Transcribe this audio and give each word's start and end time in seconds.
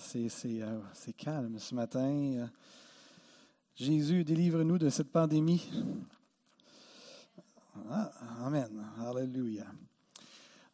C'est, 0.00 0.28
euh, 0.62 0.80
c'est 0.92 1.12
calme 1.12 1.56
ce 1.58 1.74
matin. 1.74 2.48
Jésus, 3.76 4.24
délivre-nous 4.24 4.76
de 4.76 4.88
cette 4.88 5.12
pandémie. 5.12 5.70
Ah, 7.88 8.10
amen. 8.44 8.68
Alléluia. 8.98 9.66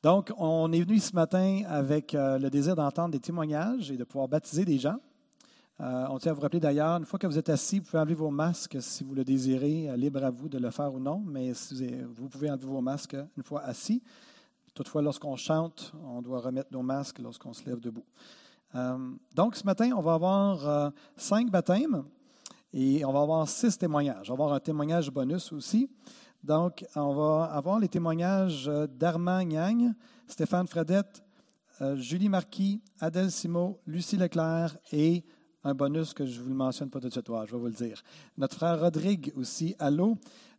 Donc, 0.02 0.33
on 0.38 0.73
est 0.73 0.80
venu 0.80 0.98
ce 1.01 1.14
matin 1.14 1.62
avec 1.66 2.14
euh, 2.14 2.38
le 2.38 2.48
désir 2.48 2.77
d'entendre 2.77 3.12
des 3.12 3.20
témoignages 3.20 3.91
et 3.91 3.98
de 3.98 4.05
pouvoir 4.05 4.27
baptiser 4.27 4.64
des 4.64 4.78
gens. 4.78 4.97
Euh, 5.80 6.06
on 6.09 6.19
tient 6.19 6.33
à 6.33 6.34
vous 6.34 6.41
rappeler 6.41 6.61
d'ailleurs, 6.61 6.97
une 6.97 7.05
fois 7.05 7.19
que 7.19 7.27
vous 7.27 7.39
êtes 7.39 7.50
assis, 7.50 7.80
vous 7.80 7.84
pouvez 7.84 7.98
enlever 7.98 8.14
vos 8.14 8.30
masques 8.30 8.78
si 8.80 9.05
vous 9.05 9.14
le 9.14 9.25
désirez, 9.25 9.95
libre 9.97 10.25
à 10.25 10.30
vous 10.30 10.48
de 10.48 10.59
le 10.59 10.70
faire 10.70 10.95
ou 10.95 10.98
non, 10.98 11.23
mais 11.27 11.52
vous 12.14 12.28
pouvez 12.28 12.50
enlever 12.50 12.66
vos 12.66 12.80
masques 12.80 13.16
une 13.36 13.42
fois 13.42 13.61
assis. 13.62 14.02
Toutefois, 14.73 15.02
lorsqu'on 15.02 15.36
chante, 15.36 15.92
on 16.05 16.23
doit 16.23 16.41
remettre 16.41 16.70
nos 16.73 16.83
masques 16.83 17.19
lorsqu'on 17.19 17.52
se 17.52 17.69
lève 17.69 17.80
debout. 17.80 18.06
Euh, 18.74 18.96
donc, 19.34 19.56
ce 19.56 19.64
matin, 19.64 19.90
on 19.96 20.00
va 20.00 20.14
avoir 20.14 20.69
euh, 20.69 20.91
cinq 21.16 21.50
baptêmes 21.50 22.05
et 22.72 23.05
on 23.05 23.12
va 23.12 23.20
avoir 23.20 23.48
six 23.48 23.78
témoignages. 23.78 24.30
On 24.30 24.34
va 24.34 24.44
avoir 24.44 24.56
un 24.56 24.61
témoignage 24.61 25.11
bonus 25.11 25.52
aussi. 25.52 25.91
Donc, 26.42 26.84
on 26.94 27.14
va 27.14 27.44
avoir 27.44 27.78
les 27.78 27.89
témoignages 27.89 28.70
d'Armand 28.91 29.44
Gagne, 29.44 29.94
Stéphane 30.27 30.66
Fredette, 30.66 31.22
euh, 31.80 31.96
Julie 31.96 32.28
Marquis, 32.28 32.83
Adèle 33.00 33.30
Simo, 33.30 33.80
Lucie 33.86 34.16
Leclerc 34.16 34.77
et 34.92 35.24
un 35.64 35.74
bonus 35.74 36.14
que 36.14 36.24
je 36.24 36.39
ne 36.39 36.44
vous 36.44 36.50
le 36.50 36.55
mentionne 36.55 36.91
pas 36.91 37.00
de 37.00 37.11
suite, 37.11 37.27
je 37.27 37.52
vais 37.52 37.58
vous 37.58 37.66
le 37.66 37.72
dire. 37.72 38.02
Notre 38.36 38.56
frère 38.56 38.80
Rodrigue 38.80 39.33
aussi, 39.36 39.74
allô 39.78 40.16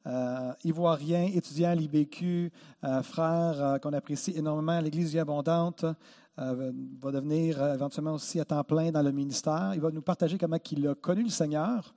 euh, 0.08 0.54
ivoirien, 0.64 1.30
étudiant 1.34 1.72
à 1.72 1.76
l'IBQ, 1.76 2.52
euh, 2.84 3.04
frère 3.04 3.62
euh, 3.62 3.78
qu'on 3.80 3.92
apprécie 3.92 4.32
énormément 4.36 4.72
à 4.72 4.82
l'Église 4.82 5.12
Vie 5.12 5.20
Abondante, 5.20 5.86
va 6.40 7.12
devenir 7.12 7.62
éventuellement 7.74 8.14
aussi 8.14 8.40
à 8.40 8.46
temps 8.46 8.64
plein 8.64 8.92
dans 8.92 9.02
le 9.02 9.12
ministère. 9.12 9.72
Il 9.76 9.82
va 9.82 9.92
nous 9.92 10.02
partager 10.02 10.38
comment 10.38 10.58
il 10.72 10.88
a 10.88 10.96
connu 10.96 11.24
le 11.24 11.30
Seigneur. 11.30 11.94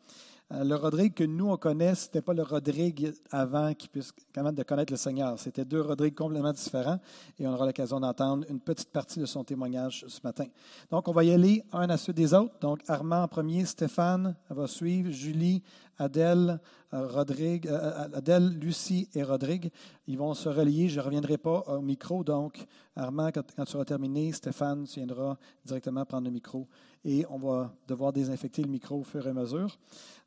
Le 0.50 0.74
Rodrigue 0.74 1.14
que 1.14 1.24
nous, 1.24 1.48
on 1.48 1.56
connaît, 1.56 1.94
ce 1.94 2.06
n'était 2.06 2.20
pas 2.20 2.34
le 2.34 2.42
Rodrigue 2.42 3.14
avant 3.30 3.72
qu'il 3.72 3.88
puisse 3.88 4.12
de 4.34 4.62
connaître 4.62 4.92
le 4.92 4.98
Seigneur. 4.98 5.38
C'était 5.38 5.64
deux 5.64 5.80
Rodrigues 5.80 6.14
complètement 6.14 6.52
différents 6.52 6.98
et 7.38 7.46
on 7.46 7.54
aura 7.54 7.64
l'occasion 7.64 7.98
d'entendre 8.00 8.44
une 8.50 8.60
petite 8.60 8.90
partie 8.90 9.18
de 9.18 9.24
son 9.24 9.44
témoignage 9.44 10.04
ce 10.08 10.20
matin. 10.22 10.44
Donc, 10.90 11.08
on 11.08 11.12
va 11.12 11.24
y 11.24 11.32
aller 11.32 11.64
un 11.72 11.88
à 11.88 11.96
suite 11.96 12.16
des 12.16 12.34
autres. 12.34 12.58
Donc, 12.60 12.80
Armand 12.86 13.22
en 13.22 13.28
premier, 13.28 13.64
Stéphane 13.64 14.34
va 14.50 14.66
suivre, 14.66 15.10
Julie, 15.10 15.62
Adèle, 16.03 16.61
euh, 16.92 17.08
euh, 17.17 17.58
euh, 17.67 18.08
Adèle, 18.14 18.58
Lucie 18.58 19.08
et 19.14 19.22
Rodrigue. 19.22 19.70
Ils 20.06 20.19
vont 20.19 20.34
se 20.34 20.48
relier. 20.48 20.89
Je 20.89 20.98
ne 20.98 21.05
reviendrai 21.05 21.39
pas 21.39 21.61
au 21.69 21.81
micro. 21.81 22.25
Donc, 22.25 22.64
Armand, 22.97 23.31
quand, 23.33 23.42
tu 23.42 23.70
seras 23.70 23.84
terminé, 23.84 24.33
Stéphane 24.33 24.84
viendra 24.84 25.39
directement 25.64 26.05
prendre 26.05 26.27
le 26.27 26.33
micro 26.33 26.67
et 27.05 27.25
on 27.30 27.39
va 27.39 27.73
devoir 27.86 28.12
désinfecter 28.12 28.62
le 28.62 28.69
micro 28.69 29.00
au 29.00 29.05
fur 29.05 29.27
et 29.27 29.30
à 29.30 29.33
mesure. 29.33 29.78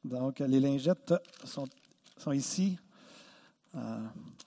Donc, 0.03 0.39
les 0.39 0.59
lingettes 0.59 1.13
sont, 1.43 1.67
sont 2.17 2.31
ici. 2.31 2.77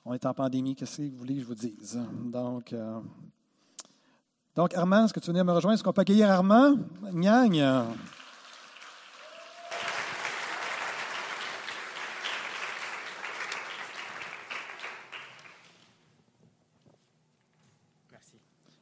on 0.05 0.15
est 0.15 0.27
en 0.27 0.35
pandémie. 0.35 0.75
Qu'est-ce 0.75 0.99
que 0.99 1.11
vous 1.11 1.17
voulez 1.17 1.35
que 1.35 1.41
je 1.41 1.47
vous 1.47 1.55
dise? 1.55 1.99
Donc, 2.25 2.75
donc 4.57 4.75
Armand, 4.75 5.05
est-ce 5.05 5.15
que 5.15 5.21
tu 5.21 5.29
venir 5.29 5.45
me 5.45 5.53
rejoindre? 5.53 5.75
Est-ce 5.75 5.85
qu'on 5.85 5.93
peut 5.93 6.01
accueillir 6.01 6.31
Armand? 6.31 6.77
Nyagne. 7.13 7.65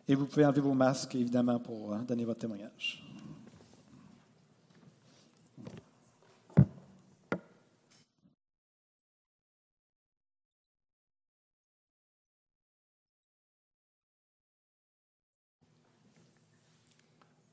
Et 0.08 0.14
vous 0.14 0.26
pouvez 0.26 0.44
enlever 0.44 0.60
vos 0.60 0.74
masques, 0.74 1.16
évidemment, 1.16 1.58
pour 1.58 1.92
hein, 1.92 2.04
donner 2.06 2.24
votre 2.24 2.38
témoignage. 2.38 3.02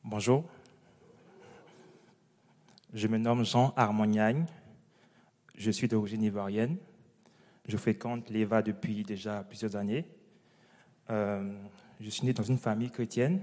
Bonjour. 0.04 0.44
Je 2.94 3.08
me 3.08 3.18
nomme 3.18 3.44
Jean 3.44 3.74
Armagnagne. 3.76 4.46
Je 5.56 5.72
suis 5.72 5.88
d'origine 5.88 6.22
ivoirienne. 6.22 6.78
Je 7.68 7.78
fréquente 7.78 8.30
l'EVA 8.30 8.62
depuis 8.62 9.02
déjà 9.02 9.44
plusieurs 9.44 9.76
années. 9.76 10.06
Euh, 11.10 11.52
je 12.04 12.10
suis 12.10 12.26
né 12.26 12.34
dans 12.34 12.44
une 12.44 12.58
famille 12.58 12.92
chrétienne. 12.92 13.40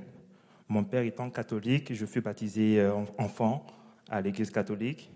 Mon 0.69 0.85
père 0.85 1.03
étant 1.03 1.31
catholique, 1.31 1.95
je 1.95 2.05
fus 2.05 2.21
baptisé 2.21 2.79
euh, 2.79 2.93
enfant 3.17 3.67
à 4.11 4.21
l'église 4.21 4.51
catholique. 4.51 5.11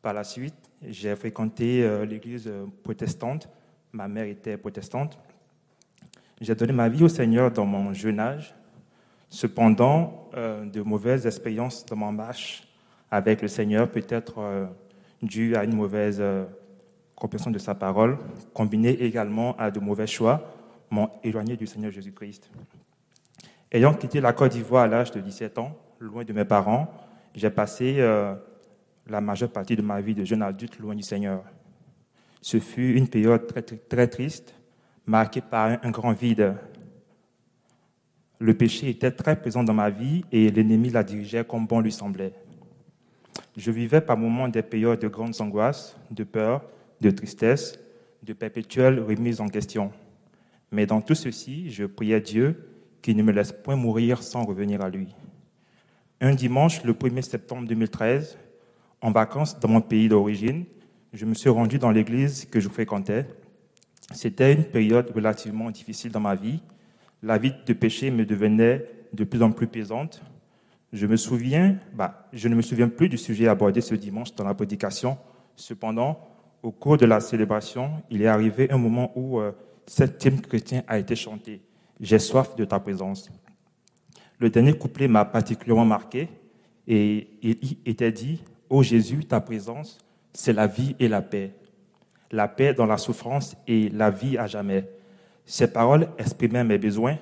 Par 0.00 0.14
la 0.14 0.22
suite, 0.22 0.54
j'ai 0.80 1.14
fréquenté 1.16 1.82
euh, 1.82 2.04
l'église 2.04 2.46
euh, 2.46 2.66
protestante. 2.84 3.48
Ma 3.90 4.06
mère 4.06 4.26
était 4.26 4.56
protestante. 4.56 5.18
J'ai 6.40 6.54
donné 6.54 6.72
ma 6.72 6.88
vie 6.88 7.02
au 7.02 7.08
Seigneur 7.08 7.50
dans 7.50 7.66
mon 7.66 7.92
jeune 7.92 8.20
âge. 8.20 8.54
Cependant, 9.28 10.30
de 10.34 10.82
mauvaises 10.82 11.26
expériences 11.26 11.86
dans 11.86 11.96
ma 11.96 12.10
marche 12.10 12.68
avec 13.10 13.40
le 13.40 13.48
Seigneur, 13.48 13.90
peut-être 13.90 14.68
dues 15.22 15.56
à 15.56 15.64
une 15.64 15.74
mauvaise 15.74 16.22
compréhension 17.16 17.50
de 17.50 17.58
sa 17.58 17.74
parole, 17.74 18.18
combinées 18.52 19.02
également 19.02 19.56
à 19.56 19.70
de 19.70 19.80
mauvais 19.80 20.06
choix, 20.06 20.61
m'ont 20.92 21.10
éloigné 21.24 21.56
du 21.56 21.66
Seigneur 21.66 21.90
Jésus-Christ. 21.90 22.50
Ayant 23.72 23.94
quitté 23.94 24.20
la 24.20 24.34
Côte 24.34 24.52
d'Ivoire 24.52 24.84
à 24.84 24.86
l'âge 24.86 25.10
de 25.10 25.20
17 25.20 25.58
ans, 25.58 25.76
loin 25.98 26.22
de 26.22 26.32
mes 26.34 26.44
parents, 26.44 26.92
j'ai 27.34 27.48
passé 27.48 27.96
euh, 27.98 28.34
la 29.06 29.22
majeure 29.22 29.50
partie 29.50 29.74
de 29.74 29.80
ma 29.80 30.02
vie 30.02 30.14
de 30.14 30.24
jeune 30.24 30.42
adulte 30.42 30.78
loin 30.78 30.94
du 30.94 31.02
Seigneur. 31.02 31.44
Ce 32.42 32.60
fut 32.60 32.94
une 32.94 33.08
période 33.08 33.46
très, 33.46 33.62
très, 33.62 34.06
triste, 34.06 34.54
marquée 35.06 35.40
par 35.40 35.78
un, 35.82 35.90
grand 35.90 36.12
vide. 36.12 36.54
Le 38.38 38.54
péché 38.54 38.90
était 38.90 39.12
très 39.12 39.40
présent 39.40 39.64
dans 39.64 39.72
ma 39.72 39.88
vie 39.88 40.24
et 40.30 40.50
l'ennemi 40.50 40.90
la 40.90 41.04
dirigeait 41.04 41.44
comme 41.44 41.66
bon 41.66 41.80
lui 41.80 41.92
semblait. 41.92 42.34
Je 43.56 43.70
vivais 43.70 44.02
par 44.02 44.18
moments 44.18 44.48
des 44.48 44.62
périodes 44.62 45.00
de 45.00 45.08
grandes 45.08 45.40
angoisses, 45.40 45.96
de 46.10 46.24
peur, 46.24 46.62
de 47.00 47.10
tristesse, 47.10 47.78
de 48.22 48.34
perpétuelles 48.34 49.00
remises 49.00 49.40
en 49.40 49.48
question. 49.48 49.90
Mais 50.72 50.86
dans 50.86 51.02
tout 51.02 51.14
ceci, 51.14 51.70
je 51.70 51.84
priais 51.84 52.20
Dieu 52.20 52.68
qu'il 53.02 53.16
ne 53.16 53.22
me 53.22 53.30
laisse 53.30 53.52
point 53.52 53.76
mourir 53.76 54.22
sans 54.22 54.44
revenir 54.44 54.80
à 54.80 54.88
lui. 54.88 55.14
Un 56.20 56.34
dimanche, 56.34 56.82
le 56.82 56.94
1er 56.94 57.22
septembre 57.22 57.68
2013, 57.68 58.38
en 59.02 59.10
vacances 59.10 59.58
dans 59.60 59.68
mon 59.68 59.82
pays 59.82 60.08
d'origine, 60.08 60.64
je 61.12 61.26
me 61.26 61.34
suis 61.34 61.50
rendu 61.50 61.78
dans 61.78 61.90
l'église 61.90 62.46
que 62.46 62.58
je 62.58 62.68
fréquentais. 62.68 63.26
C'était 64.12 64.54
une 64.54 64.64
période 64.64 65.10
relativement 65.14 65.70
difficile 65.70 66.10
dans 66.10 66.20
ma 66.20 66.34
vie. 66.34 66.62
La 67.22 67.36
vie 67.36 67.52
de 67.66 67.72
péché 67.74 68.10
me 68.10 68.24
devenait 68.24 68.86
de 69.12 69.24
plus 69.24 69.42
en 69.42 69.52
plus 69.52 69.66
pesante. 69.66 70.22
Je 70.92 71.06
me 71.06 71.16
souviens, 71.16 71.76
bah, 71.92 72.28
je 72.32 72.48
ne 72.48 72.54
me 72.54 72.62
souviens 72.62 72.88
plus 72.88 73.08
du 73.08 73.18
sujet 73.18 73.48
abordé 73.48 73.80
ce 73.80 73.94
dimanche 73.94 74.34
dans 74.34 74.44
la 74.44 74.54
prédication. 74.54 75.18
Cependant, 75.56 76.18
au 76.62 76.70
cours 76.70 76.96
de 76.96 77.04
la 77.04 77.20
célébration, 77.20 77.90
il 78.10 78.22
est 78.22 78.26
arrivé 78.26 78.70
un 78.70 78.78
moment 78.78 79.12
où 79.16 79.40
euh, 79.40 79.52
cet 79.92 80.24
hymne 80.24 80.40
chrétien 80.40 80.82
a 80.88 80.98
été 80.98 81.14
chanté. 81.14 81.60
J'ai 82.00 82.18
soif 82.18 82.56
de 82.56 82.64
ta 82.64 82.80
présence. 82.80 83.30
Le 84.38 84.48
dernier 84.48 84.72
couplet 84.72 85.06
m'a 85.06 85.26
particulièrement 85.26 85.84
marqué 85.84 86.30
et 86.88 87.28
il 87.42 87.76
était 87.84 88.10
dit, 88.10 88.42
Ô 88.70 88.82
Jésus, 88.82 89.26
ta 89.26 89.38
présence, 89.42 89.98
c'est 90.32 90.54
la 90.54 90.66
vie 90.66 90.96
et 90.98 91.08
la 91.08 91.20
paix. 91.20 91.52
La 92.30 92.48
paix 92.48 92.72
dans 92.72 92.86
la 92.86 92.96
souffrance 92.96 93.54
et 93.68 93.90
la 93.90 94.08
vie 94.08 94.38
à 94.38 94.46
jamais. 94.46 94.88
Ces 95.44 95.70
paroles 95.70 96.08
exprimaient 96.16 96.64
mes 96.64 96.78
besoins. 96.78 97.18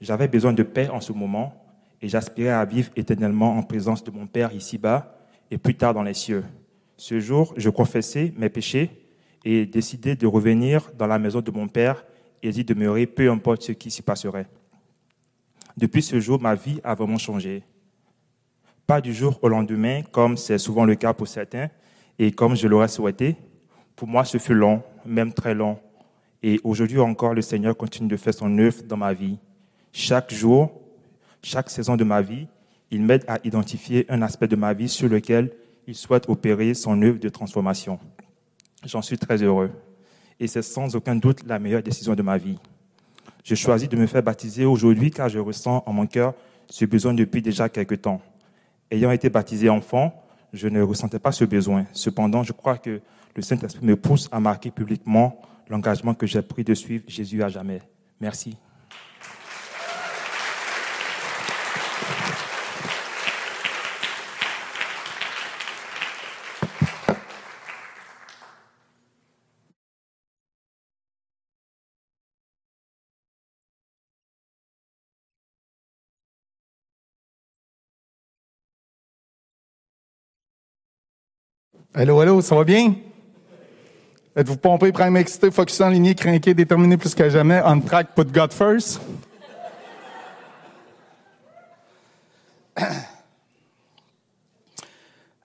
J'avais 0.00 0.26
besoin 0.26 0.52
de 0.52 0.64
paix 0.64 0.88
en 0.88 1.00
ce 1.00 1.12
moment 1.12 1.54
et 2.00 2.08
j'aspirais 2.08 2.48
à 2.48 2.64
vivre 2.64 2.90
éternellement 2.96 3.56
en 3.56 3.62
présence 3.62 4.02
de 4.02 4.10
mon 4.10 4.26
Père 4.26 4.52
ici-bas 4.52 5.20
et 5.52 5.56
plus 5.56 5.76
tard 5.76 5.94
dans 5.94 6.02
les 6.02 6.14
cieux. 6.14 6.42
Ce 6.96 7.20
jour, 7.20 7.54
je 7.56 7.70
confessais 7.70 8.34
mes 8.36 8.48
péchés 8.48 9.01
et 9.44 9.66
décidé 9.66 10.16
de 10.16 10.26
revenir 10.26 10.90
dans 10.96 11.06
la 11.06 11.18
maison 11.18 11.40
de 11.40 11.50
mon 11.50 11.68
père 11.68 12.04
et 12.42 12.50
d'y 12.50 12.64
demeurer, 12.64 13.06
peu 13.06 13.30
importe 13.30 13.62
ce 13.62 13.72
qui 13.72 13.90
s'y 13.90 14.02
passerait. 14.02 14.46
Depuis 15.76 16.02
ce 16.02 16.20
jour, 16.20 16.40
ma 16.40 16.54
vie 16.54 16.80
a 16.84 16.94
vraiment 16.94 17.18
changé. 17.18 17.62
Pas 18.86 19.00
du 19.00 19.14
jour 19.14 19.38
au 19.42 19.48
lendemain, 19.48 20.02
comme 20.02 20.36
c'est 20.36 20.58
souvent 20.58 20.84
le 20.84 20.94
cas 20.94 21.14
pour 21.14 21.28
certains, 21.28 21.68
et 22.18 22.30
comme 22.32 22.56
je 22.56 22.68
l'aurais 22.68 22.88
souhaité. 22.88 23.36
Pour 23.96 24.08
moi, 24.08 24.24
ce 24.24 24.38
fut 24.38 24.54
long, 24.54 24.82
même 25.06 25.32
très 25.32 25.54
long. 25.54 25.78
Et 26.42 26.60
aujourd'hui 26.64 26.98
encore, 26.98 27.34
le 27.34 27.42
Seigneur 27.42 27.76
continue 27.76 28.08
de 28.08 28.16
faire 28.16 28.34
son 28.34 28.58
œuvre 28.58 28.82
dans 28.82 28.96
ma 28.96 29.12
vie. 29.12 29.38
Chaque 29.92 30.32
jour, 30.32 30.72
chaque 31.42 31.70
saison 31.70 31.96
de 31.96 32.04
ma 32.04 32.20
vie, 32.20 32.46
il 32.90 33.02
m'aide 33.02 33.24
à 33.28 33.38
identifier 33.44 34.04
un 34.08 34.20
aspect 34.22 34.48
de 34.48 34.56
ma 34.56 34.74
vie 34.74 34.88
sur 34.88 35.08
lequel 35.08 35.52
il 35.86 35.94
souhaite 35.94 36.28
opérer 36.28 36.74
son 36.74 37.00
œuvre 37.02 37.18
de 37.18 37.28
transformation. 37.28 37.98
J'en 38.84 39.02
suis 39.02 39.18
très 39.18 39.42
heureux. 39.42 39.70
Et 40.40 40.46
c'est 40.46 40.62
sans 40.62 40.96
aucun 40.96 41.16
doute 41.16 41.44
la 41.46 41.58
meilleure 41.58 41.82
décision 41.82 42.14
de 42.14 42.22
ma 42.22 42.36
vie. 42.36 42.58
Je 43.44 43.54
choisis 43.54 43.88
de 43.88 43.96
me 43.96 44.06
faire 44.06 44.22
baptiser 44.22 44.64
aujourd'hui 44.64 45.10
car 45.10 45.28
je 45.28 45.38
ressens 45.38 45.82
en 45.86 45.92
mon 45.92 46.06
cœur 46.06 46.34
ce 46.68 46.84
besoin 46.84 47.14
depuis 47.14 47.42
déjà 47.42 47.68
quelque 47.68 47.94
temps. 47.94 48.20
Ayant 48.90 49.10
été 49.10 49.30
baptisé 49.30 49.68
enfant, 49.68 50.22
je 50.52 50.68
ne 50.68 50.82
ressentais 50.82 51.18
pas 51.18 51.32
ce 51.32 51.44
besoin. 51.44 51.86
Cependant, 51.92 52.42
je 52.42 52.52
crois 52.52 52.78
que 52.78 53.00
le 53.34 53.42
Saint-Esprit 53.42 53.84
me 53.84 53.96
pousse 53.96 54.28
à 54.32 54.40
marquer 54.40 54.70
publiquement 54.70 55.40
l'engagement 55.68 56.14
que 56.14 56.26
j'ai 56.26 56.42
pris 56.42 56.64
de 56.64 56.74
suivre 56.74 57.04
Jésus 57.06 57.42
à 57.42 57.48
jamais. 57.48 57.80
Merci. 58.20 58.56
Allô, 81.94 82.18
allô, 82.20 82.40
ça 82.40 82.54
va 82.54 82.64
bien? 82.64 82.94
Êtes-vous 84.34 84.56
pompé, 84.56 84.92
prime, 84.92 85.14
excité, 85.18 85.50
focus 85.50 85.78
en 85.82 85.90
ligne, 85.90 86.14
craqué, 86.14 86.54
déterminé 86.54 86.96
plus 86.96 87.14
que 87.14 87.28
jamais, 87.28 87.60
on 87.66 87.80
track, 87.82 88.14
put 88.14 88.24
God 88.24 88.52
first? 88.52 89.00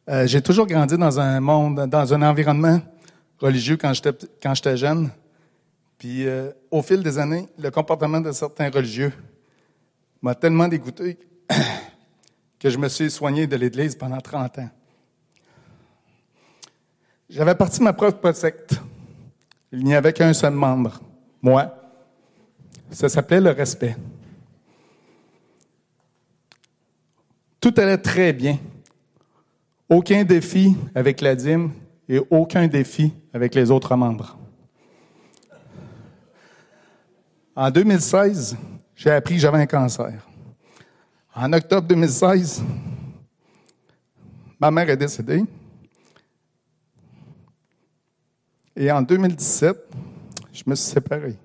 Euh, 0.09 0.25
j'ai 0.25 0.41
toujours 0.41 0.65
grandi 0.67 0.97
dans 0.97 1.19
un 1.19 1.41
monde, 1.41 1.85
dans 1.87 2.13
un 2.13 2.21
environnement 2.21 2.79
religieux 3.39 3.75
quand 3.75 3.91
j'étais, 3.91 4.13
quand 4.41 4.55
j'étais 4.55 4.77
jeune. 4.77 5.09
Puis, 5.97 6.25
euh, 6.25 6.49
au 6.71 6.81
fil 6.81 7.03
des 7.03 7.19
années, 7.19 7.49
le 7.59 7.69
comportement 7.71 8.21
de 8.21 8.31
certains 8.31 8.69
religieux 8.69 9.11
m'a 10.21 10.33
tellement 10.33 10.69
dégoûté 10.69 11.17
que 12.57 12.69
je 12.69 12.77
me 12.77 12.87
suis 12.87 13.11
soigné 13.11 13.47
de 13.47 13.57
l'Église 13.57 13.97
pendant 13.97 14.21
30 14.21 14.59
ans. 14.59 14.69
J'avais 17.29 17.55
parti 17.55 17.81
ma 17.83 17.91
propre 17.91 18.31
secte. 18.31 18.79
Il 19.71 19.83
n'y 19.83 19.95
avait 19.95 20.13
qu'un 20.13 20.33
seul 20.33 20.53
membre, 20.53 21.01
moi. 21.41 21.73
Ça 22.89 23.09
s'appelait 23.09 23.41
le 23.41 23.51
respect. 23.51 23.97
Tout 27.59 27.73
allait 27.77 27.97
très 27.97 28.31
bien. 28.31 28.57
Aucun 29.89 30.23
défi 30.23 30.75
avec 30.95 31.19
la 31.19 31.35
dîme 31.35 31.71
et 32.07 32.21
aucun 32.29 32.67
défi 32.67 33.11
avec 33.33 33.55
les 33.55 33.71
autres 33.71 33.95
membres. 33.95 34.37
En 37.55 37.69
2016, 37.69 38.55
j'ai 38.95 39.11
appris 39.11 39.35
que 39.35 39.41
j'avais 39.41 39.57
un 39.57 39.65
cancer. 39.65 40.13
En 41.35 41.51
octobre 41.51 41.87
2016, 41.87 42.63
ma 44.59 44.71
mère 44.71 44.89
est 44.89 44.97
décédée. 44.97 45.43
Et 48.79 48.91
en 48.91 49.01
2017, 49.01 49.75
je 50.53 50.63
me 50.67 50.75
suis 50.75 50.91
séparé. 50.91 51.35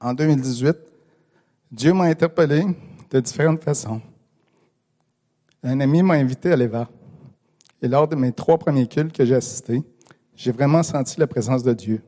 En 0.00 0.12
2018, 0.12 0.76
Dieu 1.70 1.92
m'a 1.92 2.06
interpellé 2.06 2.64
de 3.10 3.20
différentes 3.20 3.62
façons. 3.62 4.02
Un 5.62 5.78
ami 5.78 6.02
m'a 6.02 6.14
invité 6.14 6.50
à 6.50 6.56
l'Eva. 6.56 6.90
Et 7.80 7.86
lors 7.86 8.08
de 8.08 8.16
mes 8.16 8.32
trois 8.32 8.58
premiers 8.58 8.88
cultes 8.88 9.16
que 9.16 9.24
j'ai 9.24 9.36
assistés, 9.36 9.84
j'ai 10.34 10.50
vraiment 10.50 10.82
senti 10.82 11.20
la 11.20 11.28
présence 11.28 11.62
de 11.62 11.74
Dieu. 11.74 12.02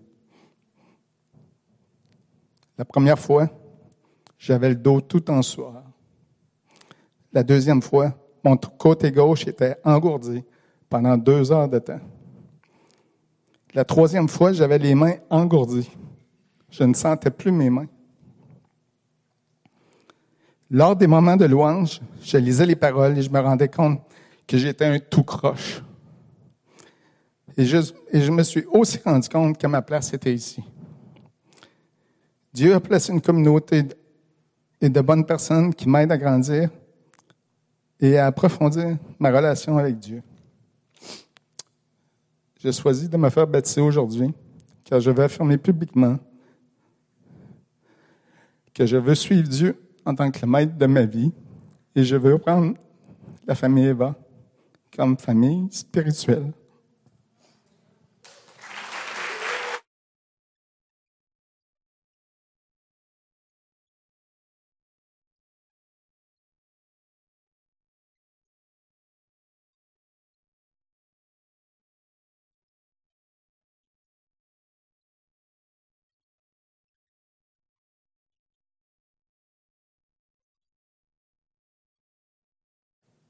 La 2.77 2.85
première 2.85 3.21
fois, 3.21 3.49
j'avais 4.37 4.71
le 4.71 4.75
dos 4.75 5.01
tout 5.01 5.31
en 5.31 5.43
sueur. 5.43 5.85
La 7.33 7.45
deuxième 7.45 7.83
fois, 7.83 8.19
mon 8.43 8.57
côté 8.57 9.13
gauche 9.13 9.47
était 9.47 9.77
engourdi 9.85 10.43
pendant 10.89 11.17
deux 11.17 11.53
heures 11.53 11.69
de 11.69 11.79
temps. 11.79 12.01
La 13.75 13.85
troisième 13.85 14.29
fois, 14.29 14.53
j'avais 14.53 14.79
les 14.79 14.95
mains 14.95 15.17
engourdies. 15.29 15.91
Je 16.71 16.85
ne 16.85 16.95
sentais 16.95 17.31
plus 17.31 17.53
mes 17.53 17.71
mains. 17.71 17.89
Lors 20.71 20.97
des 20.97 21.07
moments 21.07 21.37
de 21.37 21.45
louange, 21.45 22.01
je 22.23 22.39
lisais 22.39 22.67
les 22.67 22.77
paroles 22.77 23.19
et 23.19 23.23
je 23.23 23.31
me 23.31 23.39
rendais 23.39 23.69
compte 23.69 24.01
que 24.47 24.59
j'étais 24.59 24.85
un 24.85 24.99
tout 24.99 25.23
croche. 25.23 25.83
Et 27.57 27.65
je, 27.65 27.79
et 28.13 28.21
je 28.21 28.31
me 28.31 28.43
suis 28.43 28.65
aussi 28.73 28.99
rendu 29.05 29.29
compte 29.29 29.59
que 29.59 29.67
ma 29.67 29.83
place 29.83 30.13
était 30.13 30.35
ici. 30.35 30.63
Dieu 32.53 32.75
a 32.75 32.81
placé 32.81 33.13
une 33.13 33.21
communauté 33.21 33.85
et 34.81 34.89
de 34.89 35.01
bonnes 35.01 35.25
personnes 35.25 35.75
qui 35.75 35.89
m'aident 35.89 36.13
à 36.13 36.19
grandir 36.19 36.71
et 38.01 38.19
à 38.19 38.27
approfondir 38.27 38.97
ma 39.19 39.31
relation 39.31 39.79
avec 39.79 39.99
Dieu 39.99 40.23
j'ai 42.59 42.73
choisi 42.73 43.09
de 43.09 43.17
me 43.17 43.29
faire 43.31 43.47
baptiser 43.47 43.81
aujourd'hui, 43.81 44.33
car 44.85 45.01
je 45.01 45.11
veux 45.11 45.25
affirmer 45.25 45.59
publiquement 45.59 46.19
que 48.73 48.85
je 48.85 48.97
veux 48.97 49.15
suivre 49.15 49.49
Dieu 49.49 49.81
en 50.05 50.15
tant 50.15 50.31
que 50.31 50.45
maître 50.45 50.77
de 50.77 50.87
ma 50.87 51.05
vie 51.05 51.33
et 51.95 52.05
je 52.05 52.17
veux 52.17 52.39
prendre 52.39 52.75
la 53.47 53.55
famille 53.55 53.87
Eva 53.87 54.15
comme 54.95 55.17
famille 55.17 55.69
spirituelle. 55.71 56.53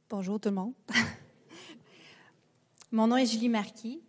Bonjour 0.09 0.39
tout 0.39 0.51
le 0.51 0.55
monde. 0.55 0.73
Mon 2.93 3.09
nom 3.09 3.17
est 3.17 3.27
Julie 3.27 3.49
Marquis 3.49 4.01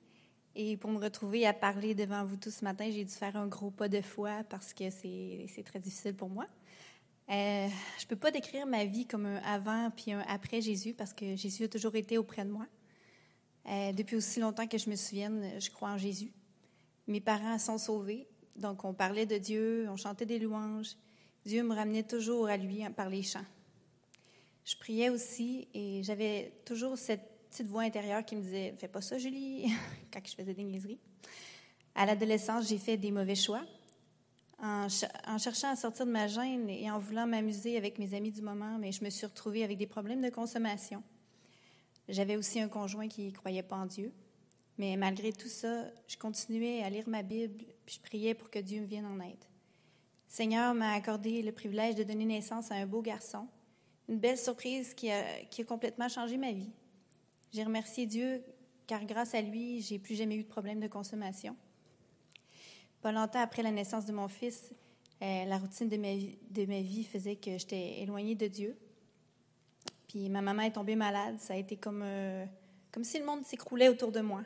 et 0.54 0.77
pour 0.77 0.92
me 0.92 1.04
retrouver 1.04 1.48
à 1.48 1.54
parler 1.54 1.96
devant 1.96 2.24
vous 2.24 2.36
tous 2.36 2.51
ce 2.51 2.63
matin, 2.63 2.88
j'ai 2.92 3.04
dû 3.04 3.12
faire 3.12 3.36
un 3.36 3.48
gros 3.48 3.72
pas 3.72 3.89
de 3.89 4.00
foi 4.01 4.44
parce 4.48 4.75
que 4.75 4.92
c'est 4.92 5.63
très 5.66 5.80
difficile 5.80 6.13
pour 6.13 6.30
moi. 6.30 6.46
Euh, 7.32 7.68
je 7.98 8.04
ne 8.04 8.10
peux 8.10 8.16
pas 8.16 8.30
décrire 8.30 8.68
ma 8.68 8.86
vie 8.86 9.08
comme 9.08 9.25
un 9.25 9.38
avant 9.38 9.89
puis 9.89 10.12
un 10.12 10.24
après 10.27 10.62
Jésus 10.62 10.94
parce 10.94 11.13
que 11.13 11.36
Jésus 11.36 11.63
a 11.63 11.68
toujours 11.68 11.96
été 11.96 12.20
auprès 12.20 12.46
de 12.46 12.51
moi. 12.51 12.68
Euh, 13.66 13.92
depuis 13.92 14.18
aussi 14.18 14.39
longtemps 14.39 14.68
que 14.68 14.77
je 14.77 14.92
me 14.92 14.96
souvienne, 14.96 15.60
je 15.60 15.72
crois 15.72 15.89
en 15.89 15.98
Jésus. 15.98 16.32
Mes 17.08 17.22
parents 17.22 17.58
sont 17.58 17.80
sauvés, 17.80 18.27
donc 18.56 18.86
on 18.86 18.94
parlait 18.94 19.25
de 19.25 19.39
Dieu, 19.39 19.88
on 19.89 19.98
chantait 19.98 20.27
des 20.27 20.38
louanges. 20.38 20.96
Dieu 21.44 21.63
me 21.63 21.74
ramenait 21.74 22.04
toujours 22.04 22.50
à 22.50 22.58
lui 22.58 22.88
par 22.96 23.10
les 23.10 23.24
chants 23.24 23.46
je 24.68 24.76
priais 24.76 25.10
aussi 25.10 25.70
et 25.74 26.04
j'avais 26.04 26.52
toujours 26.66 26.98
cette 26.98 27.22
petite 27.50 27.68
voix 27.68 27.84
intérieure 27.84 28.26
qui 28.26 28.36
me 28.36 28.42
disait 28.42 28.76
Fais 28.78 28.90
pas 28.90 29.00
ça, 29.02 29.18
Julie, 29.18 29.72
quand 30.14 30.20
je 30.26 30.36
faisais 30.36 30.54
des 30.54 30.64
niaiseries. 30.64 31.00
À 31.96 32.06
l'adolescence, 32.06 32.68
j'ai 32.68 32.78
fait 32.78 32.98
des 32.98 33.12
mauvais 33.12 33.36
choix. 33.36 33.64
En, 34.60 34.88
cherchant 35.38 35.70
à 35.70 35.76
sortir 35.76 36.06
de 36.06 36.12
ma 36.12 36.28
gêne 36.28 36.68
et 36.70 36.90
en 36.90 36.98
voulant 37.00 37.28
m'amuser 37.28 37.78
avec 37.78 38.00
mes 38.00 38.14
amis 38.16 38.32
du 38.32 38.42
moment, 38.42 38.78
mais 38.80 38.92
je 38.92 39.04
me 39.04 39.10
suis 39.10 39.26
retrouvée 39.26 39.64
avec 39.64 39.78
des 39.78 39.86
problèmes 39.86 40.22
de 40.22 40.30
consommation. 40.30 41.02
J'avais 42.10 42.36
aussi 42.36 42.60
un 42.60 42.68
conjoint 42.68 43.08
qui 43.08 43.28
ne 43.28 43.32
croyait 43.32 43.64
pas 43.64 43.78
en 43.78 43.86
Dieu. 43.86 44.12
Mais 44.80 44.98
malgré 44.98 45.32
tout 45.32 45.48
ça, 45.48 45.86
je 46.08 46.18
continuais 46.18 46.84
à 46.84 46.90
lire 46.90 47.08
ma 47.08 47.24
Bible, 47.24 47.64
puis 47.86 47.96
je 47.96 48.02
priais 48.02 48.34
pour 48.34 48.50
que 48.50 48.60
Dieu 48.60 48.82
me 48.82 48.86
vienne 48.86 49.06
en 49.06 49.20
aide. 49.20 49.46
Seigneur 50.28 50.74
m'a 50.74 50.94
accordé 50.94 51.42
le 51.42 51.52
privilège 51.52 51.96
de 51.96 52.04
donner 52.04 52.26
naissance 52.26 52.72
à 52.72 52.76
un 52.76 52.86
beau 52.86 53.02
garçon 53.02 53.48
une 54.08 54.20
belle 54.20 54.38
surprise 54.38 54.94
qui 54.94 55.12
a, 55.12 55.24
qui 55.50 55.62
a 55.62 55.66
complètement 55.66 56.10
changé 56.10 56.38
ma 56.38 56.52
vie. 56.52 56.72
J'ai 57.54 57.64
remercié 57.64 58.06
Dieu 58.06 58.44
car 58.86 59.06
grâce 59.06 59.34
à 59.34 59.42
lui, 59.42 59.82
j'ai 59.82 60.00
plus 60.00 60.16
jamais 60.16 60.36
eu 60.36 60.44
de 60.44 60.48
problème 60.48 60.80
de 60.80 60.88
consommation. 60.88 61.56
Pas 63.02 63.12
longtemps 63.12 63.42
après 63.42 63.64
la 63.64 63.72
naissance 63.72 64.06
de 64.06 64.14
mon 64.14 64.28
fils, 64.28 64.74
Euh, 65.22 65.46
la 65.46 65.58
routine 65.58 65.90
de 65.90 65.98
ma, 65.98 66.14
vie, 66.14 66.38
de 66.52 66.66
ma 66.66 66.80
vie 66.82 67.04
faisait 67.04 67.36
que 67.36 67.58
j'étais 67.58 68.02
éloignée 68.02 68.36
de 68.36 68.48
Dieu. 68.48 68.78
Puis 70.08 70.30
ma 70.30 70.42
maman 70.42 70.62
est 70.62 70.74
tombée 70.74 70.96
malade. 70.96 71.40
Ça 71.40 71.54
a 71.54 71.58
été 71.58 71.76
comme, 71.76 72.04
euh, 72.04 72.46
comme 72.92 73.04
si 73.04 73.18
le 73.18 73.26
monde 73.26 73.44
s'écroulait 73.44 73.90
autour 73.90 74.12
de 74.12 74.22
moi. 74.22 74.44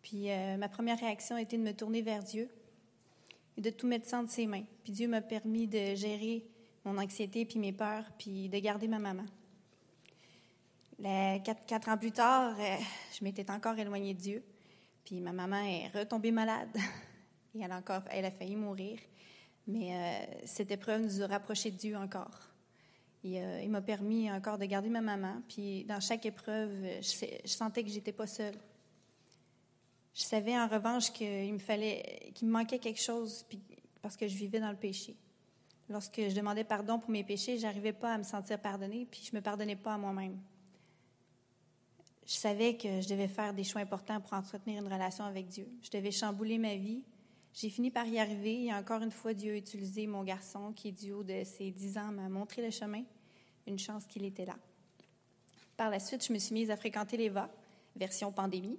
Puis 0.00 0.30
euh, 0.30 0.56
ma 0.56 0.68
première 0.68 0.98
réaction 0.98 1.36
a 1.36 1.42
été 1.42 1.58
de 1.58 1.62
me 1.62 1.74
tourner 1.74 2.00
vers 2.00 2.22
Dieu 2.22 2.48
et 3.58 3.60
de 3.60 3.68
tout 3.68 3.86
mettre 3.86 4.12
entre 4.14 4.30
ses 4.30 4.46
mains. 4.46 4.64
Puis 4.84 4.92
Dieu 4.92 5.06
m'a 5.06 5.20
permis 5.20 5.68
de 5.68 5.94
gérer 5.96 6.46
mon 6.84 6.98
anxiété 6.98 7.44
puis 7.44 7.58
mes 7.58 7.72
peurs, 7.72 8.04
puis 8.18 8.48
de 8.48 8.58
garder 8.58 8.88
ma 8.88 8.98
maman. 8.98 9.24
quatre, 11.44 11.66
quatre, 11.66 11.88
ans 11.88 11.98
plus 11.98 12.12
tard, 12.12 12.56
je 12.56 13.24
m'étais 13.24 13.50
encore 13.50 13.78
éloignée 13.78 14.14
de 14.14 14.20
Dieu. 14.20 14.44
Puis 15.04 15.20
ma 15.20 15.32
maman 15.32 15.62
est 15.62 15.88
retombée 15.88 16.30
malade 16.30 16.70
et 17.54 17.60
elle 17.60 17.72
a, 17.72 17.76
encore, 17.76 18.02
elle 18.10 18.24
a 18.24 18.30
failli 18.30 18.56
mourir. 18.56 18.98
Mais 19.66 19.94
euh, 19.94 20.40
cette 20.44 20.70
épreuve 20.70 21.02
nous 21.02 21.22
a 21.22 21.26
rapprochés 21.26 21.70
de 21.70 21.76
Dieu 21.76 21.96
encore. 21.96 22.38
Euh, 23.24 23.60
il 23.62 23.70
m'a 23.70 23.80
permis 23.80 24.30
encore 24.30 24.58
de 24.58 24.64
garder 24.64 24.88
ma 24.88 25.00
maman. 25.00 25.42
Puis 25.48 25.84
dans 25.84 26.00
chaque 26.00 26.26
épreuve, 26.26 26.70
je, 27.00 27.26
je 27.44 27.50
sentais 27.50 27.82
que 27.84 27.90
j'étais 27.90 28.12
pas 28.12 28.26
seule. 28.26 28.56
Je 30.14 30.22
savais 30.22 30.58
en 30.58 30.68
revanche 30.68 31.12
qu'il 31.12 31.54
me 31.54 31.58
fallait, 31.58 32.32
qu'il 32.34 32.48
me 32.48 32.52
manquait 32.52 32.78
quelque 32.78 33.00
chose, 33.00 33.44
puis, 33.48 33.60
parce 34.02 34.16
que 34.16 34.28
je 34.28 34.36
vivais 34.36 34.60
dans 34.60 34.70
le 34.70 34.76
péché. 34.76 35.16
Lorsque 35.92 36.16
je 36.16 36.34
demandais 36.34 36.64
pardon 36.64 36.98
pour 36.98 37.10
mes 37.10 37.22
péchés, 37.22 37.58
j'arrivais 37.58 37.92
pas 37.92 38.14
à 38.14 38.18
me 38.18 38.22
sentir 38.22 38.58
pardonnée, 38.58 39.06
puis 39.10 39.28
je 39.30 39.36
me 39.36 39.42
pardonnais 39.42 39.76
pas 39.76 39.92
à 39.92 39.98
moi-même. 39.98 40.38
Je 42.24 42.32
savais 42.32 42.78
que 42.78 43.02
je 43.02 43.08
devais 43.08 43.28
faire 43.28 43.52
des 43.52 43.62
choix 43.62 43.82
importants 43.82 44.18
pour 44.18 44.32
entretenir 44.32 44.80
une 44.80 44.90
relation 44.90 45.24
avec 45.24 45.48
Dieu. 45.48 45.68
Je 45.82 45.90
devais 45.90 46.10
chambouler 46.10 46.56
ma 46.56 46.76
vie, 46.76 47.04
j'ai 47.52 47.68
fini 47.68 47.90
par 47.90 48.06
y 48.06 48.18
arriver 48.18 48.64
et 48.64 48.74
encore 48.74 49.02
une 49.02 49.10
fois, 49.10 49.34
Dieu 49.34 49.52
a 49.52 49.56
utilisé 49.56 50.06
mon 50.06 50.24
garçon 50.24 50.72
qui, 50.72 50.92
du 50.92 51.12
haut 51.12 51.22
de 51.24 51.44
ses 51.44 51.70
dix 51.70 51.98
ans, 51.98 52.10
m'a 52.10 52.30
montré 52.30 52.62
le 52.62 52.70
chemin. 52.70 53.04
Une 53.66 53.78
chance 53.78 54.06
qu'il 54.06 54.24
était 54.24 54.46
là. 54.46 54.56
Par 55.76 55.90
la 55.90 56.00
suite, 56.00 56.26
je 56.26 56.32
me 56.32 56.38
suis 56.38 56.54
mise 56.54 56.70
à 56.70 56.76
fréquenter 56.78 57.18
l'EVA, 57.18 57.50
version 57.94 58.32
pandémie, 58.32 58.78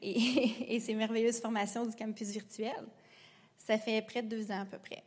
et, 0.00 0.14
et 0.76 0.78
ces 0.78 0.94
merveilleuses 0.94 1.40
formations 1.40 1.84
du 1.84 1.96
campus 1.96 2.28
virtuel. 2.28 2.86
Ça 3.58 3.78
fait 3.78 4.00
près 4.02 4.22
de 4.22 4.28
deux 4.28 4.52
ans 4.52 4.60
à 4.60 4.66
peu 4.66 4.78
près. 4.78 5.02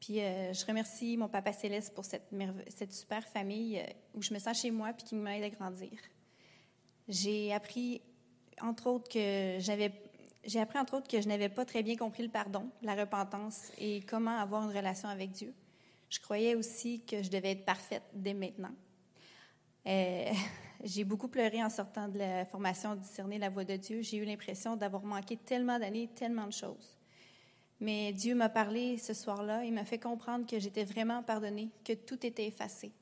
Puis 0.00 0.20
euh, 0.20 0.52
je 0.54 0.64
remercie 0.64 1.16
mon 1.18 1.28
papa 1.28 1.52
Céleste 1.52 1.94
pour 1.94 2.04
cette, 2.06 2.92
super 2.92 3.22
famille 3.28 3.78
euh, 3.78 3.84
où 4.14 4.22
je 4.22 4.32
me 4.32 4.38
sens 4.38 4.60
chez 4.60 4.70
moi 4.70 4.92
puis 4.94 5.04
qui 5.04 5.14
m'aide 5.14 5.44
à 5.44 5.50
grandir. 5.50 5.90
J'ai 7.06 7.52
appris, 7.52 8.00
entre 8.60 8.86
autres, 8.88 9.08
que 9.08 9.56
j'avais 9.58 9.92
j'ai 10.42 10.58
appris 10.58 10.78
entre 10.78 10.94
autres 10.94 11.06
que 11.06 11.20
je 11.20 11.28
n'avais 11.28 11.50
pas 11.50 11.66
très 11.66 11.82
bien 11.82 11.96
compris 11.96 12.22
le 12.22 12.30
pardon, 12.30 12.70
la 12.80 12.94
repentance 12.94 13.70
et 13.76 14.00
comment 14.02 14.38
avoir 14.38 14.64
une 14.64 14.74
relation 14.74 15.08
avec 15.10 15.32
Dieu. 15.32 15.52
Je 16.08 16.18
croyais 16.18 16.54
aussi 16.54 17.04
que 17.04 17.22
je 17.22 17.30
devais 17.30 17.52
être 17.52 17.66
parfaite 17.66 18.04
dès 18.14 18.32
maintenant. 18.32 18.72
Euh, 19.86 20.32
j'ai 20.84 21.04
beaucoup 21.04 21.28
pleuré 21.28 21.62
en 21.62 21.68
sortant 21.68 22.08
de 22.08 22.18
la 22.18 22.46
formation 22.46 22.96
Discerner 22.96 23.38
la 23.38 23.50
voix 23.50 23.64
de 23.64 23.76
Dieu. 23.76 24.00
J'ai 24.00 24.16
eu 24.16 24.24
l'impression 24.24 24.76
d'avoir 24.76 25.02
manqué 25.02 25.36
tellement 25.36 25.78
d'années, 25.78 26.08
tellement 26.14 26.46
de 26.46 26.52
choses. 26.52 26.99
Mais 27.80 28.12
Dieu 28.12 28.34
m'a 28.34 28.50
parlé 28.50 28.98
ce 28.98 29.14
soir-là. 29.14 29.64
Il 29.64 29.72
m'a 29.72 29.84
fait 29.84 29.98
comprendre 29.98 30.46
que 30.46 30.58
j'étais 30.58 30.84
vraiment 30.84 31.22
pardonnée, 31.22 31.70
que 31.84 31.94
tout 31.94 32.24
était 32.26 32.46
effacé, 32.46 32.92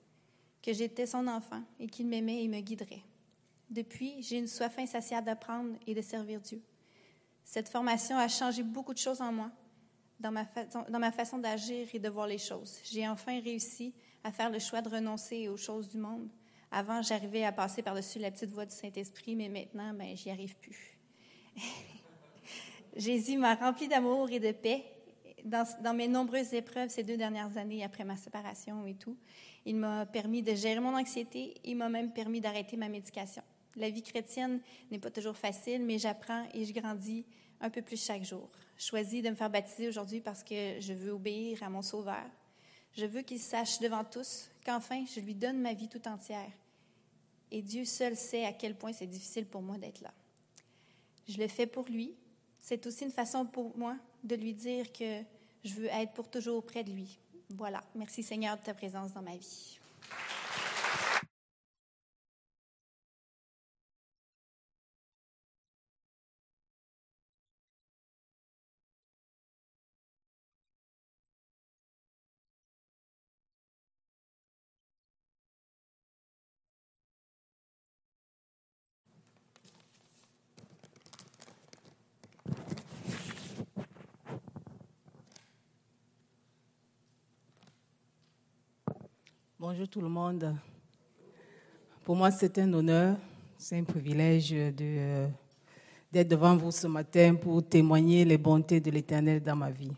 que 0.62 0.72
j'étais 0.72 1.06
son 1.06 1.26
enfant 1.26 1.62
et 1.80 1.88
qu'il 1.88 2.06
m'aimait 2.06 2.44
et 2.44 2.48
me 2.48 2.60
guiderait. 2.60 3.02
Depuis, 3.70 4.22
j'ai 4.22 4.38
une 4.38 4.46
soif 4.46 4.78
insatiable 4.78 5.26
d'apprendre 5.26 5.76
et 5.86 5.94
de 5.94 6.00
servir 6.00 6.40
Dieu. 6.40 6.62
Cette 7.44 7.68
formation 7.68 8.16
a 8.16 8.28
changé 8.28 8.62
beaucoup 8.62 8.94
de 8.94 8.98
choses 8.98 9.20
en 9.20 9.32
moi, 9.32 9.50
dans 10.20 10.30
ma, 10.30 11.12
façon 11.12 11.38
d'agir 11.38 11.88
et 11.92 11.98
de 11.98 12.08
voir 12.08 12.26
les 12.26 12.38
choses. 12.38 12.78
J'ai 12.84 13.06
enfin 13.08 13.40
réussi 13.40 13.94
à 14.24 14.32
faire 14.32 14.50
le 14.50 14.58
choix 14.58 14.80
de 14.80 14.88
renoncer 14.88 15.48
aux 15.48 15.56
choses 15.56 15.88
du 15.88 15.98
monde. 15.98 16.28
Avant, 16.70 17.02
j'arrivais 17.02 17.44
à 17.44 17.52
passer 17.52 17.82
par-dessus 17.82 18.18
la 18.18 18.30
petite 18.30 18.50
voix 18.50 18.66
du 18.66 18.74
Saint-Esprit, 18.74 19.34
mais 19.34 19.48
maintenant, 19.48 19.92
ben, 19.94 20.16
j'y 20.16 20.30
arrive 20.30 20.56
plus. 20.56 20.98
Jésus 22.98 23.38
m'a 23.38 23.54
rempli 23.54 23.86
d'amour 23.86 24.28
et 24.30 24.40
de 24.40 24.50
paix 24.50 24.84
dans, 25.44 25.94
mes 25.94 26.08
nombreuses 26.08 26.52
épreuves 26.52 26.88
ces 26.88 27.04
deux 27.04 27.16
dernières 27.16 27.56
années 27.56 27.84
après 27.84 28.02
ma 28.04 28.16
séparation 28.16 28.84
et 28.86 28.94
tout. 28.94 29.16
Il 29.64 29.76
m'a 29.76 30.04
permis 30.04 30.42
de 30.42 30.54
gérer 30.54 30.80
mon 30.80 30.96
anxiété. 30.96 31.54
Il 31.64 31.76
m'a 31.76 31.88
même 31.88 32.12
permis 32.12 32.40
d'arrêter 32.40 32.76
ma 32.76 32.88
médication. 32.88 33.42
La 33.76 33.88
vie 33.88 34.02
chrétienne 34.02 34.60
n'est 34.90 34.98
pas 34.98 35.12
toujours 35.12 35.36
facile, 35.36 35.84
mais 35.84 35.98
j'apprends 35.98 36.44
et 36.52 36.64
je 36.64 36.72
grandis 36.72 37.24
un 37.60 37.70
peu 37.70 37.82
plus 37.82 38.04
chaque 38.04 38.24
jour. 38.24 38.50
Je 38.76 38.84
choisis 38.84 39.22
de 39.22 39.30
me 39.30 39.36
faire 39.36 39.50
baptiser 39.50 39.88
aujourd'hui 39.88 40.20
parce 40.20 40.42
que 40.42 40.80
je 40.80 40.92
veux 40.92 41.12
obéir 41.12 41.62
à 41.62 41.70
mon 41.70 41.82
Sauveur. 41.82 42.26
Je 42.96 43.06
veux 43.06 43.22
qu'il 43.22 43.38
sache 43.38 43.78
devant 43.78 44.02
tous 44.02 44.50
qu'enfin, 44.66 45.04
je 45.04 45.20
lui 45.20 45.36
donne 45.36 45.60
ma 45.60 45.72
vie 45.72 45.88
tout 45.88 46.06
entière. 46.08 46.50
Et 47.52 47.62
Dieu 47.62 47.84
seul 47.84 48.16
sait 48.16 48.44
à 48.44 48.52
quel 48.52 48.74
point 48.74 48.92
c'est 48.92 49.06
difficile 49.06 49.46
pour 49.46 49.62
moi 49.62 49.78
d'être 49.78 50.00
là. 50.00 50.12
Je 51.28 51.38
le 51.38 51.46
fais 51.46 51.66
pour 51.66 51.84
lui. 51.88 52.16
C'est 52.68 52.86
aussi 52.86 53.04
une 53.04 53.10
façon 53.10 53.46
pour 53.46 53.74
moi 53.78 53.96
de 54.22 54.36
lui 54.36 54.52
dire 54.52 54.92
que 54.92 55.22
je 55.64 55.72
veux 55.72 55.86
être 55.86 56.12
pour 56.12 56.28
toujours 56.28 56.58
auprès 56.58 56.84
de 56.84 56.90
lui. 56.90 57.18
Voilà. 57.48 57.82
Merci 57.94 58.22
Seigneur 58.22 58.58
de 58.58 58.62
ta 58.62 58.74
présence 58.74 59.14
dans 59.14 59.22
ma 59.22 59.36
vie. 59.36 59.78
Bonjour 89.70 89.86
tout 89.86 90.00
le 90.00 90.08
monde. 90.08 90.56
Pour 92.02 92.16
moi, 92.16 92.30
c'est 92.30 92.56
un 92.56 92.72
honneur, 92.72 93.18
c'est 93.58 93.76
un 93.76 93.84
privilège 93.84 94.48
de, 94.48 95.26
d'être 96.10 96.28
devant 96.28 96.56
vous 96.56 96.70
ce 96.70 96.86
matin 96.86 97.34
pour 97.34 97.62
témoigner 97.62 98.24
les 98.24 98.38
bontés 98.38 98.80
de 98.80 98.90
l'Éternel 98.90 99.42
dans 99.42 99.56
ma 99.56 99.70
vie. 99.70 99.92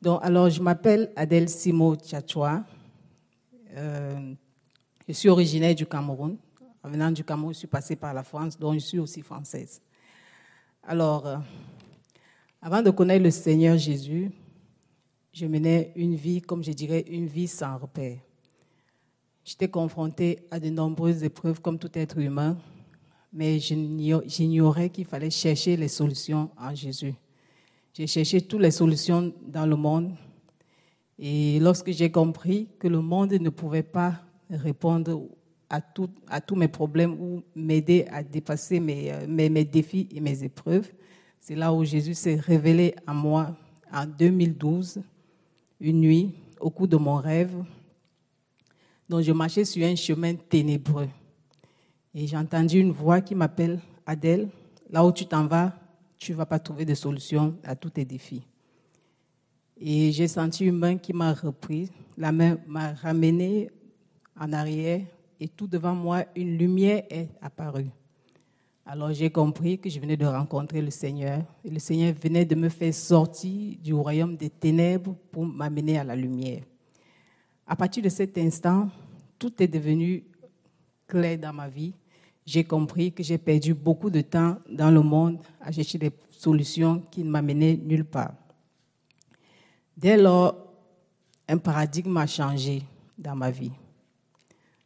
Donc, 0.00 0.20
alors, 0.22 0.48
je 0.48 0.62
m'appelle 0.62 1.12
Adèle 1.16 1.50
Simo 1.50 1.96
Tchatchoua. 1.96 2.64
Euh, 3.76 4.32
je 5.06 5.12
suis 5.12 5.28
originaire 5.28 5.74
du 5.74 5.84
Cameroun. 5.84 6.38
En 6.82 6.88
venant 6.88 7.10
du 7.10 7.22
Cameroun, 7.22 7.52
je 7.52 7.58
suis 7.58 7.68
passée 7.68 7.96
par 7.96 8.14
la 8.14 8.22
France, 8.22 8.58
donc 8.58 8.72
je 8.72 8.86
suis 8.86 8.98
aussi 8.98 9.20
française. 9.20 9.82
Alors, 10.82 11.26
euh, 11.26 11.36
avant 12.62 12.80
de 12.80 12.88
connaître 12.88 13.22
le 13.22 13.30
Seigneur 13.30 13.76
Jésus, 13.76 14.30
je 15.30 15.44
menais 15.44 15.92
une 15.94 16.14
vie, 16.14 16.40
comme 16.40 16.64
je 16.64 16.72
dirais, 16.72 17.04
une 17.06 17.26
vie 17.26 17.48
sans 17.48 17.76
repère. 17.76 18.16
J'étais 19.44 19.68
confrontée 19.68 20.38
à 20.50 20.58
de 20.58 20.70
nombreuses 20.70 21.22
épreuves 21.22 21.60
comme 21.60 21.78
tout 21.78 21.90
être 21.92 22.18
humain, 22.18 22.56
mais 23.30 23.58
j'ignorais 23.58 24.88
qu'il 24.88 25.04
fallait 25.04 25.28
chercher 25.28 25.76
les 25.76 25.88
solutions 25.88 26.50
en 26.58 26.74
Jésus. 26.74 27.14
J'ai 27.92 28.06
cherché 28.06 28.40
toutes 28.40 28.62
les 28.62 28.70
solutions 28.70 29.34
dans 29.46 29.66
le 29.66 29.76
monde 29.76 30.12
et 31.18 31.60
lorsque 31.60 31.92
j'ai 31.92 32.10
compris 32.10 32.68
que 32.78 32.88
le 32.88 33.02
monde 33.02 33.32
ne 33.32 33.50
pouvait 33.50 33.82
pas 33.82 34.14
répondre 34.48 35.28
à, 35.68 35.80
tous 36.40 36.56
mes 36.56 36.68
problèmes 36.68 37.12
ou 37.20 37.42
m'aider 37.54 38.06
à 38.10 38.22
dépasser 38.22 38.80
euh, 38.80 39.26
mes, 39.28 39.64
défis 39.64 40.08
et 40.10 40.20
mes 40.20 40.42
épreuves, 40.42 40.90
c'est 41.38 41.54
là 41.54 41.72
où 41.72 41.84
Jésus 41.84 42.14
s'est 42.14 42.36
révélé 42.36 42.94
à 43.06 43.12
moi 43.12 43.54
en 43.92 44.06
2012, 44.06 45.02
une 45.80 46.00
nuit, 46.00 46.34
au 46.60 46.70
cours 46.70 46.88
de 46.88 46.96
mon 46.96 47.16
rêve. 47.16 47.54
Donc 49.14 49.22
je 49.22 49.30
marchais 49.30 49.64
sur 49.64 49.86
un 49.86 49.94
chemin 49.94 50.34
ténébreux. 50.34 51.08
Et 52.12 52.26
j'ai 52.26 52.36
entendu 52.36 52.80
une 52.80 52.90
voix 52.90 53.20
qui 53.20 53.36
m'appelle 53.36 53.78
Adèle, 54.04 54.48
là 54.90 55.06
où 55.06 55.12
tu 55.12 55.24
t'en 55.24 55.46
vas, 55.46 55.72
tu 56.18 56.32
ne 56.32 56.36
vas 56.36 56.46
pas 56.46 56.58
trouver 56.58 56.84
de 56.84 56.94
solution 56.94 57.56
à 57.62 57.76
tous 57.76 57.90
tes 57.90 58.04
défis. 58.04 58.42
Et 59.76 60.10
j'ai 60.10 60.26
senti 60.26 60.64
une 60.64 60.76
main 60.76 60.96
qui 60.96 61.12
m'a 61.12 61.32
repris, 61.32 61.92
la 62.18 62.32
main 62.32 62.58
m'a 62.66 62.92
ramené 62.94 63.70
en 64.36 64.52
arrière 64.52 65.02
et 65.38 65.46
tout 65.46 65.68
devant 65.68 65.94
moi, 65.94 66.24
une 66.34 66.58
lumière 66.58 67.04
est 67.08 67.28
apparue. 67.40 67.90
Alors 68.84 69.12
j'ai 69.12 69.30
compris 69.30 69.78
que 69.78 69.88
je 69.88 70.00
venais 70.00 70.16
de 70.16 70.26
rencontrer 70.26 70.82
le 70.82 70.90
Seigneur 70.90 71.40
et 71.64 71.70
le 71.70 71.78
Seigneur 71.78 72.12
venait 72.20 72.46
de 72.46 72.56
me 72.56 72.68
faire 72.68 72.92
sortir 72.92 73.76
du 73.80 73.94
royaume 73.94 74.36
des 74.36 74.50
ténèbres 74.50 75.14
pour 75.30 75.46
m'amener 75.46 76.00
à 76.00 76.02
la 76.02 76.16
lumière. 76.16 76.64
À 77.64 77.76
partir 77.76 78.02
de 78.02 78.10
cet 78.10 78.36
instant, 78.36 78.90
tout 79.44 79.62
est 79.62 79.68
devenu 79.68 80.24
clair 81.06 81.36
dans 81.36 81.52
ma 81.52 81.68
vie. 81.68 81.92
J'ai 82.46 82.64
compris 82.64 83.12
que 83.12 83.22
j'ai 83.22 83.36
perdu 83.36 83.74
beaucoup 83.74 84.08
de 84.08 84.22
temps 84.22 84.56
dans 84.70 84.90
le 84.90 85.02
monde 85.02 85.38
à 85.60 85.70
chercher 85.70 85.98
des 85.98 86.10
solutions 86.30 87.02
qui 87.10 87.22
ne 87.22 87.28
m'amenaient 87.28 87.76
nulle 87.76 88.06
part. 88.06 88.32
Dès 89.94 90.16
lors, 90.16 90.56
un 91.46 91.58
paradigme 91.58 92.16
a 92.16 92.26
changé 92.26 92.84
dans 93.18 93.36
ma 93.36 93.50
vie. 93.50 93.72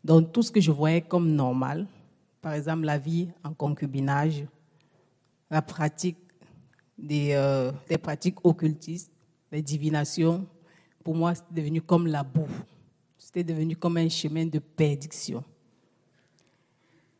Donc 0.02 0.32
tout 0.32 0.42
ce 0.42 0.50
que 0.50 0.60
je 0.60 0.72
voyais 0.72 1.02
comme 1.02 1.30
normal, 1.30 1.86
par 2.42 2.54
exemple 2.54 2.82
la 2.82 2.98
vie 2.98 3.28
en 3.44 3.54
concubinage, 3.54 4.44
la 5.48 5.62
pratique 5.62 6.18
des, 6.98 7.30
euh, 7.34 7.70
pratiques 8.02 8.44
occultistes, 8.44 9.12
les 9.52 9.62
divinations, 9.62 10.44
pour 11.04 11.14
moi, 11.14 11.36
c'était 11.36 11.54
devenu 11.54 11.80
comme 11.80 12.08
la 12.08 12.24
boue. 12.24 12.48
C'était 13.28 13.44
devenu 13.44 13.76
comme 13.76 13.98
un 13.98 14.08
chemin 14.08 14.46
de 14.46 14.58
perdition. 14.58 15.44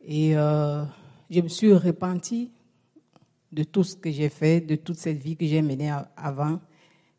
Et 0.01 0.35
euh, 0.35 0.83
je 1.29 1.39
me 1.39 1.47
suis 1.47 1.71
repentie 1.71 2.49
de 3.51 3.61
tout 3.61 3.83
ce 3.83 3.95
que 3.95 4.11
j'ai 4.11 4.29
fait, 4.29 4.59
de 4.59 4.75
toute 4.75 4.97
cette 4.97 5.19
vie 5.19 5.35
que 5.37 5.45
j'ai 5.45 5.61
menée 5.61 5.91
avant. 6.17 6.59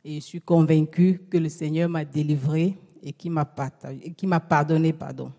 Et 0.04 0.16
je 0.16 0.24
suis 0.24 0.40
convaincue 0.40 1.20
que 1.30 1.38
le 1.38 1.48
Seigneur 1.48 1.88
m'a 1.88 2.04
délivré 2.04 2.76
et 3.00 3.12
qui 3.12 3.30
m'a 3.30 3.44
pardonné. 4.40 4.92
Pardon. 4.92 5.30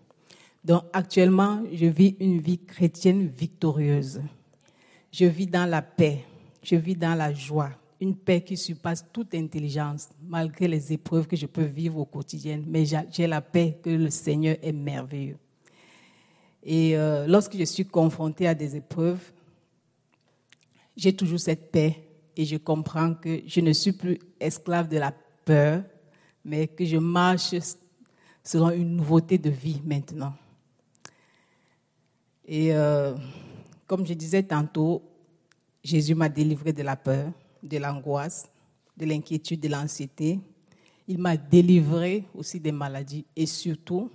Donc 0.64 0.84
actuellement, 0.90 1.62
je 1.70 1.84
vis 1.84 2.16
une 2.20 2.40
vie 2.40 2.64
chrétienne 2.64 3.26
victorieuse. 3.26 4.22
Je 5.12 5.26
vis 5.26 5.46
dans 5.46 5.68
la 5.68 5.82
paix, 5.82 6.24
je 6.62 6.76
vis 6.76 6.96
dans 6.96 7.14
la 7.14 7.34
joie, 7.34 7.72
une 8.02 8.16
paix 8.16 8.40
qui 8.42 8.56
surpasse 8.56 9.06
toute 9.12 9.32
intelligence, 9.32 10.08
malgré 10.28 10.66
les 10.66 10.92
épreuves 10.92 11.28
que 11.28 11.36
je 11.36 11.46
peux 11.46 11.62
vivre 11.62 11.98
au 11.98 12.04
quotidien. 12.04 12.60
Mais 12.66 12.84
j'ai 12.84 13.28
la 13.28 13.40
paix 13.40 13.78
que 13.80 13.90
le 13.90 14.10
Seigneur 14.10 14.56
est 14.60 14.72
merveilleux. 14.72 15.38
Et 16.64 16.96
euh, 16.96 17.28
lorsque 17.28 17.56
je 17.56 17.62
suis 17.62 17.86
confrontée 17.86 18.48
à 18.48 18.56
des 18.56 18.74
épreuves, 18.74 19.32
j'ai 20.96 21.12
toujours 21.12 21.38
cette 21.38 21.70
paix 21.70 22.02
et 22.36 22.44
je 22.44 22.56
comprends 22.56 23.14
que 23.14 23.42
je 23.46 23.60
ne 23.60 23.72
suis 23.72 23.92
plus 23.92 24.18
esclave 24.40 24.88
de 24.88 24.98
la 24.98 25.14
peur, 25.44 25.84
mais 26.44 26.66
que 26.66 26.84
je 26.84 26.96
marche 26.96 27.54
selon 28.42 28.70
une 28.70 28.96
nouveauté 28.96 29.38
de 29.38 29.50
vie 29.50 29.80
maintenant. 29.84 30.34
Et 32.44 32.74
euh, 32.74 33.14
comme 33.86 34.04
je 34.04 34.14
disais 34.14 34.42
tantôt, 34.42 35.04
Jésus 35.84 36.16
m'a 36.16 36.28
délivré 36.28 36.72
de 36.72 36.82
la 36.82 36.96
peur, 36.96 37.30
de 37.62 37.78
l'angoisse, 37.78 38.50
de 38.96 39.06
l'inquiétude, 39.06 39.60
de 39.60 39.68
l'anxiété. 39.68 40.40
Il 41.06 41.18
m'a 41.18 41.36
délivré 41.36 42.24
aussi 42.34 42.60
des 42.60 42.72
maladies 42.72 43.24
et 43.36 43.46
surtout, 43.46 44.10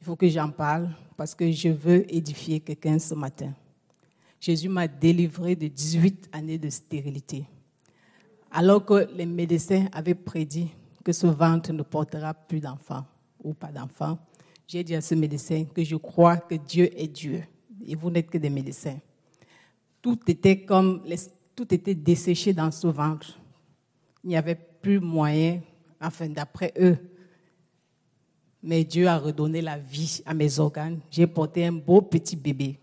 il 0.00 0.04
faut 0.04 0.16
que 0.16 0.28
j'en 0.28 0.50
parle 0.50 0.90
parce 1.16 1.34
que 1.34 1.50
je 1.50 1.68
veux 1.68 2.12
édifier 2.12 2.60
quelqu'un 2.60 2.98
ce 2.98 3.14
matin. 3.14 3.52
Jésus 4.40 4.68
m'a 4.68 4.88
délivré 4.88 5.54
de 5.54 5.68
18 5.68 6.30
années 6.32 6.58
de 6.58 6.68
stérilité. 6.68 7.44
Alors 8.50 8.84
que 8.84 9.08
les 9.14 9.26
médecins 9.26 9.86
avaient 9.92 10.16
prédit 10.16 10.68
que 11.04 11.12
ce 11.12 11.26
ventre 11.26 11.72
ne 11.72 11.82
portera 11.82 12.34
plus 12.34 12.60
d'enfants 12.60 13.04
ou 13.42 13.54
pas 13.54 13.70
d'enfants, 13.70 14.18
j'ai 14.66 14.82
dit 14.84 14.94
à 14.94 15.00
ce 15.00 15.14
médecin 15.14 15.64
que 15.72 15.84
je 15.84 15.96
crois 15.96 16.36
que 16.36 16.54
Dieu 16.54 16.90
est 17.00 17.08
Dieu 17.08 17.42
et 17.86 17.94
vous 17.94 18.10
n'êtes 18.10 18.30
que 18.30 18.38
des 18.38 18.50
médecins. 18.50 18.98
Tout 20.00 20.18
était 20.26 20.64
comme, 20.64 21.02
tout 21.54 21.72
était 21.74 21.94
desséché 21.94 22.52
dans 22.52 22.70
ce 22.70 22.86
ventre. 22.86 23.38
Il 24.24 24.30
n'y 24.30 24.36
avait 24.36 24.54
plus 24.54 25.00
moyen, 25.00 25.60
enfin 26.00 26.28
d'après 26.28 26.72
eux. 26.80 26.96
Mais 28.62 28.84
Dieu 28.84 29.08
a 29.08 29.18
redonné 29.18 29.60
la 29.60 29.76
vie 29.76 30.22
à 30.24 30.34
mes 30.34 30.58
organes. 30.58 31.00
J'ai 31.10 31.26
porté 31.26 31.66
un 31.66 31.72
beau 31.72 32.00
petit 32.00 32.36
bébé. 32.36 32.78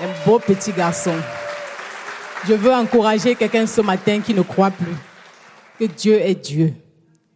Un 0.00 0.24
beau 0.24 0.38
petit 0.38 0.72
garçon. 0.72 1.14
Je 2.46 2.54
veux 2.54 2.72
encourager 2.72 3.34
quelqu'un 3.34 3.66
ce 3.66 3.82
matin 3.82 4.20
qui 4.20 4.32
ne 4.32 4.40
croit 4.40 4.70
plus 4.70 4.96
que 5.78 5.84
Dieu 5.84 6.14
est 6.20 6.34
Dieu 6.34 6.74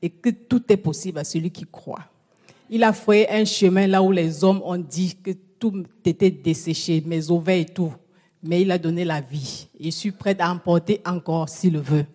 et 0.00 0.08
que 0.08 0.30
tout 0.30 0.62
est 0.70 0.78
possible 0.78 1.18
à 1.18 1.24
celui 1.24 1.50
qui 1.50 1.66
croit. 1.70 2.04
Il 2.70 2.82
a 2.82 2.92
fait 2.92 3.28
un 3.28 3.44
chemin 3.44 3.86
là 3.86 4.02
où 4.02 4.10
les 4.10 4.42
hommes 4.42 4.62
ont 4.64 4.78
dit 4.78 5.16
que 5.22 5.32
tout 5.58 5.84
était 6.04 6.30
desséché, 6.30 7.02
mes 7.04 7.30
ovaires 7.30 7.60
et 7.60 7.66
tout. 7.66 7.92
Mais 8.44 8.62
il 8.62 8.70
a 8.70 8.78
donné 8.78 9.04
la 9.04 9.20
vie. 9.20 9.66
Je 9.80 9.90
suis 9.90 10.12
prête 10.12 10.40
à 10.40 10.50
emporter 10.50 11.00
encore 11.04 11.48
s'il 11.48 11.72
le 11.72 11.80
veut. 11.80 12.06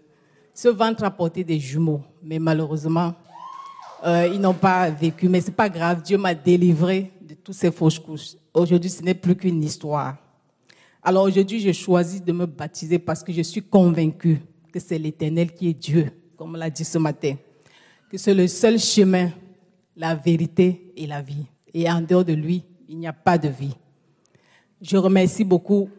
Ce 0.54 0.70
ventre 0.70 1.04
a 1.04 1.12
porté 1.12 1.44
des 1.44 1.60
jumeaux, 1.60 2.02
mais 2.24 2.40
malheureusement, 2.40 3.14
euh, 4.06 4.30
ils 4.34 4.40
n'ont 4.40 4.54
pas 4.54 4.90
vécu. 4.90 5.28
Mais 5.28 5.42
c'est 5.42 5.56
pas 5.56 5.70
grave, 5.70 6.02
Dieu 6.04 6.18
m'a 6.18 6.34
délivré 6.34 7.12
de 7.22 7.34
toutes 7.34 7.56
ces 7.56 7.72
fausses 7.72 8.00
couches. 8.00 8.36
Aujourd'hui, 8.54 8.90
ce 8.90 9.02
n'est 9.02 9.14
plus 9.14 9.36
qu'une 9.36 9.64
histoire. 9.64 10.18
Alors 11.02 11.24
aujourd'hui, 11.24 11.60
je 11.60 11.72
choisis 11.72 12.24
de 12.24 12.32
me 12.32 12.46
baptiser 12.46 13.00
parce 13.00 13.24
que 13.24 13.34
je 13.34 13.42
suis 13.42 13.62
convaincue 13.62 14.40
que 14.72 14.80
c'est 14.80 14.98
l'Éternel 14.98 15.54
qui 15.54 15.70
est 15.70 15.74
Dieu, 15.74 16.12
comme 16.38 16.54
on 16.54 16.58
l'a 16.58 16.70
dit 16.70 16.86
ce 16.86 16.98
matin. 16.98 17.36
Que 18.10 18.18
c'est 18.18 18.34
le 18.34 18.48
seul 18.48 18.80
chemin 18.80 19.32
la 20.00 20.16
vérité 20.16 20.94
et 20.96 21.06
la 21.06 21.22
vie. 21.22 21.46
Et 21.74 21.90
en 21.92 22.02
dehors 22.02 22.24
de 22.24 22.34
lui, 22.34 22.64
il 22.88 22.98
n'y 22.98 23.08
a 23.08 23.14
pas 23.14 23.38
de 23.38 23.50
vie. 23.50 23.76
Je 24.82 24.96
remercie 24.96 25.44
beaucoup 25.44 25.90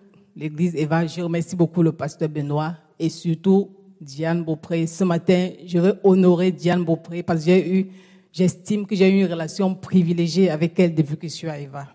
l'Église 0.40 0.74
Eva, 0.74 1.06
je 1.06 1.20
remercie 1.20 1.54
beaucoup 1.54 1.82
le 1.82 1.92
pasteur 1.92 2.30
Benoît 2.30 2.74
et 2.98 3.10
surtout 3.10 3.68
Diane 4.00 4.42
Beaupré. 4.42 4.86
Ce 4.86 5.04
matin, 5.04 5.50
je 5.66 5.78
veux 5.78 6.00
honorer 6.02 6.50
Diane 6.50 6.82
Beaupré 6.82 7.22
parce 7.22 7.40
que 7.40 7.44
j'ai 7.50 7.78
eu, 7.78 7.88
j'estime 8.32 8.86
que 8.86 8.96
j'ai 8.96 9.10
eu 9.10 9.20
une 9.20 9.30
relation 9.30 9.74
privilégiée 9.74 10.48
avec 10.48 10.80
elle 10.80 10.94
depuis 10.94 11.18
que 11.18 11.28
je 11.28 11.34
suis 11.34 11.48
à 11.48 11.58
Eva. 11.60 11.88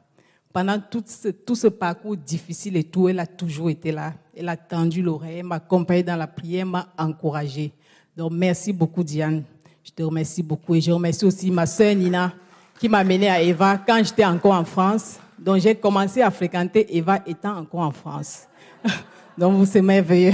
Pendant 0.54 0.80
tout 0.80 1.04
ce, 1.08 1.30
tout 1.30 1.56
ce 1.56 1.68
parcours 1.68 2.16
difficile 2.16 2.78
et 2.78 2.84
tout, 2.84 3.10
elle 3.10 3.20
a 3.20 3.26
toujours 3.26 3.72
été 3.72 3.92
là. 3.92 4.14
Elle 4.38 4.48
a 4.48 4.56
tendu 4.56 5.02
l'oreille, 5.02 5.42
m'a 5.42 5.56
accompagnée 5.56 6.04
dans 6.04 6.16
la 6.16 6.28
prière, 6.28 6.68
m'a 6.68 6.94
encouragée. 7.00 7.74
Donc 8.16 8.32
merci 8.32 8.72
beaucoup 8.72 9.04
Diane. 9.04 9.44
Je 9.84 9.90
te 9.90 10.04
remercie 10.04 10.44
beaucoup 10.44 10.76
et 10.76 10.82
je 10.82 10.92
remercie 10.92 11.26
aussi 11.26 11.50
ma 11.50 11.66
sœur 11.66 11.96
Nina 11.96 12.32
qui 12.80 12.90
m'a 12.90 13.00
amené 13.00 13.28
à 13.28 13.42
Eva 13.42 13.80
quand 13.80 14.04
j'étais 14.04 14.24
encore 14.24 14.54
en 14.54 14.66
France. 14.66 15.18
Donc 15.38 15.60
j'ai 15.60 15.76
commencé 15.76 16.22
à 16.22 16.32
fréquenter 16.32 16.96
Eva 16.96 17.20
étant 17.26 17.58
encore 17.58 17.82
en 17.82 17.92
France. 17.92 18.48
Donc 19.38 19.68
c'est 19.68 19.82
merveilleux. 19.82 20.34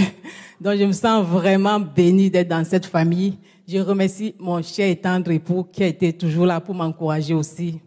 Donc 0.60 0.78
je 0.78 0.84
me 0.84 0.92
sens 0.92 1.26
vraiment 1.26 1.80
bénie 1.80 2.30
d'être 2.30 2.48
dans 2.48 2.64
cette 2.64 2.86
famille. 2.86 3.38
Je 3.68 3.78
remercie 3.80 4.36
mon 4.40 4.62
cher 4.62 4.90
et 4.90 4.96
tendre 4.96 5.32
époux 5.32 5.64
qui 5.64 5.84
a 5.84 5.88
été 5.88 6.14
toujours 6.14 6.46
là 6.46 6.60
pour 6.60 6.76
m'encourager 6.76 7.34
aussi. 7.34 7.80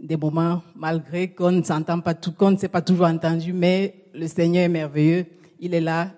Des 0.00 0.16
moments, 0.16 0.60
malgré 0.76 1.28
qu'on 1.28 1.52
ne 1.52 1.62
s'entend 1.62 2.00
pas 2.00 2.14
tout, 2.14 2.32
qu'on 2.32 2.50
ne 2.50 2.56
s'est 2.56 2.68
pas 2.68 2.82
toujours 2.82 3.06
entendu, 3.06 3.52
mais 3.52 4.06
le 4.12 4.26
Seigneur 4.26 4.64
est 4.64 4.68
merveilleux. 4.68 5.24
Il 5.60 5.72
est 5.72 5.80
là. 5.80 6.10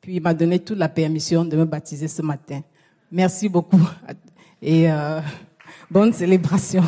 Puis 0.00 0.16
il 0.16 0.22
m'a 0.22 0.32
donné 0.32 0.60
toute 0.60 0.78
la 0.78 0.88
permission 0.88 1.44
de 1.44 1.56
me 1.56 1.64
baptiser 1.64 2.08
ce 2.08 2.22
matin. 2.22 2.62
Merci 3.10 3.48
beaucoup 3.48 3.82
et 4.62 4.90
euh, 4.90 5.20
bonne 5.90 6.12
célébration. 6.12 6.82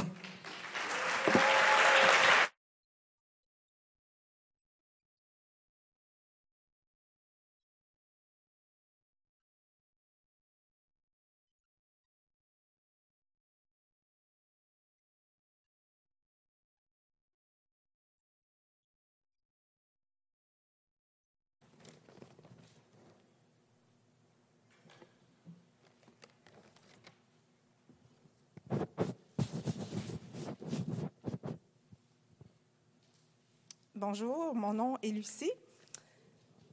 Bonjour, 34.10 34.54
mon 34.54 34.72
nom 34.72 34.96
est 35.02 35.10
Lucie. 35.10 35.52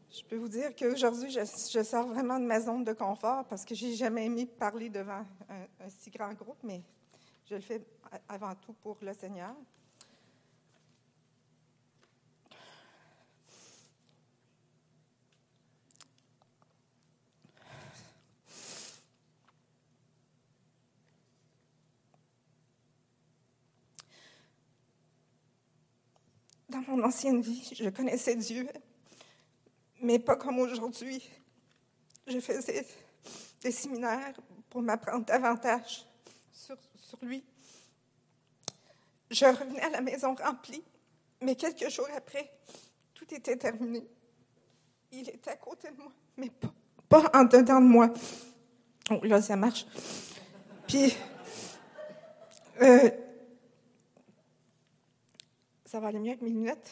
Je 0.10 0.24
peux 0.24 0.38
vous 0.38 0.48
dire 0.48 0.74
qu'aujourd'hui, 0.74 1.30
je, 1.30 1.42
je, 1.42 1.84
sors 1.84 2.08
vraiment 2.08 2.40
de 2.40 2.46
ma 2.46 2.62
zone 2.62 2.86
de 2.86 2.94
confort 2.94 3.44
parce 3.50 3.66
que 3.66 3.76
j'ai 3.76 3.94
jamais 3.94 4.28
aimé 4.28 4.46
parler 4.46 4.88
devant 4.88 5.26
un, 5.50 5.64
un, 5.82 5.90
si 5.90 6.10
grand 6.12 6.32
groupe, 6.34 6.60
mais 6.64 6.82
je 7.50 7.56
le 7.56 7.62
fais 7.62 7.82
avant 8.30 8.56
tout 8.56 8.72
pour 8.72 8.98
le 9.02 9.14
Seigneur. 9.14 9.54
Dans 26.70 26.82
mon 26.96 27.04
ancienne 27.04 27.42
vie, 27.42 27.70
je 27.74 27.90
connaissais 27.90 28.36
Dieu, 28.36 28.68
mais 30.02 30.20
pas 30.20 30.36
comme 30.36 30.60
aujourd'hui. 30.60 31.30
Je 32.28 32.40
faisais 32.40 32.86
des 33.62 33.72
séminaires 33.72 34.34
pour 34.70 34.82
m'apprendre 34.82 35.26
davantage 35.26 36.06
sur, 36.52 36.78
lui. 37.22 37.44
Je 39.30 39.46
revenais 39.46 39.82
à 39.82 39.90
la 39.90 40.02
maison 40.02 40.36
remplie, 40.36 40.84
mais 41.42 41.56
quelques 41.56 41.90
jours 41.90 42.08
après, 42.16 42.50
tout 43.14 43.32
était 43.34 43.58
terminé. 43.58 44.08
Il 45.12 45.30
était 45.30 45.52
à 45.52 45.58
côté 45.58 45.92
de 45.92 45.98
moi, 45.98 46.12
mais 46.38 46.50
pas, 46.50 46.74
pas 47.10 47.40
en 47.40 47.44
dedans 47.44 47.80
de 47.80 47.86
moi. 47.86 48.14
Oh, 49.12 49.20
là, 49.24 49.42
ça 49.42 49.56
marche. 49.56 49.86
Puis, 50.88 51.16
euh, 52.82 53.10
ça 55.86 56.00
va 56.00 56.08
aller 56.08 56.20
mieux 56.20 56.32
avec 56.32 56.42
mes 56.42 56.50
lunettes. 56.50 56.92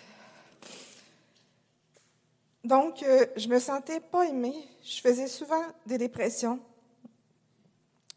Donc, 2.63 3.03
euh, 3.03 3.25
je 3.35 3.47
me 3.47 3.59
sentais 3.59 3.99
pas 3.99 4.25
aimée. 4.25 4.55
Je 4.81 5.01
faisais 5.01 5.27
souvent 5.27 5.63
des 5.85 5.97
dépressions. 5.97 6.59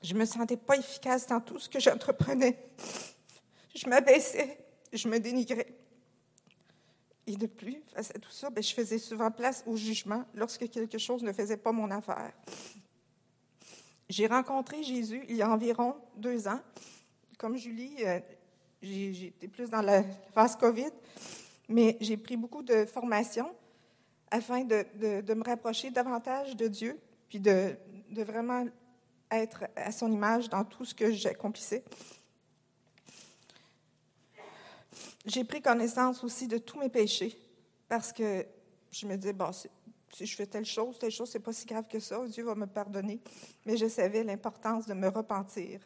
Je 0.03 0.15
me 0.15 0.25
sentais 0.25 0.57
pas 0.57 0.77
efficace 0.77 1.27
dans 1.27 1.41
tout 1.41 1.59
ce 1.59 1.69
que 1.69 1.81
j'entreprenais. 1.81 2.57
Je 3.75 3.89
m'abaissais, 3.89 4.59
je 4.93 5.09
me 5.09 5.19
dénigrais. 5.19 5.67
Et 7.27 7.37
de 7.37 7.47
plus, 7.47 7.83
face 7.93 8.11
à 8.15 8.19
tout 8.21 8.31
ça, 8.31 8.51
ben, 8.51 8.63
je 8.63 8.73
faisais 8.73 8.99
souvent 8.99 9.33
place 9.33 9.65
au 9.67 9.77
jugement 9.77 10.25
lorsque 10.35 10.71
quelque 10.71 10.99
chose 10.99 11.25
ne 11.25 11.33
faisait 11.33 11.57
pas 11.57 11.73
mon 11.73 11.91
affaire. 11.91 12.33
J'ai 14.09 14.29
rencontré 14.29 14.85
Jésus 14.85 15.25
il 15.29 15.37
y 15.37 15.43
a 15.43 15.51
environ 15.51 15.97
deux 16.17 16.47
ans. 16.47 16.61
Comme 17.39 17.57
Julie, 17.57 17.97
euh, 18.05 18.21
j'étais 18.83 19.49
plus 19.49 19.71
dans 19.71 19.83
la 19.83 20.03
phase 20.35 20.57
COVID, 20.57 20.91
mais 21.69 21.97
j'ai 22.01 22.17
pris 22.17 22.37
beaucoup 22.37 22.63
de 22.63 22.85
formations 22.85 23.55
afin 24.31 24.65
de, 24.65 24.85
me 25.35 25.45
rapprocher 25.45 25.91
davantage 25.91 26.57
de 26.57 26.69
Dieu, 26.69 26.99
puis 27.29 27.41
de, 27.41 27.77
de 28.11 28.23
vraiment 28.23 28.67
être 29.31 29.65
à 29.77 29.93
son 29.93 30.11
image 30.13 30.49
dans 30.49 30.65
tout 30.65 30.85
ce 30.85 30.95
que 30.95 31.13
j'accomplissais. 31.13 31.85
J'ai 35.25 35.45
pris 35.45 35.61
connaissance 35.61 36.23
aussi 36.23 36.47
de 36.47 36.59
tous 36.59 36.79
mes 36.79 36.89
péchés 36.89 37.37
parce 37.89 38.13
que 38.13 38.47
je 38.93 39.07
me 39.07 39.17
disais, 39.17 39.33
bon, 39.33 39.51
si 39.53 40.27
je 40.27 40.37
fais 40.37 40.47
telle 40.47 40.65
chose, 40.65 40.99
telle 40.99 41.11
chose, 41.11 41.29
c'est 41.31 41.41
pas 41.41 41.53
si 41.53 41.67
grave 41.67 41.87
que 41.89 41.99
ça, 41.99 42.25
Dieu 42.27 42.45
va 42.45 42.55
me 42.55 42.67
pardonner. 42.67 43.21
Mais 43.65 43.77
je 43.77 43.89
savais 43.89 44.23
l'importance 44.23 44.87
de 44.87 44.95
me 44.95 45.09
repentir. 45.09 45.81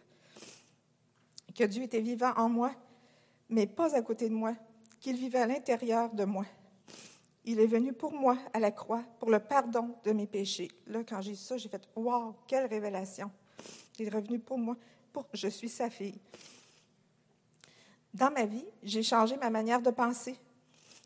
Que 1.61 1.67
Dieu 1.67 1.83
était 1.83 2.01
vivant 2.01 2.33
en 2.39 2.49
moi, 2.49 2.75
mais 3.51 3.67
pas 3.67 3.95
à 3.95 4.01
côté 4.01 4.31
de 4.31 4.35
moi, 4.35 4.55
qu'il 4.99 5.15
vivait 5.15 5.41
à 5.41 5.47
l'intérieur 5.47 6.11
de 6.15 6.25
moi. 6.25 6.47
Il 7.45 7.61
est 7.61 7.67
venu 7.67 7.93
pour 7.93 8.15
moi 8.15 8.39
à 8.55 8.61
la 8.61 8.71
croix 8.71 9.05
pour 9.19 9.31
le 9.31 9.41
pardon 9.41 9.95
de 10.03 10.13
mes 10.13 10.27
péchés. 10.27 10.71
Là, 10.87 11.05
quand 11.07 11.21
j'ai 11.21 11.35
ça, 11.35 11.59
j'ai 11.59 11.69
fait 11.69 11.87
Waouh, 11.95 12.35
quelle 12.47 12.65
révélation! 12.65 13.31
Il 13.99 14.07
est 14.07 14.09
revenu 14.09 14.39
pour 14.39 14.57
moi, 14.57 14.75
pour 15.13 15.27
je 15.35 15.49
suis 15.49 15.69
sa 15.69 15.91
fille. 15.91 16.19
Dans 18.15 18.31
ma 18.31 18.47
vie, 18.47 18.65
j'ai 18.83 19.03
changé 19.03 19.37
ma 19.37 19.51
manière 19.51 19.83
de 19.83 19.91
penser. 19.91 20.39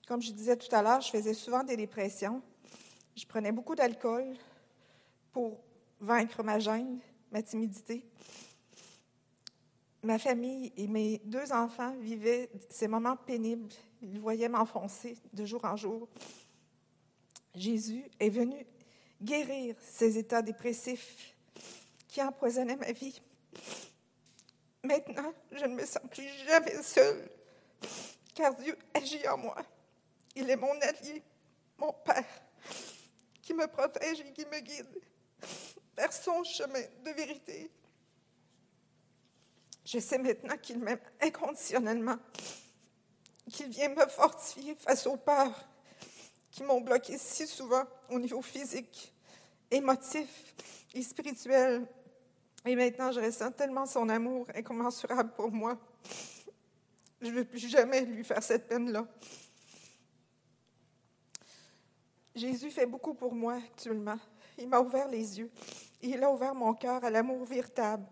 Comme 0.06 0.22
je 0.22 0.30
disais 0.30 0.56
tout 0.56 0.72
à 0.72 0.82
l'heure, 0.82 1.00
je 1.00 1.10
faisais 1.10 1.34
souvent 1.34 1.64
des 1.64 1.76
dépressions. 1.76 2.40
Je 3.16 3.26
prenais 3.26 3.50
beaucoup 3.50 3.74
d'alcool 3.74 4.36
pour 5.32 5.58
vaincre 5.98 6.44
ma 6.44 6.60
gêne, 6.60 7.00
ma 7.32 7.42
timidité. 7.42 8.06
Ma 10.04 10.18
famille 10.18 10.70
et 10.76 10.86
mes 10.86 11.18
deux 11.24 11.50
enfants 11.50 11.96
vivaient 11.98 12.50
ces 12.68 12.88
moments 12.88 13.16
pénibles. 13.16 13.72
Ils 14.02 14.20
voyaient 14.20 14.50
m'enfoncer 14.50 15.16
de 15.32 15.46
jour 15.46 15.64
en 15.64 15.76
jour. 15.76 16.06
Jésus 17.54 18.04
est 18.20 18.28
venu 18.28 18.66
guérir 19.22 19.74
ces 19.80 20.18
états 20.18 20.42
dépressifs 20.42 21.34
qui 22.06 22.22
empoisonnaient 22.22 22.76
ma 22.76 22.92
vie. 22.92 23.18
Maintenant, 24.82 25.32
je 25.50 25.64
ne 25.64 25.74
me 25.74 25.86
sens 25.86 26.02
plus 26.10 26.28
jamais 26.46 26.82
seule, 26.82 27.26
car 28.34 28.54
Dieu 28.56 28.76
agit 28.92 29.26
en 29.26 29.38
moi. 29.38 29.56
Il 30.36 30.50
est 30.50 30.56
mon 30.56 30.78
allié, 30.82 31.22
mon 31.78 31.94
Père, 32.04 32.26
qui 33.40 33.54
me 33.54 33.66
protège 33.66 34.20
et 34.20 34.32
qui 34.34 34.44
me 34.44 34.60
guide 34.60 35.00
vers 35.96 36.12
son 36.12 36.44
chemin 36.44 36.84
de 37.02 37.10
vérité. 37.12 37.70
Je 39.84 39.98
sais 39.98 40.18
maintenant 40.18 40.56
qu'il 40.56 40.78
m'aime 40.78 41.00
inconditionnellement, 41.20 42.16
qu'il 43.50 43.68
vient 43.68 43.90
me 43.90 44.06
fortifier 44.06 44.74
face 44.76 45.06
aux 45.06 45.16
peurs 45.16 45.68
qui 46.50 46.62
m'ont 46.62 46.80
bloqué 46.80 47.18
si 47.18 47.46
souvent 47.46 47.84
au 48.10 48.18
niveau 48.18 48.40
physique, 48.40 49.12
émotif 49.70 50.54
et 50.94 51.02
spirituel 51.02 51.86
et 52.66 52.76
maintenant, 52.76 53.12
je 53.12 53.20
ressens 53.20 53.52
tellement 53.52 53.84
son 53.84 54.08
amour 54.08 54.46
incommensurable 54.54 55.32
pour 55.36 55.50
moi. 55.50 55.78
Je 57.20 57.26
ne 57.26 57.32
veux 57.32 57.44
plus 57.44 57.68
jamais 57.68 58.00
lui 58.02 58.24
faire 58.24 58.42
cette 58.42 58.68
peine-là. 58.68 59.06
Jésus 62.34 62.70
fait 62.70 62.86
beaucoup 62.86 63.12
pour 63.12 63.34
moi 63.34 63.54
actuellement. 63.54 64.18
Il 64.56 64.68
m'a 64.68 64.80
ouvert 64.80 65.08
les 65.08 65.38
yeux. 65.38 65.50
Il 66.00 66.22
a 66.24 66.30
ouvert 66.30 66.54
mon 66.54 66.72
cœur 66.72 67.04
à 67.04 67.10
l'amour 67.10 67.44
véritable. 67.44 68.06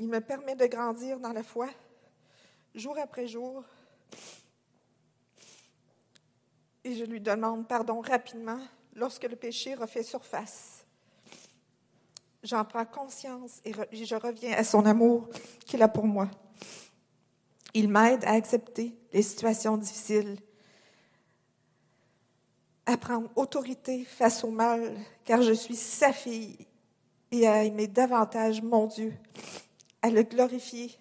Il 0.00 0.08
me 0.08 0.20
permet 0.20 0.56
de 0.56 0.66
grandir 0.66 1.20
dans 1.20 1.32
la 1.32 1.42
foi, 1.42 1.68
jour 2.74 2.98
après 2.98 3.28
jour. 3.28 3.62
Et 6.82 6.94
je 6.94 7.04
lui 7.04 7.20
demande 7.20 7.68
pardon 7.68 8.00
rapidement 8.00 8.58
lorsque 8.96 9.24
le 9.24 9.36
péché 9.36 9.74
refait 9.74 10.02
surface 10.02 10.80
j'en 12.42 12.64
prends 12.64 12.84
conscience 12.84 13.60
et 13.64 13.72
je 13.72 14.14
reviens 14.14 14.52
à 14.52 14.64
son 14.64 14.86
amour 14.86 15.28
qu'il 15.66 15.82
a 15.82 15.88
pour 15.88 16.06
moi. 16.06 16.28
Il 17.74 17.88
m'aide 17.88 18.24
à 18.24 18.32
accepter 18.32 18.94
les 19.12 19.22
situations 19.22 19.76
difficiles, 19.76 20.36
à 22.86 22.96
prendre 22.96 23.30
autorité 23.36 24.04
face 24.04 24.42
au 24.42 24.50
mal, 24.50 24.96
car 25.24 25.42
je 25.42 25.52
suis 25.52 25.76
sa 25.76 26.12
fille, 26.12 26.66
et 27.30 27.46
à 27.46 27.62
aimer 27.62 27.86
davantage 27.86 28.60
mon 28.60 28.86
Dieu, 28.86 29.14
à 30.02 30.10
le 30.10 30.22
glorifier, 30.22 30.96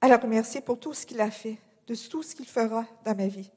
à 0.00 0.08
le 0.08 0.16
remercier 0.16 0.60
pour 0.60 0.78
tout 0.78 0.94
ce 0.94 1.06
qu'il 1.06 1.20
a 1.20 1.30
fait, 1.30 1.58
de 1.86 1.94
tout 1.94 2.22
ce 2.22 2.34
qu'il 2.34 2.46
fera 2.46 2.84
dans 3.04 3.16
ma 3.16 3.26
vie. 3.26 3.50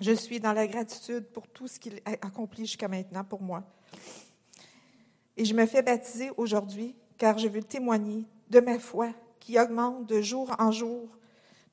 Je 0.00 0.12
suis 0.12 0.40
dans 0.40 0.52
la 0.52 0.66
gratitude 0.66 1.26
pour 1.26 1.46
tout 1.48 1.68
ce 1.68 1.78
qu'il 1.78 2.00
a 2.06 2.12
accompli 2.26 2.64
jusqu'à 2.64 2.88
maintenant 2.88 3.24
pour 3.24 3.42
moi. 3.42 3.62
Et 5.36 5.44
je 5.44 5.54
me 5.54 5.66
fais 5.66 5.82
baptiser 5.82 6.30
aujourd'hui 6.36 6.96
car 7.18 7.38
je 7.38 7.48
veux 7.48 7.62
témoigner 7.62 8.24
de 8.48 8.60
ma 8.60 8.78
foi 8.78 9.10
qui 9.38 9.58
augmente 9.58 10.06
de 10.06 10.20
jour 10.20 10.54
en 10.58 10.72
jour, 10.72 11.08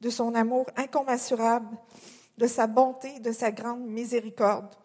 de 0.02 0.10
son 0.10 0.36
amour 0.36 0.68
incommensurable, 0.76 1.78
de 2.38 2.48
sa 2.48 2.68
bonté, 2.68 3.20
de 3.20 3.32
sa 3.32 3.52
grande 3.52 3.86
miséricorde. 3.86 4.76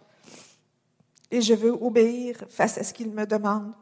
Et 1.30 1.40
je 1.40 1.54
veux 1.54 1.72
obéir 1.72 2.44
face 2.48 2.78
à 2.78 2.84
ce 2.84 2.94
qu'il 2.94 3.10
me 3.10 3.26
demande, 3.26 3.72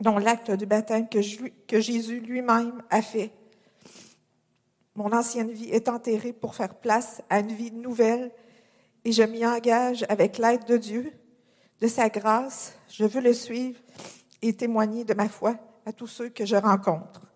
dont 0.00 0.18
l'acte 0.18 0.50
du 0.50 0.66
baptême 0.66 1.08
que, 1.08 1.80
Jésus 1.80 2.20
lui-même 2.20 2.82
a 2.90 3.02
fait. 3.02 3.32
Mon 4.94 5.12
ancienne 5.12 5.50
vie 5.50 5.70
est 5.70 5.88
enterrée 5.88 6.32
pour 6.32 6.54
faire 6.54 6.74
place 6.74 7.22
à 7.30 7.40
une 7.40 7.52
vie 7.52 7.72
nouvelle 7.72 8.32
et 9.04 9.12
je 9.12 9.22
m'y 9.22 9.46
engage 9.46 10.04
avec 10.08 10.38
l'aide 10.38 10.64
de 10.64 10.76
Dieu 10.76 11.12
de 11.80 11.86
sa 11.86 12.08
grâce, 12.08 12.76
je 12.88 13.04
veux 13.04 13.20
le 13.20 13.32
suivre 13.32 13.80
et 14.42 14.52
témoigner 14.52 15.04
de 15.04 15.14
ma 15.14 15.28
foi 15.28 15.56
à 15.86 15.92
tous 15.92 16.08
ceux 16.08 16.28
que 16.28 16.44
je 16.44 16.56
rencontre. 16.56 17.27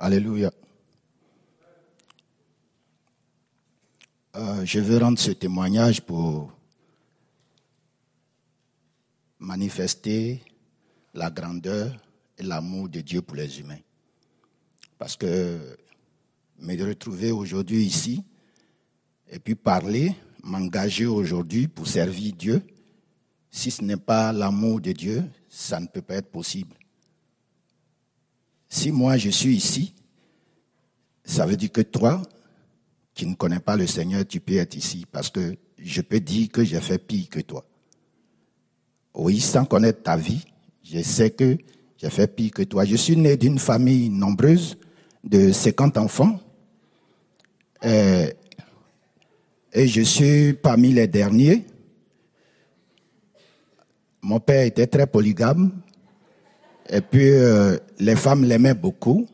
Alléluia. 0.00 0.52
Euh, 4.36 4.64
je 4.64 4.78
veux 4.78 4.96
rendre 4.98 5.18
ce 5.18 5.32
témoignage 5.32 6.00
pour 6.02 6.52
manifester 9.40 10.40
la 11.14 11.30
grandeur 11.30 11.96
et 12.38 12.44
l'amour 12.44 12.88
de 12.88 13.00
Dieu 13.00 13.22
pour 13.22 13.34
les 13.34 13.58
humains. 13.58 13.80
Parce 14.98 15.16
que 15.16 15.76
me 16.60 16.86
retrouver 16.86 17.32
aujourd'hui 17.32 17.84
ici 17.84 18.22
et 19.28 19.40
puis 19.40 19.56
parler, 19.56 20.14
m'engager 20.44 21.06
aujourd'hui 21.06 21.66
pour 21.66 21.88
servir 21.88 22.36
Dieu, 22.36 22.62
si 23.50 23.72
ce 23.72 23.82
n'est 23.82 23.96
pas 23.96 24.32
l'amour 24.32 24.80
de 24.80 24.92
Dieu, 24.92 25.24
ça 25.48 25.80
ne 25.80 25.88
peut 25.88 26.02
pas 26.02 26.14
être 26.14 26.30
possible. 26.30 26.77
Si 28.68 28.92
moi 28.92 29.16
je 29.16 29.30
suis 29.30 29.56
ici, 29.56 29.94
ça 31.24 31.46
veut 31.46 31.56
dire 31.56 31.72
que 31.72 31.80
toi, 31.80 32.22
qui 33.14 33.26
ne 33.26 33.34
connais 33.34 33.60
pas 33.60 33.76
le 33.76 33.86
Seigneur, 33.86 34.26
tu 34.26 34.40
peux 34.40 34.56
être 34.56 34.76
ici 34.76 35.06
parce 35.10 35.30
que 35.30 35.56
je 35.78 36.00
peux 36.00 36.20
dire 36.20 36.48
que 36.50 36.64
j'ai 36.64 36.80
fait 36.80 36.98
pire 36.98 37.28
que 37.28 37.40
toi. 37.40 37.64
Oui, 39.14 39.40
sans 39.40 39.64
connaître 39.64 40.02
ta 40.02 40.16
vie, 40.16 40.44
je 40.84 41.02
sais 41.02 41.30
que 41.30 41.58
J'ai 42.00 42.10
fait 42.10 42.28
pire 42.28 42.52
que 42.52 42.62
toi. 42.62 42.84
Je 42.84 42.94
suis 42.94 43.16
né 43.16 43.36
d'une 43.36 43.58
famille 43.58 44.08
nombreuse 44.08 44.78
de 45.24 45.50
50 45.50 45.98
enfants. 45.98 46.38
Et, 47.82 48.32
et 49.72 49.88
je 49.88 50.02
suis 50.02 50.52
parmi 50.52 50.92
les 50.92 51.08
derniers. 51.08 51.66
Mon 54.22 54.38
père 54.38 54.64
était 54.64 54.86
très 54.86 55.08
polygame. 55.08 55.72
Et 56.88 57.00
puis, 57.00 57.30
euh, 57.30 57.76
les 57.98 58.16
femmes 58.16 58.44
l'aimaient 58.44 58.74
beaucoup. 58.74 59.26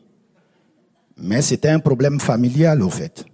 Mais 1.17 1.41
c'était 1.41 1.69
un 1.69 1.79
problème 1.79 2.19
familial, 2.19 2.81
au 2.81 2.89
fait. 2.89 3.25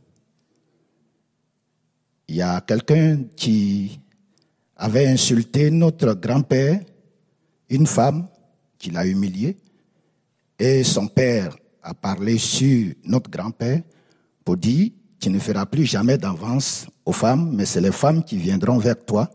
Il 2.27 2.35
y 2.35 2.41
a 2.41 2.61
quelqu'un 2.61 3.23
qui 3.35 3.99
avait 4.75 5.07
insulté 5.07 5.71
notre 5.71 6.13
grand-père, 6.13 6.79
une 7.69 7.87
femme 7.87 8.27
qui 8.77 8.91
l'a 8.91 9.05
humilié, 9.05 9.57
et 10.57 10.83
son 10.83 11.07
père 11.07 11.55
a 11.81 11.93
parlé 11.93 12.37
sur 12.37 12.93
notre 13.03 13.29
grand-père 13.29 13.81
pour 14.45 14.57
dire 14.57 14.91
tu 15.19 15.29
ne 15.29 15.39
feras 15.39 15.65
plus 15.65 15.85
jamais 15.85 16.17
d'avance 16.17 16.87
aux 17.05 17.11
femmes, 17.11 17.51
mais 17.55 17.65
c'est 17.65 17.81
les 17.81 17.91
femmes 17.91 18.23
qui 18.23 18.37
viendront 18.37 18.77
vers 18.77 19.03
toi 19.03 19.29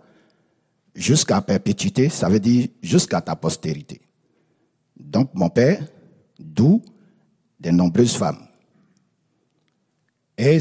jusqu'à 0.95 1.41
perpétuité, 1.41 2.09
ça 2.09 2.29
veut 2.29 2.41
dire 2.41 2.69
jusqu'à 2.83 3.21
ta 3.21 3.37
postérité. 3.37 4.06
Donc 4.99 5.31
mon 5.35 5.49
père, 5.49 5.83
d'où 6.39 6.83
de 7.61 7.71
nombreuses 7.71 8.17
femmes. 8.17 8.47
Et 10.39 10.59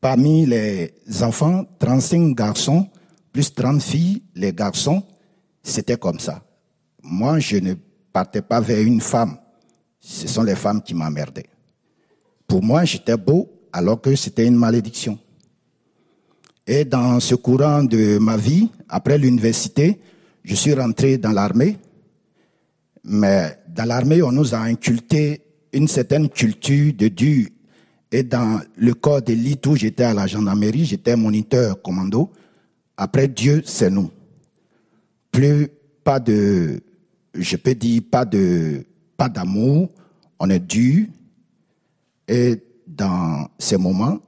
parmi 0.00 0.46
les 0.46 0.92
enfants, 1.22 1.64
35 1.78 2.34
garçons, 2.34 2.88
plus 3.32 3.52
30 3.52 3.82
filles, 3.82 4.22
les 4.34 4.52
garçons, 4.52 5.02
c'était 5.62 5.96
comme 5.96 6.18
ça. 6.20 6.42
Moi, 7.02 7.38
je 7.38 7.56
ne 7.56 7.74
partais 8.12 8.42
pas 8.42 8.60
vers 8.60 8.80
une 8.80 9.00
femme. 9.00 9.36
Ce 10.00 10.28
sont 10.28 10.42
les 10.42 10.54
femmes 10.54 10.82
qui 10.82 10.94
m'emmerdaient. 10.94 11.48
Pour 12.46 12.62
moi, 12.62 12.84
j'étais 12.84 13.16
beau 13.16 13.50
alors 13.72 14.00
que 14.00 14.14
c'était 14.14 14.46
une 14.46 14.56
malédiction. 14.56 15.18
Et 16.66 16.84
dans 16.84 17.18
ce 17.20 17.34
courant 17.34 17.82
de 17.82 18.18
ma 18.18 18.36
vie, 18.36 18.68
après 18.88 19.18
l'université, 19.18 20.00
je 20.44 20.54
suis 20.54 20.74
rentré 20.74 21.18
dans 21.18 21.32
l'armée. 21.32 21.78
Mais 23.08 23.58
dans 23.66 23.86
l'armée, 23.86 24.22
on 24.22 24.32
nous 24.32 24.54
a 24.54 24.58
inculté 24.58 25.40
une 25.72 25.88
certaine 25.88 26.28
culture 26.28 26.92
de 26.92 27.08
Dieu. 27.08 27.48
Et 28.12 28.22
dans 28.22 28.60
le 28.76 28.94
corps 28.94 29.22
d'élite 29.22 29.66
où 29.66 29.76
j'étais 29.76 30.04
à 30.04 30.14
la 30.14 30.26
gendarmerie, 30.26 30.84
j'étais 30.84 31.16
moniteur 31.16 31.80
commando. 31.80 32.30
Après 32.96 33.28
Dieu, 33.28 33.62
c'est 33.64 33.90
nous. 33.90 34.10
Plus 35.30 35.68
pas 36.04 36.20
de, 36.20 36.82
je 37.34 37.56
peux 37.56 37.74
dire 37.74 38.02
pas 38.10 38.24
de, 38.24 38.84
pas 39.16 39.28
d'amour. 39.28 39.90
On 40.38 40.50
est 40.50 40.58
dur. 40.58 41.06
Et 42.26 42.62
dans 42.86 43.48
ces 43.58 43.78
moments, 43.78 44.18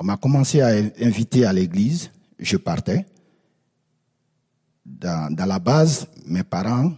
on 0.00 0.04
m'a 0.04 0.16
commencé 0.16 0.60
à 0.60 0.68
inviter 1.00 1.44
à 1.44 1.52
l'église. 1.52 2.10
Je 2.38 2.56
partais. 2.56 3.06
Dans, 4.84 5.32
dans 5.32 5.46
la 5.46 5.58
base, 5.58 6.06
mes 6.26 6.42
parents, 6.42 6.92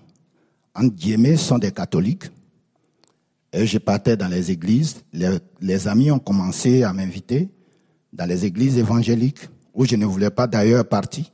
en 0.81 0.87
guillemets, 0.87 1.37
sont 1.37 1.59
des 1.59 1.73
catholiques. 1.73 2.25
Et 3.53 3.67
je 3.67 3.79
partais 3.79 4.17
dans 4.17 4.29
les 4.29 4.51
églises. 4.51 5.03
Les, 5.13 5.89
amis 5.89 6.11
ont 6.11 6.19
commencé 6.19 6.83
à 6.83 6.93
m'inviter 6.93 7.49
dans 8.13 8.27
les 8.27 8.45
églises 8.45 8.79
évangéliques 8.79 9.49
où 9.75 9.85
je 9.85 9.97
ne 9.97 10.07
voulais 10.07 10.31
pas 10.31 10.47
d'ailleurs 10.47 10.89
partir. 10.89 11.25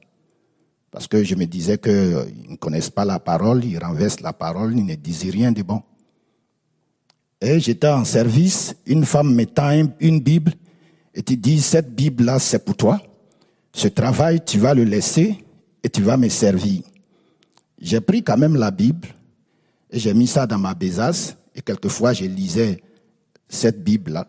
Parce 0.91 1.07
que 1.07 1.23
je 1.23 1.35
me 1.35 1.45
disais 1.45 1.79
qu'ils 1.79 2.51
ne 2.51 2.57
connaissent 2.57 2.91
pas 2.91 3.05
la 3.05 3.19
parole, 3.19 3.65
ils 3.65 3.79
renversent 3.79 4.21
la 4.21 4.33
parole, 4.33 4.77
ils 4.77 4.85
ne 4.85 4.95
disent 4.95 5.31
rien 5.31 5.53
de 5.53 5.63
bon. 5.63 5.83
Et 7.41 7.61
j'étais 7.61 7.89
en 7.89 8.05
service, 8.05 8.75
une 8.87 9.05
femme 9.05 9.35
mettant 9.35 9.71
une 10.01 10.21
Bible 10.21 10.53
et 11.15 11.23
tu 11.23 11.37
dis, 11.37 11.61
cette 11.61 11.95
Bible-là, 11.95 12.39
c'est 12.39 12.65
pour 12.65 12.77
toi. 12.77 13.01
Ce 13.73 13.89
travail, 13.89 14.43
tu 14.45 14.59
vas 14.59 14.75
le 14.75 14.85
laisser 14.85 15.39
et 15.83 15.89
tu 15.89 16.03
vas 16.03 16.17
me 16.17 16.29
servir. 16.29 16.83
J'ai 17.81 18.01
pris 18.01 18.23
quand 18.23 18.37
même 18.37 18.57
la 18.57 18.71
Bible 18.71 19.09
j'ai 19.99 20.15
mis 20.15 20.27
ça 20.27 20.47
dans 20.47 20.59
ma 20.59 20.75
besace 20.75 21.37
et 21.55 21.63
quelquefois 21.63 22.13
je 22.13 22.25
lisais 22.25 22.83
cette 23.49 23.83
Bible-là. 23.83 24.29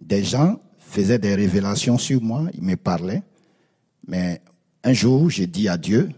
Des 0.00 0.24
gens 0.24 0.60
faisaient 0.78 1.18
des 1.18 1.34
révélations 1.34 1.98
sur 1.98 2.22
moi, 2.22 2.46
ils 2.54 2.62
me 2.62 2.76
parlaient, 2.76 3.22
mais 4.06 4.42
un 4.82 4.92
jour 4.92 5.30
j'ai 5.30 5.46
dit 5.46 5.68
à 5.68 5.76
Dieu, 5.76 6.10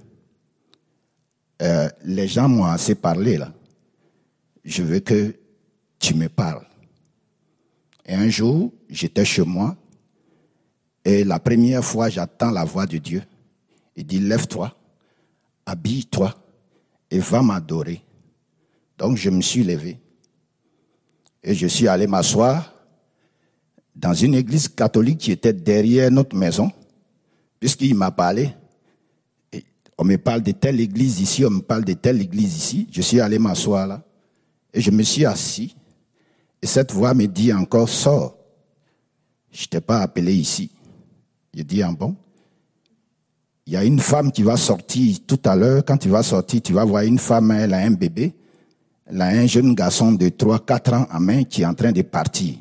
euh, 1.63 1.89
les 2.05 2.29
gens 2.29 2.49
m'ont 2.49 2.65
assez 2.65 2.95
parlé 2.95 3.39
là. 3.39 3.53
Je 4.65 4.83
veux 4.83 5.01
que 5.01 5.35
tu 5.99 6.15
me 6.15 6.29
parles. 6.29 6.67
Et 8.05 8.15
un 8.15 8.29
jour, 8.29 8.73
j'étais 8.89 9.25
chez 9.25 9.43
moi, 9.43 9.77
et 11.05 11.25
la 11.25 11.39
première 11.39 11.85
fois, 11.85 12.09
j'attends 12.09 12.51
la 12.51 12.65
voix 12.65 12.87
de 12.87 12.99
Dieu. 12.99 13.23
Il 13.95 14.05
dit, 14.07 14.19
lève-toi, 14.19 14.77
habille-toi, 15.65 16.35
et 17.11 17.21
va 17.21 17.43
m'adorer. 17.43 18.03
Donc 18.99 19.17
je 19.17 19.31
me 19.31 19.43
suis 19.43 19.65
levé, 19.65 19.99
et 21.43 21.55
je 21.55 21.67
suis 21.67 21.87
allé 21.87 22.07
m'asseoir 22.07 22.73
dans 23.95 24.15
une 24.15 24.35
église 24.35 24.69
catholique 24.69 25.19
qui 25.19 25.33
était 25.33 25.53
derrière 25.53 26.11
notre 26.11 26.37
maison, 26.37 26.71
puisqu'il 27.61 27.95
m'a 27.95 28.11
parlé. 28.11 28.53
On 29.99 30.05
me 30.05 30.17
parle 30.17 30.43
de 30.43 30.53
telle 30.53 30.81
église 30.81 31.21
ici, 31.21 31.45
on 31.45 31.51
me 31.51 31.63
parle 31.63 31.85
de 31.85 31.95
telle 31.95 32.21
église 32.21 32.55
ici. 32.57 32.87
Je 32.93 33.01
suis 33.01 33.21
allé 33.21 33.39
m'asseoir 33.39 33.87
là, 33.87 34.03
et 34.73 34.81
je 34.81 34.91
me 34.91 35.03
suis 35.03 35.25
assis. 35.25 35.75
Et 36.61 36.67
cette 36.67 36.93
voix 36.93 37.15
me 37.15 37.27
dit 37.27 37.53
encore, 37.53 37.89
sors. 37.89 38.37
Je 39.51 39.67
t'ai 39.67 39.81
pas 39.81 40.01
appelé 40.01 40.35
ici. 40.35 40.71
Je 41.55 41.63
dis, 41.63 41.83
ah 41.83 41.93
bon? 41.93 42.15
Il 43.67 43.73
y 43.73 43.77
a 43.77 43.85
une 43.85 44.01
femme 44.01 44.31
qui 44.31 44.43
va 44.43 44.57
sortir 44.57 45.17
tout 45.27 45.41
à 45.45 45.57
l'heure. 45.57 45.83
Quand 45.85 45.97
tu 45.97 46.09
vas 46.09 46.23
sortir, 46.23 46.61
tu 46.61 46.73
vas 46.73 46.85
voir 46.85 47.03
une 47.03 47.19
femme, 47.19 47.51
elle 47.51 47.73
a 47.73 47.79
un 47.79 47.91
bébé. 47.91 48.35
A 49.09 49.25
un 49.27 49.47
jeune 49.47 49.75
garçon 49.75 50.13
de 50.13 50.29
3, 50.29 50.65
4 50.65 50.93
ans 50.95 51.07
en 51.13 51.21
main 51.21 51.45
qui 51.45 51.63
est 51.63 51.67
en 51.67 51.75
train 51.75 51.93
de 51.93 52.03
partir. 52.03 52.55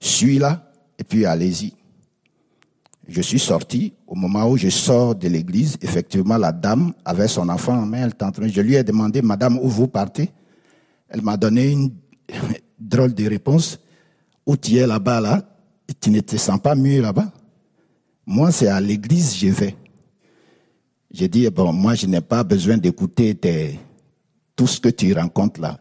Suis-la 0.00 0.70
et 0.98 1.04
puis 1.04 1.24
allez-y. 1.24 1.72
Je 3.08 3.22
suis 3.22 3.38
sorti. 3.38 3.94
Au 4.06 4.14
moment 4.14 4.48
où 4.48 4.56
je 4.56 4.68
sors 4.68 5.14
de 5.14 5.28
l'église, 5.28 5.76
effectivement, 5.82 6.36
la 6.36 6.52
dame 6.52 6.92
avait 7.04 7.28
son 7.28 7.48
enfant 7.48 7.74
en 7.74 7.86
main. 7.86 8.08
Je 8.08 8.60
lui 8.60 8.74
ai 8.74 8.84
demandé, 8.84 9.22
Madame, 9.22 9.58
où 9.58 9.68
vous 9.68 9.88
partez? 9.88 10.30
Elle 11.08 11.22
m'a 11.22 11.36
donné 11.36 11.70
une 11.70 11.90
drôle 12.78 13.14
de 13.14 13.26
réponse. 13.28 13.78
Où 14.46 14.56
tu 14.56 14.76
es 14.76 14.86
là-bas, 14.86 15.20
là, 15.20 15.42
tu 16.00 16.10
ne 16.10 16.20
te 16.20 16.36
sens 16.36 16.60
pas 16.60 16.74
mieux 16.74 17.00
là-bas? 17.00 17.30
Moi, 18.26 18.52
c'est 18.52 18.68
à 18.68 18.80
l'église 18.80 19.36
je 19.36 19.48
vais. 19.48 19.74
J'ai 21.10 21.28
dit, 21.28 21.48
bon, 21.48 21.72
moi, 21.72 21.94
je 21.94 22.06
n'ai 22.06 22.20
pas 22.20 22.44
besoin 22.44 22.76
d'écouter 22.76 23.38
tout 24.54 24.66
ce 24.66 24.78
que 24.80 24.90
tu 24.90 25.12
rencontres 25.14 25.60
là. 25.60 25.80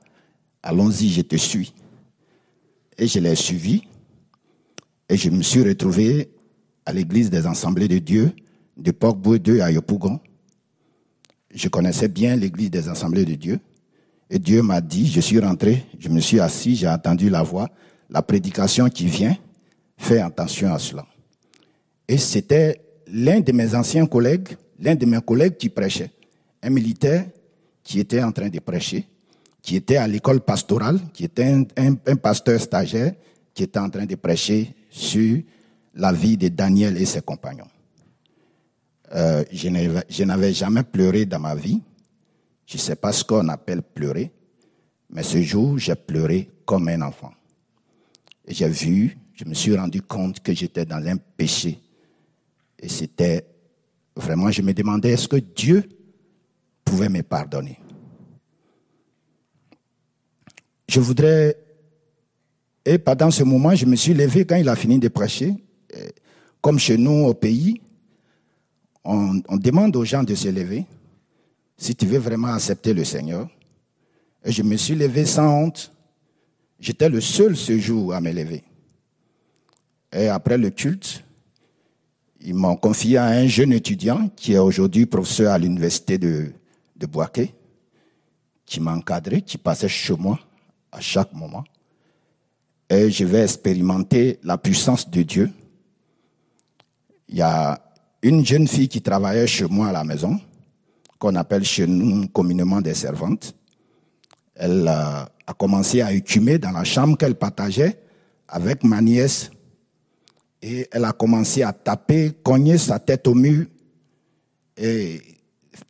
Allons-y, 0.67 1.07
je 1.07 1.21
te 1.21 1.37
suis. 1.37 1.73
Et 2.97 3.07
je 3.07 3.19
l'ai 3.19 3.35
suivi. 3.35 3.83
Et 5.07 5.15
je 5.15 5.29
me 5.29 5.41
suis 5.41 5.63
retrouvé 5.63 6.29
à 6.85 6.91
l'église 6.91 7.29
des 7.29 7.47
Assemblées 7.47 7.87
de 7.87 7.99
Dieu 7.99 8.33
de 8.75 8.91
Port-Boué 8.91 9.39
2 9.39 9.61
à 9.61 9.71
Yopougon. 9.71 10.19
Je 11.55 11.69
connaissais 11.69 12.09
bien 12.09 12.35
l'église 12.35 12.69
des 12.69 12.89
Assemblées 12.89 13.23
de 13.23 13.35
Dieu. 13.35 13.61
Et 14.29 14.39
Dieu 14.39 14.61
m'a 14.61 14.81
dit, 14.81 15.07
je 15.07 15.21
suis 15.21 15.39
rentré, 15.39 15.85
je 15.99 16.09
me 16.09 16.19
suis 16.19 16.41
assis, 16.41 16.75
j'ai 16.75 16.89
entendu 16.89 17.29
la 17.29 17.43
voix, 17.43 17.69
la 18.09 18.21
prédication 18.21 18.89
qui 18.89 19.05
vient, 19.05 19.37
fais 19.95 20.19
attention 20.19 20.73
à 20.73 20.79
cela. 20.79 21.07
Et 22.09 22.17
c'était 22.17 22.81
l'un 23.07 23.39
de 23.39 23.53
mes 23.53 23.73
anciens 23.73 24.05
collègues, 24.05 24.49
l'un 24.81 24.95
de 24.95 25.05
mes 25.05 25.21
collègues 25.21 25.55
qui 25.55 25.69
prêchait, 25.69 26.11
un 26.61 26.69
militaire 26.71 27.25
qui 27.85 28.01
était 28.01 28.21
en 28.21 28.33
train 28.33 28.49
de 28.49 28.59
prêcher, 28.59 29.07
qui 29.67 29.75
était 29.75 29.97
à 29.97 30.07
l'école 30.07 30.39
pastorale, 30.39 30.97
qui 31.13 31.25
était 31.25 31.43
un, 31.75 32.15
pasteur 32.15 32.57
stagiaire, 32.57 33.13
qui 33.53 33.63
était 33.63 33.79
en 33.79 33.89
train 33.89 34.05
de 34.05 34.15
prêcher 34.15 34.73
sur 34.89 35.41
la 35.93 36.13
vie 36.13 36.37
de 36.37 36.47
Daniel 36.47 36.95
et 36.95 37.03
ses 37.03 37.19
compagnons. 37.19 37.67
Euh, 39.13 39.43
je 39.51 40.23
n'avais 40.23 40.53
jamais 40.53 40.83
pleuré 40.83 41.25
dans 41.25 41.39
ma 41.39 41.53
vie. 41.53 41.81
Je 42.65 42.77
ne 42.77 42.79
sais 42.79 42.95
pas 42.95 43.11
ce 43.11 43.25
qu'on 43.25 43.49
appelle 43.49 43.81
pleurer, 43.81 44.31
mais 45.09 45.23
ce 45.23 45.41
jour, 45.41 45.77
j'ai 45.77 45.95
pleuré 45.95 46.49
comme 46.63 46.87
un 46.87 47.01
enfant. 47.01 47.33
Et 48.45 48.53
j'ai 48.53 48.69
vu, 48.69 49.17
je 49.33 49.43
me 49.43 49.53
suis 49.53 49.75
rendu 49.75 50.01
compte 50.01 50.39
que 50.39 50.53
j'étais 50.53 50.85
dans 50.85 51.05
un 51.05 51.17
péché. 51.17 51.77
Et 52.79 52.87
c'était 52.87 53.45
vraiment, 54.15 54.49
je 54.49 54.61
me 54.61 54.73
demandais, 54.73 55.09
est-ce 55.09 55.27
que 55.27 55.35
Dieu 55.35 55.83
pouvait 56.85 57.09
me 57.09 57.21
pardonner? 57.21 57.77
Je 60.87 60.99
voudrais, 60.99 61.57
et 62.85 62.97
pendant 62.97 63.29
ce 63.31 63.43
moment, 63.43 63.75
je 63.75 63.85
me 63.85 63.95
suis 63.95 64.13
levé 64.13 64.45
quand 64.45 64.55
il 64.55 64.69
a 64.69 64.75
fini 64.75 64.99
de 64.99 65.09
prêcher. 65.09 65.55
Comme 66.61 66.79
chez 66.79 66.97
nous 66.97 67.25
au 67.25 67.33
pays, 67.33 67.81
on, 69.03 69.41
on 69.47 69.57
demande 69.57 69.95
aux 69.95 70.05
gens 70.05 70.23
de 70.23 70.35
se 70.35 70.47
lever 70.47 70.85
si 71.77 71.95
tu 71.95 72.05
veux 72.05 72.17
vraiment 72.17 72.53
accepter 72.53 72.93
le 72.93 73.03
Seigneur, 73.03 73.47
Et 74.43 74.51
je 74.51 74.63
me 74.63 74.75
suis 74.77 74.95
levé 74.95 75.25
sans 75.25 75.63
honte. 75.63 75.91
J'étais 76.79 77.09
le 77.09 77.21
seul 77.21 77.55
ce 77.55 77.77
jour 77.77 78.13
à 78.13 78.21
me 78.21 78.31
lever. 78.31 78.63
Et 80.11 80.27
après 80.27 80.57
le 80.57 80.69
culte, 80.69 81.23
ils 82.41 82.55
m'ont 82.55 82.75
confié 82.75 83.17
à 83.17 83.25
un 83.25 83.47
jeune 83.47 83.73
étudiant 83.73 84.29
qui 84.35 84.53
est 84.53 84.57
aujourd'hui 84.57 85.05
professeur 85.05 85.51
à 85.51 85.57
l'université 85.57 86.17
de, 86.17 86.51
de 86.95 87.05
Boaké, 87.05 87.53
qui 88.65 88.79
m'a 88.79 88.93
encadré, 88.93 89.41
qui 89.41 89.57
passait 89.57 89.89
chez 89.89 90.15
moi 90.15 90.39
à 90.97 90.99
chaque 90.99 91.33
moment. 91.33 91.63
Et 92.89 93.11
je 93.11 93.25
vais 93.25 93.43
expérimenter 93.43 94.39
la 94.43 94.57
puissance 94.57 95.09
de 95.09 95.21
Dieu. 95.21 95.51
Il 97.29 97.37
y 97.37 97.41
a 97.41 97.79
une 98.23 98.45
jeune 98.45 98.67
fille 98.67 98.87
qui 98.87 99.01
travaillait 99.01 99.47
chez 99.47 99.65
moi 99.65 99.89
à 99.89 99.91
la 99.91 100.03
maison, 100.03 100.39
qu'on 101.19 101.35
appelle 101.35 101.63
chez 101.63 101.85
nous 101.85 102.27
communément 102.29 102.81
des 102.81 102.95
servantes. 102.95 103.53
Elle 104.55 104.87
euh, 104.87 105.23
a 105.45 105.53
commencé 105.57 106.01
à 106.01 106.11
écumer 106.13 106.57
dans 106.57 106.71
la 106.71 106.83
chambre 106.83 107.15
qu'elle 107.17 107.35
partageait 107.35 107.99
avec 108.47 108.83
ma 108.83 109.01
nièce 109.01 109.51
et 110.63 110.87
elle 110.91 111.05
a 111.05 111.11
commencé 111.11 111.61
à 111.61 111.73
taper, 111.73 112.31
cogner 112.43 112.79
sa 112.79 112.97
tête 112.97 113.27
au 113.27 113.35
mur 113.35 113.67
et 114.75 115.21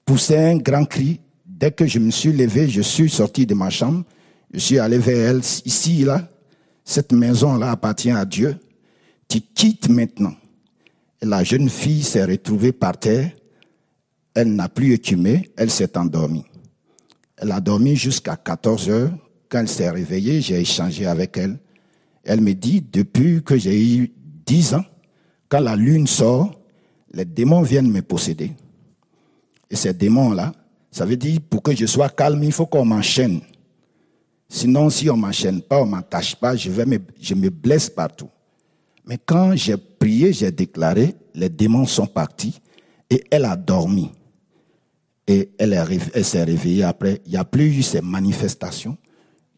pousser 0.04 0.38
un 0.38 0.58
grand 0.58 0.84
cri. 0.84 1.22
Dès 1.46 1.72
que 1.72 1.88
je 1.88 2.00
me 2.00 2.12
suis 2.12 2.34
levé, 2.34 2.68
je 2.68 2.82
suis 2.82 3.10
sorti 3.10 3.46
de 3.46 3.54
ma 3.54 3.70
chambre, 3.70 4.04
je 4.58 4.64
suis 4.64 4.80
allé 4.80 4.98
vers 4.98 5.30
elle. 5.30 5.42
Ici, 5.66 6.04
là, 6.04 6.28
cette 6.84 7.14
maison-là 7.14 7.70
appartient 7.70 8.10
à 8.10 8.26
Dieu. 8.26 8.58
Tu 9.28 9.40
quittes 9.40 9.88
maintenant. 9.88 10.34
Et 11.22 11.28
la 11.28 11.44
jeune 11.44 11.70
fille 11.70 12.02
s'est 12.02 12.26
retrouvée 12.26 12.72
par 12.72 12.98
terre. 12.98 13.32
Elle 14.34 14.56
n'a 14.56 14.68
plus 14.68 14.94
écumé, 14.94 15.52
elle 15.58 15.70
s'est 15.70 15.96
endormie. 15.96 16.44
Elle 17.38 17.52
a 17.52 17.60
dormi 17.60 17.96
jusqu'à 17.96 18.36
14 18.36 18.90
heures. 18.90 19.12
Quand 19.48 19.60
elle 19.60 19.68
s'est 19.68 19.92
réveillée, 19.92 20.42
j'ai 20.42 20.60
échangé 20.60 21.06
avec 21.06 21.38
elle. 21.38 21.60
Elle 22.24 22.42
me 22.42 22.54
dit, 22.54 22.82
depuis 22.82 23.44
que 23.44 23.58
j'ai 23.58 23.80
eu 23.80 24.12
dix 24.46 24.74
ans, 24.74 24.86
quand 25.50 25.60
la 25.60 25.76
lune 25.76 26.08
sort, 26.08 26.60
les 27.14 27.26
démons 27.26 27.62
viennent 27.62 27.92
me 27.92 28.02
posséder. 28.02 28.54
Et 29.70 29.76
ces 29.76 29.94
démons-là, 29.94 30.52
ça 30.90 31.06
veut 31.06 31.16
dire, 31.16 31.42
pour 31.48 31.62
que 31.62 31.76
je 31.76 31.86
sois 31.86 32.10
calme, 32.10 32.44
il 32.44 32.52
faut 32.52 32.66
qu'on 32.66 32.86
m'enchaîne. 32.86 33.42
Sinon, 34.50 34.90
si 34.90 35.10
on 35.10 35.18
m'enchaîne 35.18 35.62
pas, 35.62 35.82
on 35.82 35.86
m'attache 35.86 36.36
pas, 36.36 36.56
je, 36.56 36.70
vais 36.70 36.86
me, 36.86 37.00
je 37.20 37.36
me 37.36 37.50
blesse 37.50 37.90
partout. 37.90 38.30
Mais 39.06 39.18
quand 39.18 39.56
j'ai 39.56 39.78
prié, 39.78 40.34
j'ai 40.34 40.52
déclaré, 40.52 41.16
les 41.34 41.50
démons 41.50 41.86
sont 41.86 42.08
partis 42.08 42.60
et 43.10 43.24
elle 43.30 43.46
a 43.46 43.56
dormi. 43.56 44.12
Et 45.28 45.50
elle, 45.58 45.74
elle 46.14 46.26
s'est 46.26 46.44
réveillée 46.44 46.84
après. 46.84 47.22
Il 47.26 47.32
n'y 47.32 47.38
a 47.38 47.44
plus 47.44 47.80
eu 47.80 47.84
ces 47.84 48.02
manifestations 48.02 48.98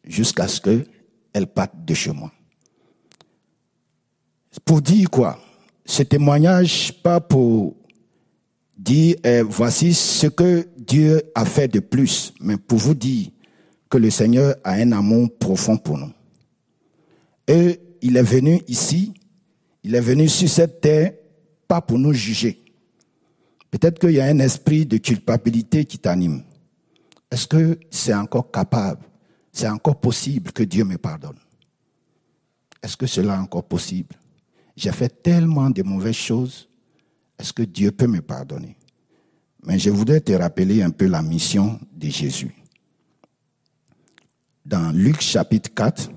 jusqu'à 0.04 0.48
ce 0.48 0.60
qu'elle 0.60 1.48
parte 1.48 1.74
de 1.86 1.94
chez 1.94 2.12
moi. 2.12 2.32
Pour 4.66 4.82
dire 4.82 5.10
quoi? 5.10 5.40
Ce 5.86 6.02
témoignage, 6.04 6.94
pas 7.04 7.20
pour 7.20 7.76
dire 8.78 9.16
eh, 9.24 9.42
voici 9.42 9.94
ce 9.94 10.28
que 10.28 10.68
Dieu 10.78 11.22
a 11.36 11.46
fait 11.46 11.68
de 11.68 11.80
plus, 11.80 12.34
mais 12.40 12.58
pour 12.58 12.80
vous 12.80 12.96
dire 12.96 13.28
que 13.90 13.98
le 13.98 14.10
Seigneur 14.10 14.56
a 14.64 14.74
un 14.74 14.92
amour 14.92 15.30
profond 15.38 15.78
pour 15.78 15.98
nous. 15.98 16.12
Et 17.48 17.80
il 18.02 18.18
est 18.18 18.24
venu 18.24 18.62
ici, 18.68 19.14
il 19.84 19.96
est 19.96 20.02
venu 20.02 20.30
sur 20.30 20.48
cette 20.48 20.82
terre, 20.82 21.14
pas 21.68 21.82
pour 21.82 21.98
nous 21.98 22.14
juger. 22.14 22.62
Peut-être 23.72 24.00
qu'il 24.00 24.12
y 24.12 24.20
a 24.20 24.26
un 24.26 24.40
esprit 24.40 24.86
de 24.86 24.98
culpabilité 24.98 25.86
qui 25.86 25.98
t'anime. 25.98 26.44
Est-ce 27.32 27.48
que 27.48 27.80
c'est 27.90 28.14
encore 28.14 28.52
capable, 28.52 29.06
c'est 29.52 29.70
encore 29.70 30.00
possible 30.00 30.52
que 30.52 30.64
Dieu 30.64 30.84
me 30.84 30.98
pardonne? 30.98 31.38
Est-ce 32.82 32.98
que 32.98 33.08
cela 33.08 33.36
est 33.36 33.40
encore 33.40 33.66
possible? 33.66 34.16
J'ai 34.76 34.92
fait 34.92 35.22
tellement 35.22 35.70
de 35.70 35.84
mauvaises 35.84 36.16
choses. 36.16 36.70
Est-ce 37.38 37.54
que 37.54 37.64
Dieu 37.64 37.92
peut 37.92 38.08
me 38.08 38.22
pardonner? 38.22 38.76
Mais 39.66 39.78
je 39.78 39.90
voudrais 39.90 40.22
te 40.22 40.32
rappeler 40.32 40.82
un 40.82 40.90
peu 40.90 41.08
la 41.08 41.22
mission 41.22 41.80
de 41.92 42.10
Jésus. 42.10 42.56
Dans 44.70 44.92
Luc 44.92 45.20
chapitre 45.20 45.74
4, 45.74 46.12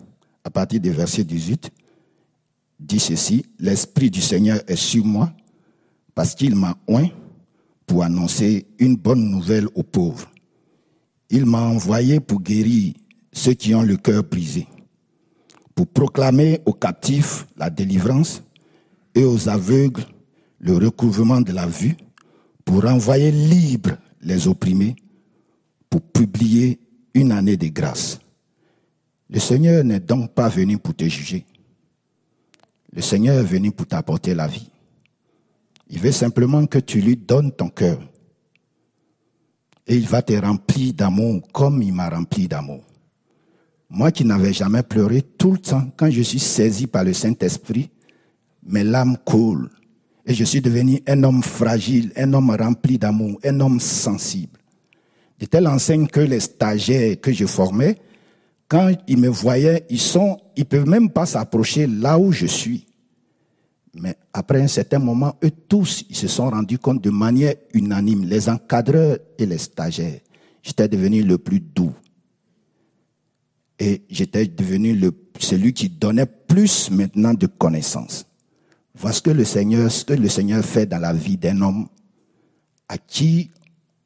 à 0.44 0.50
partir 0.50 0.78
du 0.78 0.90
verset 0.90 1.24
18, 1.24 1.70
dit 2.78 3.00
ceci, 3.00 3.46
L'Esprit 3.58 4.10
du 4.10 4.20
Seigneur 4.20 4.60
est 4.66 4.76
sur 4.76 5.06
moi 5.06 5.32
parce 6.14 6.34
qu'il 6.34 6.54
m'a 6.54 6.76
oint 6.86 7.08
pour 7.86 8.02
annoncer 8.02 8.66
une 8.78 8.96
bonne 8.96 9.30
nouvelle 9.30 9.68
aux 9.74 9.82
pauvres. 9.82 10.30
Il 11.30 11.46
m'a 11.46 11.62
envoyé 11.62 12.20
pour 12.20 12.42
guérir 12.42 12.92
ceux 13.32 13.54
qui 13.54 13.74
ont 13.74 13.80
le 13.80 13.96
cœur 13.96 14.22
brisé, 14.22 14.66
pour 15.74 15.86
proclamer 15.86 16.60
aux 16.66 16.74
captifs 16.74 17.46
la 17.56 17.70
délivrance 17.70 18.42
et 19.14 19.24
aux 19.24 19.48
aveugles 19.48 20.04
le 20.58 20.76
recouvrement 20.76 21.40
de 21.40 21.52
la 21.52 21.66
vue, 21.66 21.96
pour 22.66 22.84
envoyer 22.84 23.32
libres 23.32 23.96
les 24.20 24.46
opprimés, 24.46 24.94
pour 25.88 26.02
publier 26.02 26.80
une 27.14 27.32
année 27.32 27.56
de 27.56 27.68
grâce. 27.68 28.18
Le 29.32 29.40
Seigneur 29.40 29.82
n'est 29.82 29.98
donc 29.98 30.34
pas 30.34 30.50
venu 30.50 30.76
pour 30.76 30.94
te 30.94 31.04
juger. 31.04 31.46
Le 32.92 33.00
Seigneur 33.00 33.38
est 33.38 33.44
venu 33.44 33.72
pour 33.72 33.86
t'apporter 33.86 34.34
la 34.34 34.46
vie. 34.46 34.70
Il 35.88 36.00
veut 36.00 36.12
simplement 36.12 36.66
que 36.66 36.78
tu 36.78 37.00
lui 37.00 37.16
donnes 37.16 37.50
ton 37.50 37.70
cœur. 37.70 37.98
Et 39.86 39.96
il 39.96 40.06
va 40.06 40.20
te 40.20 40.34
remplir 40.34 40.92
d'amour 40.92 41.40
comme 41.50 41.80
il 41.80 41.94
m'a 41.94 42.10
rempli 42.10 42.46
d'amour. 42.46 42.84
Moi 43.88 44.12
qui 44.12 44.26
n'avais 44.26 44.52
jamais 44.52 44.82
pleuré 44.82 45.22
tout 45.22 45.52
le 45.52 45.58
temps, 45.58 45.90
quand 45.96 46.10
je 46.10 46.20
suis 46.20 46.38
saisi 46.38 46.86
par 46.86 47.02
le 47.02 47.14
Saint-Esprit, 47.14 47.88
mes 48.62 48.84
larmes 48.84 49.16
coulent. 49.24 49.70
Et 50.26 50.34
je 50.34 50.44
suis 50.44 50.60
devenu 50.60 51.02
un 51.06 51.22
homme 51.22 51.42
fragile, 51.42 52.12
un 52.16 52.34
homme 52.34 52.50
rempli 52.50 52.98
d'amour, 52.98 53.40
un 53.44 53.60
homme 53.60 53.80
sensible. 53.80 54.58
De 55.38 55.46
telle 55.46 55.68
enseigne 55.68 56.06
que 56.06 56.20
les 56.20 56.40
stagiaires 56.40 57.18
que 57.18 57.32
je 57.32 57.46
formais, 57.46 57.98
quand 58.72 58.90
ils 59.06 59.18
me 59.18 59.28
voyaient, 59.28 59.84
ils 59.90 60.00
sont, 60.00 60.38
ils 60.56 60.64
peuvent 60.64 60.88
même 60.88 61.10
pas 61.10 61.26
s'approcher 61.26 61.86
là 61.86 62.18
où 62.18 62.32
je 62.32 62.46
suis. 62.46 62.86
Mais 63.92 64.16
après 64.32 64.62
un 64.62 64.66
certain 64.66 64.98
moment, 64.98 65.36
eux 65.44 65.50
tous, 65.50 66.06
ils 66.08 66.16
se 66.16 66.26
sont 66.26 66.48
rendus 66.48 66.78
compte 66.78 67.04
de 67.04 67.10
manière 67.10 67.54
unanime, 67.74 68.24
les 68.24 68.48
encadreurs 68.48 69.18
et 69.36 69.44
les 69.44 69.58
stagiaires. 69.58 70.20
J'étais 70.62 70.88
devenu 70.88 71.22
le 71.22 71.36
plus 71.36 71.60
doux. 71.60 71.92
Et 73.78 74.04
j'étais 74.08 74.46
devenu 74.46 74.94
le, 74.94 75.12
celui 75.38 75.74
qui 75.74 75.90
donnait 75.90 76.24
plus 76.24 76.90
maintenant 76.90 77.34
de 77.34 77.46
connaissances. 77.46 78.24
Voilà 78.94 79.12
ce 79.12 79.20
que 79.20 79.30
le 79.32 79.44
Seigneur, 79.44 79.92
ce 79.92 80.06
que 80.06 80.14
le 80.14 80.30
Seigneur 80.30 80.64
fait 80.64 80.86
dans 80.86 80.98
la 80.98 81.12
vie 81.12 81.36
d'un 81.36 81.60
homme 81.60 81.88
à 82.88 82.96
qui 82.96 83.50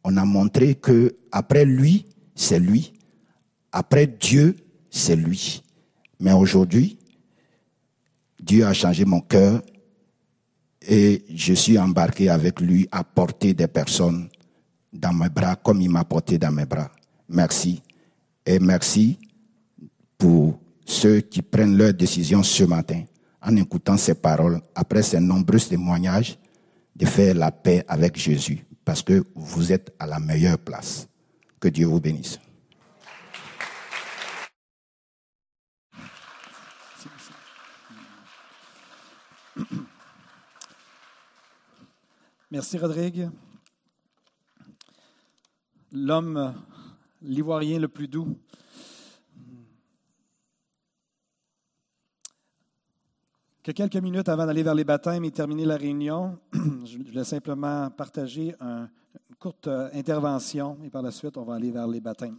on 0.02 0.16
a 0.16 0.24
montré 0.24 0.74
que 0.74 1.14
après 1.30 1.64
lui, 1.64 2.06
c'est 2.34 2.58
lui. 2.58 2.95
Après 3.78 4.06
Dieu, 4.06 4.56
c'est 4.88 5.16
lui. 5.16 5.62
Mais 6.18 6.32
aujourd'hui, 6.32 6.98
Dieu 8.40 8.64
a 8.64 8.72
changé 8.72 9.04
mon 9.04 9.20
cœur 9.20 9.60
et 10.80 11.22
je 11.28 11.52
suis 11.52 11.78
embarqué 11.78 12.30
avec 12.30 12.62
lui 12.62 12.88
à 12.90 13.04
porter 13.04 13.52
des 13.52 13.66
personnes 13.66 14.30
dans 14.90 15.12
mes 15.12 15.28
bras 15.28 15.56
comme 15.56 15.82
il 15.82 15.90
m'a 15.90 16.04
porté 16.04 16.38
dans 16.38 16.52
mes 16.52 16.64
bras. 16.64 16.90
Merci. 17.28 17.82
Et 18.46 18.58
merci 18.58 19.18
pour 20.16 20.58
ceux 20.86 21.20
qui 21.20 21.42
prennent 21.42 21.76
leurs 21.76 21.92
décisions 21.92 22.42
ce 22.42 22.64
matin 22.64 23.02
en 23.42 23.56
écoutant 23.56 23.98
ces 23.98 24.14
paroles, 24.14 24.58
après 24.74 25.02
ces 25.02 25.20
nombreux 25.20 25.60
témoignages, 25.60 26.38
de 26.94 27.04
faire 27.04 27.34
la 27.34 27.52
paix 27.52 27.84
avec 27.86 28.16
Jésus, 28.16 28.64
parce 28.86 29.02
que 29.02 29.22
vous 29.34 29.70
êtes 29.70 29.94
à 29.98 30.06
la 30.06 30.18
meilleure 30.18 30.58
place. 30.58 31.06
Que 31.60 31.68
Dieu 31.68 31.84
vous 31.86 32.00
bénisse. 32.00 32.38
Merci, 42.50 42.78
Rodrigue. 42.78 43.28
L'homme, 45.92 46.54
l'ivoirien 47.22 47.78
le 47.78 47.88
plus 47.88 48.08
doux, 48.08 48.38
que 53.62 53.72
quelques 53.72 53.96
minutes 53.96 54.28
avant 54.28 54.46
d'aller 54.46 54.62
vers 54.62 54.74
les 54.74 54.84
baptêmes 54.84 55.24
et 55.24 55.30
terminer 55.32 55.64
la 55.64 55.76
réunion, 55.76 56.38
je 56.52 56.98
voulais 56.98 57.24
simplement 57.24 57.90
partager 57.90 58.54
une 58.60 58.88
courte 59.40 59.66
euh, 59.66 59.88
intervention 59.92 60.78
et 60.84 60.90
par 60.90 61.02
la 61.02 61.10
suite, 61.10 61.36
on 61.36 61.44
va 61.44 61.54
aller 61.54 61.70
vers 61.72 61.88
les 61.88 62.00
baptêmes. 62.00 62.38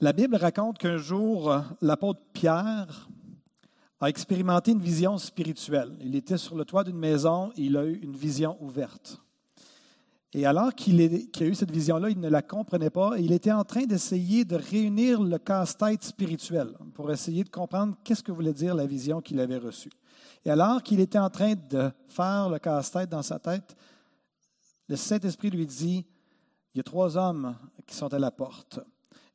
La 0.00 0.12
Bible 0.12 0.36
raconte 0.36 0.78
qu'un 0.78 0.98
jour, 0.98 1.54
l'apôtre 1.80 2.20
Pierre 2.32 3.08
a 4.02 4.08
expérimenté 4.08 4.72
une 4.72 4.80
vision 4.80 5.16
spirituelle. 5.16 5.92
Il 6.00 6.16
était 6.16 6.36
sur 6.36 6.56
le 6.56 6.64
toit 6.64 6.82
d'une 6.82 6.98
maison 6.98 7.52
il 7.56 7.76
a 7.76 7.84
eu 7.86 8.00
une 8.02 8.16
vision 8.16 8.56
ouverte. 8.60 9.22
Et 10.34 10.44
alors 10.44 10.74
qu'il 10.74 11.00
a 11.00 11.44
eu 11.44 11.54
cette 11.54 11.70
vision-là, 11.70 12.10
il 12.10 12.18
ne 12.18 12.28
la 12.28 12.42
comprenait 12.42 12.90
pas 12.90 13.16
et 13.16 13.22
il 13.22 13.32
était 13.32 13.52
en 13.52 13.64
train 13.64 13.84
d'essayer 13.84 14.44
de 14.44 14.56
réunir 14.56 15.22
le 15.22 15.38
casse-tête 15.38 16.02
spirituel 16.02 16.74
pour 16.94 17.12
essayer 17.12 17.44
de 17.44 17.50
comprendre 17.50 17.96
qu'est-ce 18.02 18.24
que 18.24 18.32
voulait 18.32 18.52
dire 18.52 18.74
la 18.74 18.86
vision 18.86 19.20
qu'il 19.20 19.38
avait 19.38 19.58
reçue. 19.58 19.92
Et 20.44 20.50
alors 20.50 20.82
qu'il 20.82 20.98
était 20.98 21.18
en 21.18 21.30
train 21.30 21.54
de 21.54 21.90
faire 22.08 22.48
le 22.48 22.58
casse-tête 22.58 23.10
dans 23.10 23.22
sa 23.22 23.38
tête, 23.38 23.76
le 24.88 24.96
Saint-Esprit 24.96 25.50
lui 25.50 25.66
dit, 25.66 26.04
il 26.74 26.78
y 26.78 26.80
a 26.80 26.84
trois 26.84 27.16
hommes 27.16 27.54
qui 27.86 27.94
sont 27.94 28.12
à 28.12 28.18
la 28.18 28.32
porte. 28.32 28.80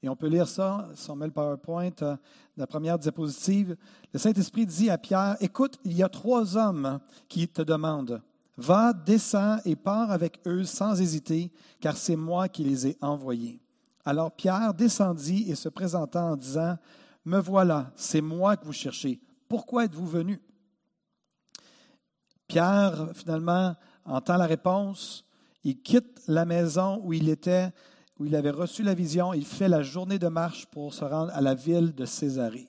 Et 0.04 0.10
on 0.10 0.16
peut 0.16 0.28
lire 0.28 0.48
ça, 0.48 0.88
si 0.96 1.10
on 1.10 1.16
met 1.16 1.26
le 1.26 1.32
PowerPoint, 1.32 1.90
euh, 2.04 2.16
la 2.56 2.68
première 2.68 3.00
diapositive. 3.00 3.76
Le 4.14 4.20
Saint-Esprit 4.20 4.66
dit 4.66 4.90
à 4.90 4.98
Pierre, 4.98 5.38
écoute, 5.40 5.80
il 5.84 5.94
y 5.94 6.04
a 6.04 6.10
trois 6.10 6.56
hommes 6.56 7.00
qui 7.28 7.48
te 7.48 7.62
demandent. 7.62 8.22
Va, 8.58 8.94
descends 8.94 9.58
et 9.66 9.76
pars 9.76 10.12
avec 10.12 10.40
eux 10.46 10.64
sans 10.64 11.00
hésiter, 11.00 11.52
car 11.80 11.98
c'est 11.98 12.16
moi 12.16 12.48
qui 12.48 12.64
les 12.64 12.88
ai 12.88 12.98
envoyés. 13.02 13.60
Alors 14.06 14.32
Pierre 14.32 14.74
descendit 14.74 15.50
et 15.50 15.56
se 15.56 15.70
présenta 15.70 16.24
en 16.24 16.36
disant, 16.36 16.78
Me 17.26 17.40
voilà, 17.40 17.92
c'est 17.96 18.22
moi 18.22 18.56
que 18.56 18.66
vous 18.66 18.74
cherchez. 18.74 19.20
Pourquoi 19.48 19.86
êtes-vous 19.86 20.08
venu? 20.08 20.42
Pierre, 22.48 23.10
finalement, 23.14 23.76
entend 24.06 24.38
la 24.38 24.46
réponse. 24.46 25.26
Il 25.64 25.82
quitte 25.82 26.22
la 26.28 26.46
maison 26.46 27.02
où 27.04 27.14
il 27.14 27.30
était, 27.30 27.72
où 28.20 28.26
il 28.26 28.36
avait 28.36 28.52
reçu 28.52 28.84
la 28.84 28.94
vision. 28.94 29.34
Il 29.34 29.46
fait 29.46 29.68
la 29.68 29.82
journée 29.82 30.20
de 30.20 30.28
marche 30.28 30.66
pour 30.68 30.94
se 30.94 31.06
rendre 31.06 31.32
à 31.34 31.42
la 31.42 31.54
ville 31.54 31.94
de 31.94 32.06
Césarée. 32.06 32.68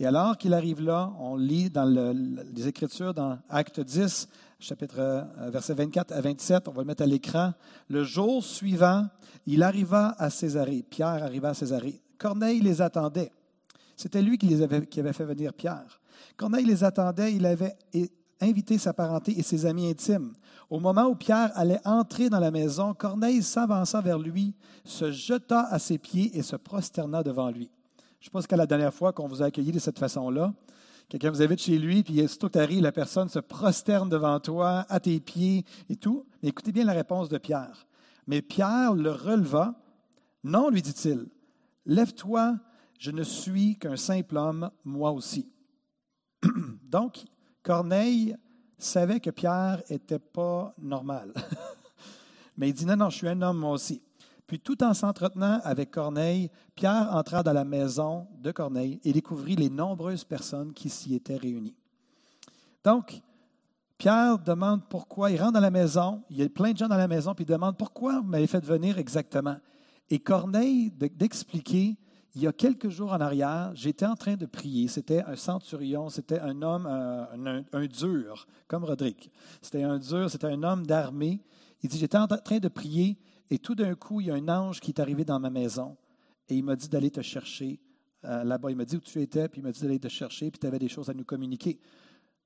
Et 0.00 0.06
alors 0.06 0.36
qu'il 0.36 0.54
arrive 0.54 0.82
là, 0.82 1.12
on 1.20 1.36
lit 1.36 1.70
dans 1.70 1.84
les 1.84 2.66
Écritures, 2.66 3.14
dans 3.14 3.38
Acte 3.48 3.78
10, 3.78 4.28
chapitre 4.58 4.96
euh, 4.98 5.50
verset 5.50 5.74
24 5.74 6.12
à 6.12 6.20
27, 6.20 6.68
on 6.68 6.72
va 6.72 6.82
le 6.82 6.86
mettre 6.86 7.02
à 7.02 7.06
l'écran. 7.06 7.52
Le 7.88 8.02
jour 8.02 8.42
suivant, 8.42 9.06
il 9.46 9.62
arriva 9.62 10.16
à 10.18 10.30
Césarée. 10.30 10.82
Pierre 10.88 11.22
arriva 11.22 11.50
à 11.50 11.54
Césarée. 11.54 12.02
Corneille 12.18 12.60
les 12.60 12.82
attendait. 12.82 13.30
C'était 13.96 14.22
lui 14.22 14.36
qui, 14.36 14.46
les 14.46 14.62
avait, 14.62 14.84
qui 14.86 14.98
avait 14.98 15.12
fait 15.12 15.24
venir 15.24 15.52
Pierre. 15.52 16.00
Corneille 16.36 16.64
les 16.64 16.82
attendait, 16.82 17.32
il 17.32 17.46
avait 17.46 17.76
invité 18.40 18.78
sa 18.78 18.92
parenté 18.92 19.38
et 19.38 19.42
ses 19.42 19.66
amis 19.66 19.88
intimes. 19.88 20.32
Au 20.70 20.80
moment 20.80 21.06
où 21.06 21.14
Pierre 21.14 21.50
allait 21.54 21.80
entrer 21.84 22.30
dans 22.30 22.40
la 22.40 22.50
maison, 22.50 22.94
Corneille 22.94 23.42
s'avança 23.42 24.00
vers 24.00 24.18
lui, 24.18 24.54
se 24.84 25.10
jeta 25.10 25.66
à 25.70 25.78
ses 25.78 25.98
pieds 25.98 26.36
et 26.36 26.42
se 26.42 26.56
prosterna 26.56 27.22
devant 27.22 27.50
lui. 27.50 27.70
Je 28.20 28.30
si 28.30 28.46
c'est 28.48 28.56
la 28.56 28.66
dernière 28.66 28.94
fois 28.94 29.12
qu'on 29.12 29.28
vous 29.28 29.42
a 29.42 29.46
accueilli 29.46 29.70
de 29.70 29.78
cette 29.78 29.98
façon-là. 29.98 30.54
Quelqu'un 31.10 31.30
vous 31.30 31.42
invite 31.42 31.60
chez 31.60 31.78
lui, 31.78 32.02
puis 32.02 32.26
tout 32.38 32.48
que 32.48 32.80
la 32.80 32.92
personne 32.92 33.28
se 33.28 33.38
prosterne 33.38 34.08
devant 34.08 34.40
toi, 34.40 34.86
à 34.88 34.98
tes 34.98 35.20
pieds 35.20 35.64
et 35.90 35.96
tout. 35.96 36.24
Mais 36.42 36.48
écoutez 36.48 36.72
bien 36.72 36.84
la 36.84 36.94
réponse 36.94 37.28
de 37.28 37.36
Pierre. 37.36 37.86
Mais 38.26 38.40
Pierre 38.40 38.94
le 38.94 39.10
releva. 39.10 39.74
Non, 40.42 40.70
lui 40.70 40.80
dit-il, 40.80 41.26
lève-toi, 41.84 42.56
je 42.98 43.10
ne 43.10 43.22
suis 43.22 43.76
qu'un 43.78 43.96
simple 43.96 44.38
homme, 44.38 44.70
moi 44.84 45.12
aussi. 45.12 45.50
Donc, 46.82 47.24
Corneille 47.64 48.36
savait 48.78 49.18
que 49.18 49.30
Pierre 49.30 49.82
n'était 49.90 50.18
pas 50.20 50.74
normal. 50.78 51.32
Mais 52.56 52.68
il 52.68 52.74
dit, 52.74 52.86
non, 52.86 52.94
non, 52.94 53.10
je 53.10 53.16
suis 53.16 53.28
un 53.28 53.40
homme, 53.42 53.58
moi 53.58 53.72
aussi. 53.72 54.00
Puis 54.46 54.60
tout 54.60 54.84
en 54.84 54.92
s'entretenant 54.92 55.60
avec 55.64 55.90
Corneille, 55.90 56.50
Pierre 56.76 57.08
entra 57.10 57.42
dans 57.42 57.54
la 57.54 57.64
maison 57.64 58.28
de 58.38 58.52
Corneille 58.52 59.00
et 59.02 59.12
découvrit 59.12 59.56
les 59.56 59.70
nombreuses 59.70 60.24
personnes 60.24 60.74
qui 60.74 60.90
s'y 60.90 61.14
étaient 61.14 61.38
réunies. 61.38 61.74
Donc, 62.84 63.22
Pierre 63.96 64.38
demande 64.38 64.82
pourquoi, 64.90 65.30
il 65.30 65.40
rentre 65.40 65.54
dans 65.54 65.60
la 65.60 65.70
maison, 65.70 66.22
il 66.28 66.36
y 66.36 66.42
a 66.42 66.48
plein 66.50 66.72
de 66.72 66.76
gens 66.76 66.88
dans 66.88 66.98
la 66.98 67.08
maison, 67.08 67.34
puis 67.34 67.46
il 67.46 67.48
demande 67.48 67.78
pourquoi 67.78 68.20
vous 68.20 68.26
m'avez 68.26 68.46
fait 68.46 68.62
venir 68.62 68.98
exactement. 68.98 69.56
Et 70.10 70.18
Corneille 70.18 70.90
d'expliquer, 70.90 71.96
il 72.34 72.42
y 72.42 72.46
a 72.46 72.52
quelques 72.52 72.88
jours 72.88 73.12
en 73.12 73.20
arrière, 73.20 73.70
j'étais 73.74 74.06
en 74.06 74.16
train 74.16 74.34
de 74.34 74.46
prier. 74.46 74.88
C'était 74.88 75.22
un 75.22 75.36
centurion, 75.36 76.08
c'était 76.08 76.40
un 76.40 76.62
homme, 76.62 76.86
un, 76.86 77.64
un 77.72 77.86
dur, 77.86 78.46
comme 78.66 78.84
Rodrigue. 78.84 79.30
C'était 79.62 79.84
un 79.84 79.98
dur, 79.98 80.28
c'était 80.28 80.48
un 80.48 80.62
homme 80.64 80.84
d'armée. 80.84 81.40
Il 81.82 81.88
dit, 81.88 81.98
j'étais 81.98 82.18
en 82.18 82.26
train 82.26 82.58
de 82.58 82.68
prier 82.68 83.18
et 83.50 83.58
tout 83.58 83.74
d'un 83.74 83.94
coup, 83.94 84.20
il 84.20 84.28
y 84.28 84.30
a 84.30 84.34
un 84.34 84.48
ange 84.48 84.80
qui 84.80 84.90
est 84.90 85.00
arrivé 85.00 85.24
dans 85.24 85.38
ma 85.38 85.50
maison 85.50 85.96
et 86.48 86.56
il 86.56 86.64
m'a 86.64 86.76
dit 86.76 86.88
d'aller 86.88 87.10
te 87.10 87.20
chercher 87.22 87.80
euh, 88.24 88.42
là-bas. 88.42 88.70
Il 88.70 88.76
m'a 88.76 88.84
dit 88.84 88.96
où 88.96 89.00
tu 89.00 89.20
étais, 89.20 89.48
puis 89.48 89.60
il 89.60 89.64
m'a 89.64 89.70
dit 89.70 89.80
d'aller 89.82 90.00
te 90.00 90.08
chercher, 90.08 90.50
puis 90.50 90.58
tu 90.58 90.66
avais 90.66 90.78
des 90.78 90.88
choses 90.88 91.10
à 91.10 91.14
nous 91.14 91.24
communiquer. 91.24 91.78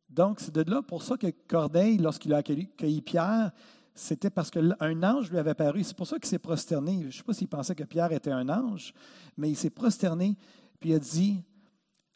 Donc, 0.09 0.41
c'est 0.41 0.55
de 0.55 0.69
là 0.71 0.83
pour 0.83 1.03
ça 1.03 1.17
que 1.17 1.29
Corneille, 1.47 1.99
lorsqu'il 1.99 2.33
a 2.35 2.39
accueilli, 2.39 3.03
Pierre, 3.03 3.53
c'était 3.99 4.31
parce 4.31 4.51
qu'un 4.51 5.03
ange 5.03 5.31
lui 5.31 5.39
avait 5.39 5.55
paru. 5.55 5.83
C'est 5.83 5.97
pour 5.97 6.07
ça 6.07 6.19
qu'il 6.19 6.29
s'est 6.29 6.39
prosterné. 6.39 7.01
Je 7.03 7.07
ne 7.07 7.11
sais 7.11 7.23
pas 7.23 7.35
s'il 7.35 7.49
pensait 7.49 7.75
que 7.75 7.85
Pierre 7.85 8.13
était 8.13 8.31
un 8.31 8.49
ange, 8.49 8.95
mais 9.37 9.51
il 9.51 9.57
s'est 9.57 9.71
prosterné, 9.71 10.37
puis 10.79 10.91
il 10.91 10.95
a 10.95 10.99
dit, 10.99 11.43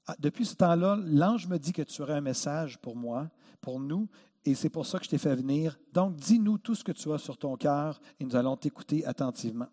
ah, 0.07 0.15
depuis 0.19 0.47
ce 0.47 0.55
temps-là, 0.55 0.99
l'ange 1.05 1.47
me 1.49 1.59
dit 1.59 1.73
que 1.73 1.83
tu 1.83 2.03
aurais 2.03 2.15
un 2.15 2.21
message 2.21 2.79
pour 2.79 2.97
moi, 2.97 3.29
pour 3.61 3.81
nous, 3.81 4.09
et 4.45 4.55
c'est 4.55 4.71
pour 4.71 4.87
ça 4.87 4.99
que 4.99 5.05
je 5.05 5.11
t'ai 5.11 5.19
fait 5.19 5.35
venir. 5.35 5.79
Donc, 5.93 6.17
dis-nous 6.17 6.59
tout 6.59 6.75
ce 6.75 6.85
que 6.85 6.93
tu 6.93 7.13
as 7.13 7.19
sur 7.19 7.37
ton 7.37 7.57
cœur 7.57 8.01
et 8.19 8.25
nous 8.25 8.37
allons 8.37 8.57
t'écouter 8.57 9.05
attentivement. 9.05 9.69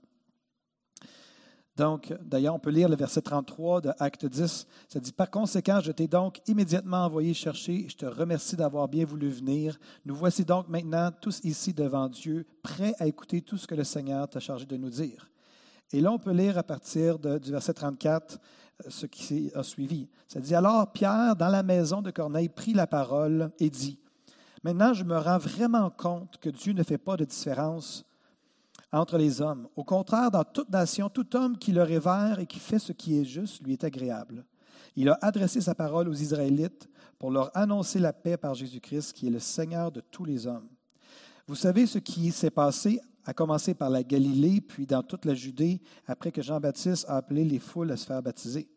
Donc, 1.80 2.14
d'ailleurs, 2.22 2.56
on 2.56 2.60
peut 2.60 2.72
lire 2.72 2.90
le 2.90 2.98
verset 2.98 3.22
33 3.22 3.80
de 3.80 3.92
Acte 4.00 4.26
10. 4.26 4.68
Ça 4.90 5.00
dit 5.00 5.14
Par 5.14 5.32
conséquent, 5.32 5.80
je 5.82 5.94
t'ai 5.94 6.10
donc 6.10 6.42
immédiatement 6.46 7.06
envoyé 7.06 7.34
chercher. 7.34 7.86
Je 7.88 7.96
te 7.96 8.06
remercie 8.06 8.58
d'avoir 8.58 8.90
bien 8.90 9.06
voulu 9.06 9.30
venir. 9.30 9.80
Nous 10.04 10.14
voici 10.14 10.44
donc 10.44 10.68
maintenant 10.68 11.10
tous 11.22 11.40
ici 11.46 11.74
devant 11.74 12.10
Dieu, 12.10 12.46
prêts 12.62 12.94
à 13.00 13.08
écouter 13.08 13.42
tout 13.42 13.56
ce 13.56 13.66
que 13.66 13.76
le 13.76 13.86
Seigneur 13.86 14.28
t'a 14.28 14.42
chargé 14.42 14.66
de 14.66 14.76
nous 14.76 14.90
dire. 14.90 15.30
Et 15.94 16.02
là, 16.02 16.12
on 16.12 16.20
peut 16.20 16.34
lire 16.34 16.58
à 16.58 16.64
partir 16.64 17.18
du 17.18 17.50
verset 17.50 17.74
34 17.74 18.38
euh, 18.86 18.90
ce 18.90 19.06
qui 19.06 19.50
a 19.56 19.64
suivi. 19.64 20.10
Ça 20.28 20.42
dit 20.42 20.56
Alors 20.56 20.92
Pierre, 20.92 21.38
dans 21.38 21.48
la 21.48 21.64
maison 21.64 22.02
de 22.02 22.12
Corneille, 22.12 22.50
prit 22.50 22.74
la 22.74 22.88
parole 22.88 23.52
et 23.58 23.70
dit 23.70 24.02
Maintenant, 24.66 24.94
je 24.94 25.06
me 25.06 25.18
rends 25.18 25.38
vraiment 25.38 25.90
compte 25.90 26.40
que 26.42 26.50
Dieu 26.50 26.74
ne 26.74 26.84
fait 26.84 26.98
pas 26.98 27.16
de 27.16 27.24
différence 27.24 28.04
entre 28.92 29.18
les 29.18 29.42
hommes. 29.42 29.68
Au 29.76 29.84
contraire, 29.84 30.32
dans 30.32 30.44
toute 30.44 30.70
nation, 30.70 31.10
tout 31.10 31.36
homme 31.36 31.58
qui 31.58 31.72
le 31.72 31.84
révère 31.84 32.40
et 32.40 32.46
qui 32.46 32.60
fait 32.60 32.80
ce 32.80 32.92
qui 32.92 33.20
est 33.20 33.26
juste 33.26 33.64
lui 33.64 33.74
est 33.74 33.84
agréable. 33.84 34.46
Il 34.96 35.10
a 35.10 35.18
adressé 35.22 35.62
sa 35.62 35.76
parole 35.76 36.10
aux 36.10 36.14
Israélites 36.14 36.90
pour 37.20 37.32
leur 37.32 37.56
annoncer 37.56 38.00
la 38.00 38.14
paix 38.14 38.38
par 38.38 38.56
Jésus-Christ, 38.56 39.14
qui 39.14 39.28
est 39.28 39.32
le 39.32 39.40
Seigneur 39.40 39.92
de 39.92 40.02
tous 40.02 40.26
les 40.26 40.48
hommes. 40.48 40.68
Vous 41.48 41.56
savez 41.56 41.86
ce 41.86 42.00
qui 42.00 42.32
s'est 42.32 42.50
passé, 42.50 43.00
à 43.26 43.34
commencer 43.34 43.74
par 43.74 43.90
la 43.90 44.04
Galilée, 44.04 44.62
puis 44.62 44.86
dans 44.86 45.04
toute 45.04 45.26
la 45.26 45.36
Judée, 45.36 45.82
après 46.08 46.32
que 46.32 46.42
Jean-Baptiste 46.42 47.06
a 47.08 47.18
appelé 47.18 47.44
les 47.44 47.60
foules 47.60 47.92
à 47.92 47.98
se 47.98 48.06
faire 48.06 48.24
baptiser. 48.24 48.70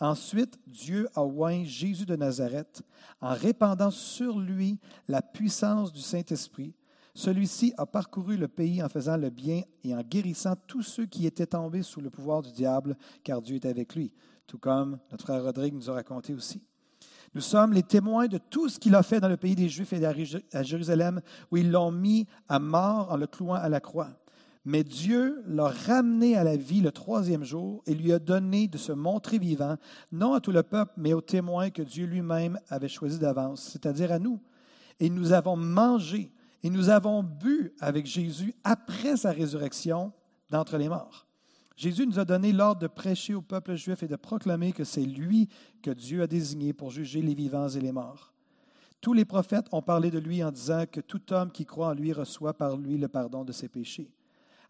Ensuite, 0.00 0.58
Dieu 0.66 1.08
a 1.14 1.22
oint 1.22 1.62
Jésus 1.64 2.06
de 2.06 2.16
Nazareth 2.16 2.82
en 3.20 3.34
répandant 3.34 3.90
sur 3.90 4.38
lui 4.38 4.78
la 5.08 5.20
puissance 5.20 5.92
du 5.92 6.00
Saint-Esprit. 6.00 6.74
Celui-ci 7.14 7.74
a 7.76 7.86
parcouru 7.86 8.36
le 8.36 8.48
pays 8.48 8.82
en 8.82 8.88
faisant 8.88 9.16
le 9.16 9.30
bien 9.30 9.62
et 9.82 9.94
en 9.94 10.02
guérissant 10.02 10.54
tous 10.66 10.82
ceux 10.82 11.06
qui 11.06 11.26
étaient 11.26 11.46
tombés 11.46 11.82
sous 11.82 12.00
le 12.00 12.10
pouvoir 12.10 12.42
du 12.42 12.52
diable, 12.52 12.96
car 13.24 13.42
Dieu 13.42 13.56
est 13.56 13.66
avec 13.66 13.94
lui, 13.94 14.12
tout 14.46 14.58
comme 14.58 14.98
notre 15.10 15.24
frère 15.24 15.42
Rodrigue 15.42 15.74
nous 15.74 15.90
a 15.90 15.94
raconté 15.94 16.34
aussi. 16.34 16.62
Nous 17.34 17.40
sommes 17.40 17.72
les 17.72 17.84
témoins 17.84 18.26
de 18.26 18.38
tout 18.38 18.68
ce 18.68 18.78
qu'il 18.78 18.94
a 18.94 19.02
fait 19.02 19.20
dans 19.20 19.28
le 19.28 19.36
pays 19.36 19.54
des 19.54 19.68
Juifs 19.68 19.92
et 19.92 20.04
à 20.04 20.62
Jérusalem, 20.62 21.20
où 21.50 21.56
ils 21.56 21.70
l'ont 21.70 21.92
mis 21.92 22.26
à 22.48 22.58
mort 22.58 23.12
en 23.12 23.16
le 23.16 23.26
clouant 23.26 23.54
à 23.54 23.68
la 23.68 23.80
croix. 23.80 24.10
Mais 24.64 24.84
Dieu 24.84 25.42
l'a 25.46 25.68
ramené 25.68 26.36
à 26.36 26.44
la 26.44 26.56
vie 26.56 26.80
le 26.80 26.92
troisième 26.92 27.44
jour 27.44 27.82
et 27.86 27.94
lui 27.94 28.12
a 28.12 28.18
donné 28.18 28.68
de 28.68 28.76
se 28.76 28.92
montrer 28.92 29.38
vivant, 29.38 29.76
non 30.12 30.34
à 30.34 30.40
tout 30.40 30.52
le 30.52 30.62
peuple, 30.62 30.92
mais 30.96 31.14
aux 31.14 31.22
témoins 31.22 31.70
que 31.70 31.82
Dieu 31.82 32.04
lui-même 32.04 32.58
avait 32.68 32.88
choisis 32.88 33.18
d'avance, 33.18 33.62
c'est-à-dire 33.62 34.12
à 34.12 34.18
nous. 34.18 34.40
Et 34.98 35.08
nous 35.08 35.32
avons 35.32 35.56
mangé 35.56 36.30
et 36.62 36.70
nous 36.70 36.88
avons 36.88 37.22
bu 37.22 37.72
avec 37.80 38.06
Jésus 38.06 38.54
après 38.64 39.16
sa 39.16 39.32
résurrection 39.32 40.12
d'entre 40.50 40.76
les 40.76 40.88
morts. 40.88 41.26
Jésus 41.76 42.06
nous 42.06 42.18
a 42.18 42.26
donné 42.26 42.52
l'ordre 42.52 42.82
de 42.82 42.86
prêcher 42.86 43.34
au 43.34 43.40
peuple 43.40 43.74
juif 43.74 44.02
et 44.02 44.08
de 44.08 44.16
proclamer 44.16 44.72
que 44.72 44.84
c'est 44.84 45.00
lui 45.00 45.48
que 45.82 45.90
Dieu 45.90 46.22
a 46.22 46.26
désigné 46.26 46.74
pour 46.74 46.90
juger 46.90 47.22
les 47.22 47.34
vivants 47.34 47.68
et 47.68 47.80
les 47.80 47.92
morts. 47.92 48.34
Tous 49.00 49.14
les 49.14 49.24
prophètes 49.24 49.66
ont 49.72 49.80
parlé 49.80 50.10
de 50.10 50.18
lui 50.18 50.44
en 50.44 50.50
disant 50.50 50.84
que 50.90 51.00
tout 51.00 51.32
homme 51.32 51.50
qui 51.50 51.64
croit 51.64 51.88
en 51.88 51.94
lui 51.94 52.12
reçoit 52.12 52.52
par 52.52 52.76
lui 52.76 52.98
le 52.98 53.08
pardon 53.08 53.44
de 53.44 53.52
ses 53.52 53.68
péchés. 53.68 54.10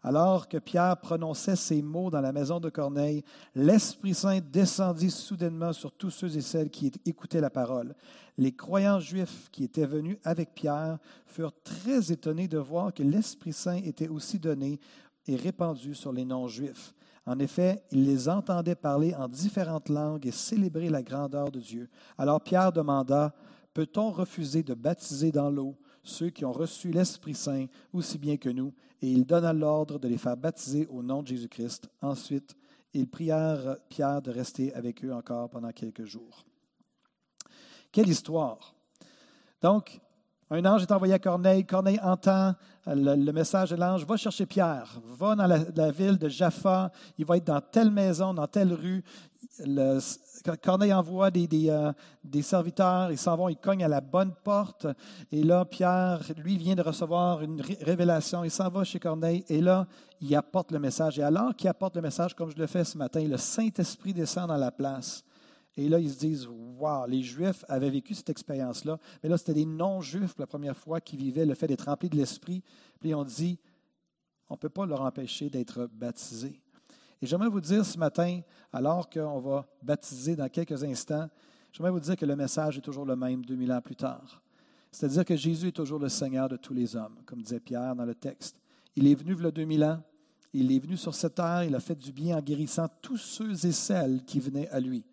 Alors 0.03 0.47
que 0.47 0.57
Pierre 0.57 0.97
prononçait 0.97 1.55
ces 1.55 1.81
mots 1.81 2.09
dans 2.09 2.21
la 2.21 2.31
maison 2.31 2.59
de 2.59 2.69
Corneille, 2.69 3.23
l'Esprit 3.53 4.15
Saint 4.15 4.39
descendit 4.39 5.11
soudainement 5.11 5.73
sur 5.73 5.91
tous 5.91 6.09
ceux 6.09 6.35
et 6.35 6.41
celles 6.41 6.69
qui 6.71 6.91
écoutaient 7.05 7.41
la 7.41 7.51
parole. 7.51 7.93
Les 8.37 8.51
croyants 8.51 8.99
juifs 8.99 9.49
qui 9.51 9.63
étaient 9.63 9.85
venus 9.85 10.17
avec 10.23 10.55
Pierre 10.55 10.97
furent 11.27 11.53
très 11.63 12.11
étonnés 12.11 12.47
de 12.47 12.57
voir 12.57 12.93
que 12.93 13.03
l'Esprit 13.03 13.53
Saint 13.53 13.77
était 13.77 14.07
aussi 14.07 14.39
donné 14.39 14.79
et 15.27 15.35
répandu 15.35 15.93
sur 15.93 16.11
les 16.11 16.25
non-juifs. 16.25 16.95
En 17.27 17.37
effet, 17.37 17.83
ils 17.91 18.03
les 18.03 18.27
entendaient 18.27 18.73
parler 18.73 19.13
en 19.13 19.27
différentes 19.27 19.89
langues 19.89 20.25
et 20.25 20.31
célébrer 20.31 20.89
la 20.89 21.03
grandeur 21.03 21.51
de 21.51 21.59
Dieu. 21.59 21.87
Alors 22.17 22.41
Pierre 22.41 22.71
demanda, 22.71 23.35
Peut-on 23.73 24.11
refuser 24.11 24.63
de 24.63 24.73
baptiser 24.73 25.31
dans 25.31 25.49
l'eau? 25.49 25.77
Ceux 26.03 26.29
qui 26.29 26.45
ont 26.45 26.51
reçu 26.51 26.91
l'Esprit 26.91 27.35
Saint 27.35 27.65
aussi 27.93 28.17
bien 28.17 28.37
que 28.37 28.49
nous, 28.49 28.73
et 29.01 29.11
ils 29.11 29.25
donna 29.25 29.53
l'ordre 29.53 29.99
de 29.99 30.07
les 30.07 30.17
faire 30.17 30.37
baptiser 30.37 30.87
au 30.87 31.01
nom 31.01 31.21
de 31.21 31.27
Jésus-Christ. 31.27 31.89
Ensuite, 32.01 32.55
ils 32.93 33.07
prièrent 33.07 33.77
Pierre 33.89 34.21
de 34.21 34.31
rester 34.31 34.73
avec 34.73 35.03
eux 35.03 35.13
encore 35.13 35.49
pendant 35.49 35.71
quelques 35.71 36.05
jours. 36.05 36.45
Quelle 37.91 38.09
histoire! 38.09 38.75
Donc, 39.61 39.99
un 40.51 40.65
ange 40.65 40.81
est 40.81 40.91
envoyé 40.91 41.13
à 41.13 41.19
Corneille. 41.19 41.65
Corneille 41.65 41.99
entend 42.03 42.53
le, 42.85 43.31
message 43.31 43.69
de 43.69 43.77
l'ange. 43.77 44.05
Va 44.05 44.17
chercher 44.17 44.45
Pierre. 44.45 44.99
Va 45.17 45.33
dans 45.33 45.47
la, 45.47 45.91
ville 45.91 46.17
de 46.17 46.27
Jaffa. 46.27 46.91
Il 47.17 47.25
va 47.25 47.37
être 47.37 47.47
dans 47.47 47.61
telle 47.61 47.89
maison, 47.89 48.33
dans 48.33 48.47
telle 48.47 48.73
rue. 48.73 49.01
Corneille 50.61 50.93
envoie 50.93 51.31
des, 51.31 51.47
euh, 51.69 51.93
des, 52.21 52.41
serviteurs. 52.41 53.11
Ils 53.11 53.17
s'en 53.17 53.37
vont, 53.37 53.47
ils 53.47 53.55
cognent 53.55 53.85
à 53.85 53.87
la 53.87 54.01
bonne 54.01 54.33
porte. 54.43 54.87
Et 55.31 55.41
là, 55.41 55.63
Pierre, 55.63 56.19
lui, 56.35 56.57
vient 56.57 56.75
de 56.75 56.81
recevoir 56.81 57.41
une 57.41 57.61
révélation. 57.61 58.43
Il 58.43 58.51
s'en 58.51 58.67
va 58.67 58.83
chez 58.83 58.99
Corneille. 58.99 59.45
Et 59.47 59.61
là, 59.61 59.87
il 60.19 60.35
apporte 60.35 60.73
le 60.73 60.79
message. 60.79 61.17
Et 61.17 61.23
alors 61.23 61.55
qu'il 61.55 61.69
apporte 61.69 61.95
le 61.95 62.01
message, 62.01 62.33
comme 62.35 62.51
je 62.51 62.57
le 62.57 62.67
fais 62.67 62.83
ce 62.83 62.97
matin, 62.97 63.23
le 63.23 63.37
Saint-Esprit 63.37 64.13
descend 64.13 64.49
dans 64.49 64.57
la 64.57 64.71
place. 64.71 65.23
Et 65.77 65.87
là, 65.87 65.99
ils 65.99 66.11
se 66.11 66.19
disent, 66.19 66.47
wow, 66.47 67.05
les 67.07 67.21
Juifs 67.21 67.63
avaient 67.67 67.89
vécu 67.89 68.13
cette 68.13 68.29
expérience-là. 68.29 68.99
Mais 69.23 69.29
là, 69.29 69.37
c'était 69.37 69.53
des 69.53 69.65
non-Juifs 69.65 70.35
la 70.37 70.47
première 70.47 70.75
fois 70.75 70.99
qui 70.99 71.15
vivaient 71.15 71.45
le 71.45 71.55
fait 71.55 71.67
d'être 71.67 71.85
remplis 71.85 72.09
de 72.09 72.17
l'Esprit. 72.17 72.61
Puis 72.99 73.15
on 73.15 73.23
dit, 73.23 73.57
on 74.49 74.55
ne 74.55 74.59
peut 74.59 74.69
pas 74.69 74.85
leur 74.85 75.01
empêcher 75.01 75.49
d'être 75.49 75.89
baptisés. 75.93 76.61
Et 77.21 77.27
j'aimerais 77.27 77.49
vous 77.49 77.61
dire 77.61 77.85
ce 77.85 77.97
matin, 77.97 78.41
alors 78.73 79.09
qu'on 79.09 79.39
va 79.39 79.67
baptiser 79.81 80.35
dans 80.35 80.49
quelques 80.49 80.83
instants, 80.83 81.29
j'aimerais 81.71 81.91
vous 81.91 81.99
dire 81.99 82.15
que 82.17 82.25
le 82.25 82.35
message 82.35 82.77
est 82.77 82.81
toujours 82.81 83.05
le 83.05 83.15
même 83.15 83.45
2000 83.45 83.71
ans 83.71 83.81
plus 83.81 83.95
tard. 83.95 84.41
C'est-à-dire 84.91 85.23
que 85.23 85.35
Jésus 85.35 85.69
est 85.69 85.71
toujours 85.71 85.99
le 85.99 86.09
Seigneur 86.09 86.49
de 86.49 86.57
tous 86.57 86.73
les 86.73 86.95
hommes, 86.95 87.15
comme 87.25 87.41
disait 87.41 87.59
Pierre 87.61 87.95
dans 87.95 88.05
le 88.05 88.15
texte. 88.15 88.59
Il 88.95 89.07
est 89.07 89.15
venu 89.15 89.45
a 89.45 89.51
2000 89.51 89.83
ans, 89.85 90.03
il 90.53 90.71
est 90.71 90.79
venu 90.79 90.97
sur 90.97 91.15
cette 91.15 91.35
terre, 91.35 91.63
il 91.63 91.75
a 91.75 91.79
fait 91.79 91.95
du 91.95 92.11
bien 92.11 92.37
en 92.37 92.41
guérissant 92.41 92.87
tous 93.01 93.17
ceux 93.17 93.65
et 93.65 93.71
celles 93.71 94.25
qui 94.25 94.39
venaient 94.41 94.67
à 94.67 94.81
lui. 94.81 95.05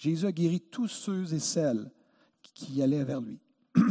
Jésus 0.00 0.26
a 0.26 0.32
guéri 0.32 0.62
tous 0.62 0.88
ceux 0.88 1.34
et 1.34 1.38
celles 1.38 1.90
qui 2.54 2.82
allaient 2.82 3.04
vers 3.04 3.20
lui. 3.20 3.38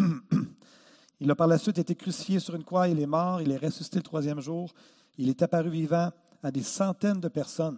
il 1.20 1.30
a 1.30 1.36
par 1.36 1.46
la 1.46 1.60
suite 1.60 1.78
été 1.78 1.94
crucifié 1.94 2.40
sur 2.40 2.56
une 2.56 2.64
croix, 2.64 2.88
il 2.88 3.00
est 3.00 3.06
mort, 3.06 3.42
il 3.42 3.52
est 3.52 3.64
ressuscité 3.64 3.98
le 3.98 4.04
troisième 4.04 4.40
jour, 4.40 4.74
il 5.20 5.30
est 5.30 5.40
apparu 5.44 5.70
vivant 5.70 6.10
à 6.42 6.50
des 6.50 6.64
centaines 6.64 7.20
de 7.20 7.28
personnes. 7.28 7.78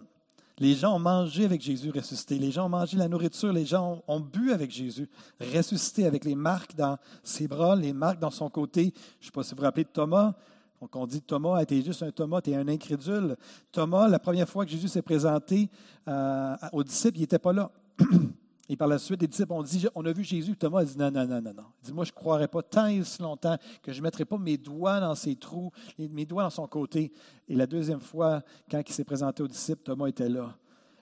Les 0.58 0.74
gens 0.74 0.96
ont 0.96 0.98
mangé 0.98 1.44
avec 1.44 1.60
Jésus 1.60 1.90
ressuscité. 1.90 2.38
Les 2.38 2.50
gens 2.50 2.66
ont 2.66 2.70
mangé 2.70 2.96
la 2.96 3.08
nourriture. 3.08 3.52
Les 3.52 3.66
gens 3.66 4.02
ont, 4.08 4.20
bu 4.20 4.52
avec 4.52 4.70
Jésus 4.70 5.10
ressuscité, 5.38 6.06
avec 6.06 6.24
les 6.24 6.34
marques 6.34 6.74
dans 6.74 6.96
ses 7.22 7.48
bras, 7.48 7.76
les 7.76 7.92
marques 7.92 8.20
dans 8.20 8.30
son 8.30 8.48
côté. 8.48 8.94
Je 9.20 9.26
ne 9.26 9.26
sais 9.26 9.30
pas 9.30 9.42
si 9.42 9.50
vous 9.50 9.58
vous 9.58 9.64
rappelez 9.64 9.84
de 9.84 9.90
Thomas. 9.90 10.34
Donc, 10.80 10.96
on 10.96 11.06
dit 11.06 11.20
Thomas 11.20 11.60
été 11.60 11.82
juste 11.82 12.02
un 12.02 12.10
Thomas, 12.10 12.40
tu 12.40 12.50
es 12.50 12.54
un 12.54 12.68
incrédule. 12.68 13.36
Thomas, 13.70 14.08
la 14.08 14.18
première 14.18 14.48
fois 14.48 14.64
que 14.64 14.70
Jésus 14.70 14.88
s'est 14.88 15.02
présenté 15.02 15.68
euh, 16.08 16.56
aux 16.72 16.82
disciples, 16.82 17.18
il 17.18 17.20
n'était 17.20 17.38
pas 17.38 17.52
là. 17.52 17.70
Et 18.68 18.76
par 18.76 18.88
la 18.88 18.98
suite, 18.98 19.20
les 19.20 19.28
disciples 19.28 19.52
ont 19.52 19.62
dit, 19.62 19.86
on 19.94 20.04
a 20.06 20.12
vu 20.12 20.24
Jésus. 20.24 20.56
Thomas 20.56 20.80
a 20.80 20.84
dit, 20.84 20.96
non, 20.96 21.10
non, 21.10 21.26
non, 21.26 21.42
non, 21.42 21.52
non. 21.52 21.64
Il 21.82 21.86
dit, 21.86 21.92
moi, 21.92 22.04
je 22.04 22.10
ne 22.10 22.14
croirais 22.14 22.48
pas 22.48 22.62
tant 22.62 22.86
et 22.86 23.04
si 23.04 23.20
longtemps 23.20 23.58
que 23.82 23.92
je 23.92 23.98
ne 23.98 24.02
mettrais 24.02 24.24
pas 24.24 24.38
mes 24.38 24.56
doigts 24.56 24.98
dans 24.98 25.14
ses 25.14 25.36
trous, 25.36 25.70
mes 25.98 26.24
doigts 26.24 26.44
dans 26.44 26.50
son 26.50 26.66
côté. 26.66 27.12
Et 27.48 27.54
la 27.54 27.66
deuxième 27.66 28.00
fois, 28.00 28.42
quand 28.70 28.80
il 28.80 28.92
s'est 28.92 29.04
présenté 29.04 29.42
aux 29.42 29.48
disciples, 29.48 29.82
Thomas 29.82 30.06
était 30.06 30.28
là. 30.28 30.56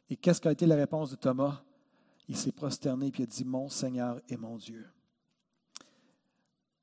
Et 0.09 0.17
qu'est-ce 0.17 0.41
qu'a 0.41 0.51
été 0.51 0.67
la 0.67 0.75
réponse 0.75 1.11
de 1.11 1.17
Thomas? 1.17 1.63
Il 2.29 2.37
s'est 2.37 2.51
prosterné 2.51 3.13
et 3.17 3.23
a 3.23 3.27
dit, 3.27 3.45
mon 3.45 3.69
Seigneur 3.69 4.21
et 4.29 4.37
mon 4.37 4.57
Dieu. 4.57 4.89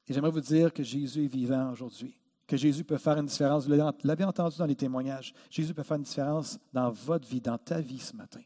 Et 0.07 0.13
j'aimerais 0.13 0.31
vous 0.31 0.39
dire 0.39 0.71
que 0.71 0.83
Jésus 0.83 1.25
est 1.25 1.27
vivant 1.27 1.71
aujourd'hui, 1.71 2.17
que 2.45 2.55
Jésus 2.55 2.85
peut 2.85 2.97
faire 2.97 3.17
une 3.17 3.25
différence. 3.25 3.67
Vous 3.67 3.73
l'avez 4.03 4.23
entendu 4.23 4.57
dans 4.57 4.65
les 4.65 4.75
témoignages. 4.75 5.33
Jésus 5.49 5.73
peut 5.73 5.83
faire 5.83 5.97
une 5.97 6.03
différence 6.03 6.57
dans 6.71 6.91
votre 6.91 7.27
vie, 7.27 7.41
dans 7.41 7.57
ta 7.57 7.81
vie 7.81 7.99
ce 7.99 8.15
matin. 8.15 8.39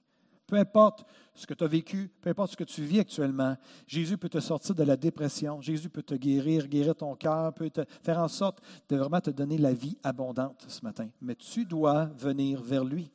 Peu 0.52 0.58
importe 0.58 1.06
ce 1.34 1.48
que 1.48 1.54
tu 1.54 1.64
as 1.64 1.68
vécu, 1.68 2.12
peu 2.20 2.30
importe 2.30 2.52
ce 2.52 2.58
que 2.58 2.66
tu 2.66 2.84
vis 2.84 3.00
actuellement, 3.00 3.56
Jésus 3.88 4.18
peut 4.18 4.28
te 4.28 4.42
sortir 4.42 4.76
de 4.76 4.84
la 4.84 4.98
dépression. 4.98 5.62
Jésus 5.62 5.88
peut 5.88 6.04
te 6.04 6.14
guérir, 6.14 6.68
guérir 6.68 6.94
ton 6.94 7.16
cœur, 7.16 7.54
peut 7.54 7.70
te 7.70 7.86
faire 8.04 8.20
en 8.20 8.28
sorte 8.28 8.60
de 8.90 8.98
vraiment 8.98 9.22
te 9.22 9.30
donner 9.30 9.58
la 9.58 9.72
vie 9.72 9.98
abondante 10.04 10.66
ce 10.68 10.84
matin. 10.84 11.08
Mais 11.22 11.36
tu 11.36 11.64
dois 11.64 12.10
venir 12.18 12.62
vers 12.62 12.84
lui. 12.84 13.10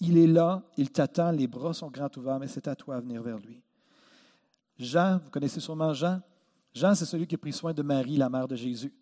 Il 0.00 0.16
est 0.16 0.26
là, 0.26 0.62
il 0.78 0.90
t'attend, 0.90 1.32
les 1.32 1.46
bras 1.46 1.74
sont 1.74 1.90
grands 1.90 2.08
ouverts, 2.16 2.38
mais 2.38 2.48
c'est 2.48 2.66
à 2.66 2.74
toi 2.74 2.96
de 2.96 3.02
venir 3.02 3.22
vers 3.22 3.36
lui. 3.36 3.60
Jean, 4.78 5.20
vous 5.22 5.28
connaissez 5.28 5.60
sûrement 5.60 5.92
Jean. 5.92 6.22
Jean, 6.72 6.94
c'est 6.94 7.04
celui 7.04 7.26
qui 7.26 7.34
a 7.34 7.38
pris 7.38 7.52
soin 7.52 7.74
de 7.74 7.82
Marie, 7.82 8.16
la 8.16 8.30
mère 8.30 8.48
de 8.48 8.56
Jésus. 8.56 8.94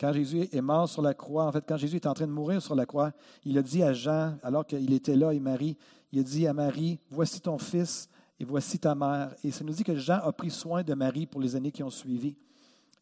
Quand 0.00 0.12
Jésus 0.12 0.48
est 0.52 0.60
mort 0.60 0.88
sur 0.88 1.02
la 1.02 1.14
croix, 1.14 1.46
en 1.46 1.52
fait, 1.52 1.64
quand 1.66 1.76
Jésus 1.76 1.96
est 1.96 2.06
en 2.06 2.14
train 2.14 2.26
de 2.26 2.32
mourir 2.32 2.62
sur 2.62 2.74
la 2.74 2.86
croix, 2.86 3.12
il 3.44 3.58
a 3.58 3.62
dit 3.62 3.82
à 3.82 3.92
Jean, 3.92 4.36
alors 4.42 4.64
qu'il 4.64 4.92
était 4.92 5.16
là 5.16 5.32
et 5.32 5.40
Marie, 5.40 5.76
il 6.12 6.20
a 6.20 6.22
dit 6.22 6.46
à 6.46 6.52
Marie, 6.52 7.00
voici 7.10 7.40
ton 7.40 7.58
fils 7.58 8.08
et 8.38 8.44
voici 8.44 8.78
ta 8.78 8.94
mère. 8.94 9.34
Et 9.42 9.50
ça 9.50 9.64
nous 9.64 9.72
dit 9.72 9.82
que 9.82 9.96
Jean 9.96 10.20
a 10.22 10.32
pris 10.32 10.50
soin 10.50 10.82
de 10.82 10.94
Marie 10.94 11.26
pour 11.26 11.40
les 11.40 11.56
années 11.56 11.72
qui 11.72 11.82
ont 11.82 11.90
suivi. 11.90 12.36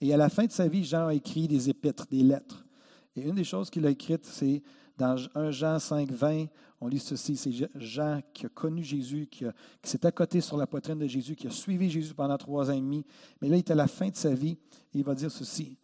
Et 0.01 0.12
à 0.12 0.16
la 0.16 0.28
fin 0.28 0.44
de 0.44 0.53
sa 0.53 0.68
vie, 0.68 0.84
Jean 0.84 1.09
a 1.09 1.14
écrit 1.14 1.47
des 1.47 1.68
épîtres, 1.68 2.07
des 2.11 2.22
lettres. 2.22 2.64
Et 3.14 3.22
une 3.22 3.34
des 3.34 3.44
choses 3.44 3.70
qu'il 3.70 3.86
a 3.86 3.90
écrites, 3.90 4.26
c'est 4.26 4.62
dans 4.97 5.16
1 5.34 5.51
Jean 5.51 5.78
5, 5.78 6.11
20, 6.11 6.47
on 6.80 6.88
lit 6.88 6.99
ceci, 6.99 7.36
c'est 7.36 7.53
Jean 7.74 8.20
qui 8.32 8.47
a 8.47 8.49
connu 8.49 8.82
Jésus, 8.82 9.26
qui, 9.30 9.44
s'est 9.82 10.05
accoté 10.05 10.40
sur 10.40 10.57
la 10.57 10.66
poitrine 10.66 10.99
de 10.99 11.07
Jésus, 11.07 11.34
qui 11.34 11.47
a 11.47 11.51
suivi 11.51 11.90
Jésus 11.90 12.14
pendant 12.14 12.36
trois 12.36 12.70
ans 12.70 12.74
et 12.74 12.80
demi. 12.80 13.05
Mais 13.40 13.49
là, 13.49 13.57
il 13.57 13.61
est 13.61 13.70
à 13.70 13.74
la 13.74 13.86
fin 13.86 14.09
de 14.09 14.16
sa 14.16 14.34
vie 14.34 14.59
et 14.94 14.99
il 14.99 15.05
va 15.05 15.14
dire 15.14 15.30
ceci. 15.30 15.76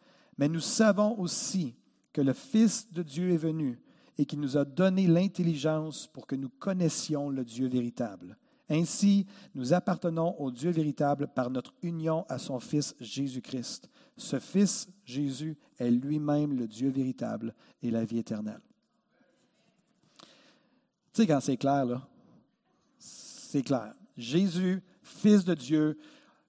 Mais 0.43 0.49
nous 0.49 0.59
savons 0.59 1.17
aussi 1.21 1.77
que 2.13 2.21
le 2.21 2.33
Fils 2.33 2.93
de 2.93 3.05
Dieu 3.05 3.31
est 3.31 3.37
venu 3.37 3.81
et 4.19 4.27
qu'il 4.27 4.41
nous 4.41 4.57
a 4.57 4.65
donné 4.65 5.07
l'intelligence 5.07 6.09
pour 6.09 6.27
que 6.27 6.35
nous 6.35 6.49
connaissions 6.49 7.31
le 7.31 7.45
Dieu 7.45 7.69
véritable. 7.69 8.37
Ainsi, 8.69 9.25
nous 9.55 9.73
appartenons 9.73 10.35
au 10.41 10.51
Dieu 10.51 10.73
véritable 10.73 11.29
par 11.29 11.49
notre 11.49 11.73
union 11.81 12.27
à 12.29 12.39
son 12.39 12.59
Fils 12.59 12.97
Jésus-Christ. 12.99 13.89
Ce 14.17 14.41
Fils, 14.41 14.89
Jésus, 15.05 15.57
est 15.79 15.93
lui-même 15.93 16.59
le 16.59 16.67
Dieu 16.67 16.91
véritable 16.91 17.55
et 17.81 17.93
la 17.93 18.05
vie 18.05 18.19
éternelle. 18.19 18.63
Tu 20.19 20.27
sais, 21.23 21.27
quand 21.29 21.39
c'est 21.41 21.57
clair, 21.57 21.85
là, 21.85 22.09
c'est 22.99 23.63
clair. 23.63 23.95
Jésus, 24.17 24.83
Fils 25.03 25.45
de 25.45 25.55
Dieu, 25.55 25.97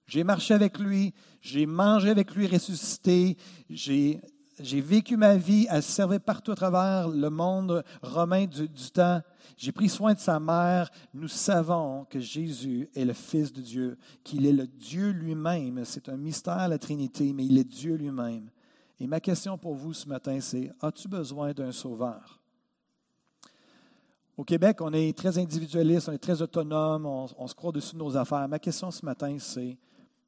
j'ai 0.06 0.24
marché 0.24 0.54
avec 0.54 0.78
lui, 0.78 1.14
j'ai 1.40 1.66
mangé 1.66 2.10
avec 2.10 2.34
lui 2.34 2.46
ressuscité, 2.46 3.36
j'ai 3.70 4.20
vécu 4.80 5.16
ma 5.16 5.36
vie 5.36 5.66
à 5.68 5.80
servir 5.80 6.20
partout 6.20 6.52
à 6.52 6.56
travers 6.56 7.08
le 7.08 7.30
monde 7.30 7.82
romain 8.02 8.46
du, 8.46 8.68
temps. 8.92 9.22
J'ai 9.56 9.72
pris 9.72 9.88
soin 9.88 10.14
de 10.14 10.18
sa 10.18 10.38
mère. 10.38 10.90
Nous 11.12 11.28
savons 11.28 12.04
que 12.04 12.20
Jésus 12.20 12.88
est 12.94 13.04
le 13.04 13.14
Fils 13.14 13.52
de 13.52 13.62
Dieu, 13.62 13.98
qu'il 14.22 14.46
est 14.46 14.52
le 14.52 14.66
Dieu 14.66 15.10
lui-même. 15.10 15.84
C'est 15.84 16.08
un 16.08 16.16
mystère, 16.16 16.68
la 16.68 16.78
Trinité, 16.78 17.32
mais 17.32 17.46
il 17.46 17.58
est 17.58 17.64
Dieu 17.64 17.94
lui-même. 17.94 18.50
Et 19.00 19.06
ma 19.06 19.20
question 19.20 19.58
pour 19.58 19.74
vous 19.74 19.92
ce 19.92 20.08
matin, 20.08 20.38
c'est, 20.40 20.70
as-tu 20.80 21.08
besoin 21.08 21.52
d'un 21.52 21.72
sauveur? 21.72 22.40
Au 24.36 24.44
Québec, 24.44 24.80
on 24.80 24.92
est 24.92 25.16
très 25.16 25.38
individualiste, 25.38 26.08
on 26.08 26.12
est 26.12 26.18
très 26.18 26.42
autonome, 26.42 27.06
on, 27.06 27.26
on 27.38 27.46
se 27.46 27.54
croit 27.54 27.70
dessus 27.70 27.94
de 27.94 28.00
nos 28.00 28.16
affaires. 28.16 28.48
Ma 28.48 28.58
question 28.58 28.90
ce 28.90 29.04
matin, 29.04 29.36
c'est, 29.38 29.76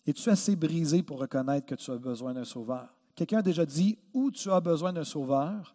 es-tu 0.06 0.30
assez 0.30 0.54
brisé 0.54 1.02
pour 1.02 1.18
reconnaître 1.18 1.66
que 1.66 1.74
tu 1.74 1.90
as 1.90 1.98
besoin 1.98 2.32
d'un 2.32 2.44
sauveur? 2.44 2.88
Quelqu'un 3.14 3.38
a 3.38 3.42
déjà 3.42 3.66
dit, 3.66 3.98
ou 4.12 4.30
tu 4.30 4.50
as 4.50 4.60
besoin 4.60 4.92
d'un 4.92 5.04
sauveur, 5.04 5.74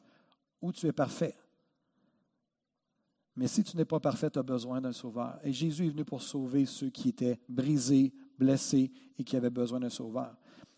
ou 0.62 0.72
tu 0.72 0.88
es 0.88 0.92
parfait. 0.92 1.36
Mais 3.36 3.48
si 3.48 3.64
tu 3.64 3.76
n'es 3.78 3.86
pas 3.86 4.00
parfait, 4.00 4.30
tu 4.30 4.40
as 4.40 4.44
besoin 4.44 4.80
d'un 4.82 4.92
sauveur. 4.92 5.40
Et 5.44 5.52
Jésus 5.52 5.88
est 5.88 5.90
venu 5.90 6.06
pour 6.06 6.22
sauver 6.22 6.66
ceux 6.66 6.90
qui 6.90 7.10
étaient 7.10 7.40
brisés, 7.50 8.14
blessés 8.38 8.92
et 9.18 9.24
qui 9.24 9.36
avaient 9.36 9.50
besoin 9.50 9.80
d'un 9.80 9.90
sauveur. 9.90 10.36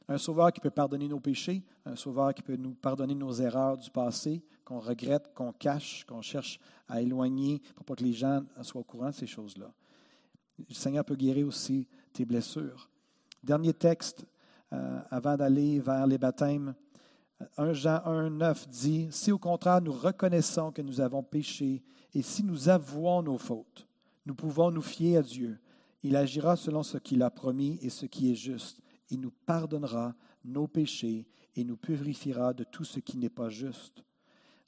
Un 0.08 0.18
sauveur 0.18 0.51
qui 0.51 0.60
peut 0.60 0.70
pardonner 0.70 1.08
nos 1.08 1.20
péchés, 1.20 1.64
un 1.86 1.95
sauveur 1.95 2.34
qui 2.34 2.41
peut 2.41 2.56
nous 2.56 2.76
pardonner 2.76 3.16
nos 3.16 3.34
erreurs 3.34 3.78
du 3.78 3.89
passé, 3.89 4.43
qu'on 4.66 4.80
regrette, 4.80 5.34
qu'on 5.34 5.51
cache, 5.51 6.06
qu'on 6.06 6.22
cherche 6.22 6.60
à 6.88 7.01
éloigner 7.01 7.62
pour 7.76 7.86
pas 7.86 7.95
que 7.95 8.04
les 8.04 8.14
gens 8.14 8.43
soient 8.62 8.82
au 8.82 8.86
courant 8.86 9.10
de 9.10 9.16
ces 9.16 9.28
choses-là. 9.28 9.74
Le 10.58 10.74
Seigneur 10.74 11.04
peut 11.04 11.16
guérir 11.16 11.47
aussi 11.47 11.88
tes 12.12 12.26
blessures. 12.26 12.89
Dernier 13.44 13.74
texte, 13.74 14.26
euh, 14.72 15.02
avant 15.12 15.36
d'aller 15.36 15.80
vers 15.80 16.08
les 16.08 16.18
baptêmes. 16.18 16.74
1 17.58 17.74
Jean 17.74 18.02
1, 18.06 18.30
9 18.30 18.68
dit, 18.70 19.08
Si 19.12 19.32
au 19.32 19.38
contraire 19.38 19.82
nous 19.82 19.91
reconnaissons 19.91 20.72
que 20.72 20.82
nous 20.82 21.02
avons 21.02 21.24
péché 21.24 21.84
et 22.14 22.22
si 22.22 22.44
nous 22.44 22.70
avouons 22.70 23.22
nos 23.22 23.38
fautes, 23.38 23.88
nous 24.26 24.34
pouvons 24.34 24.72
nous 24.72 24.82
fier 24.82 25.18
à 25.18 25.22
Dieu. 25.22 25.60
Il 26.04 26.16
agira 26.16 26.56
selon 26.56 26.84
ce 26.84 26.98
qu'il 26.98 27.22
a 27.22 27.30
promis 27.30 27.78
et 27.82 27.89
ce 27.89 28.06
qui 28.06 28.32
est 28.32 28.36
juste. 28.36 28.80
Il 29.10 29.20
nous 29.20 29.34
pardonnera 29.46 30.16
nos 30.46 30.68
péchés 30.68 31.28
et 31.56 31.64
nous 31.64 31.78
purifiera 31.78 32.54
de 32.54 32.64
tout 32.64 32.84
ce 32.84 33.00
qui 33.00 33.18
n'est 33.18 33.30
pas 33.30 33.50
juste. 33.50 34.04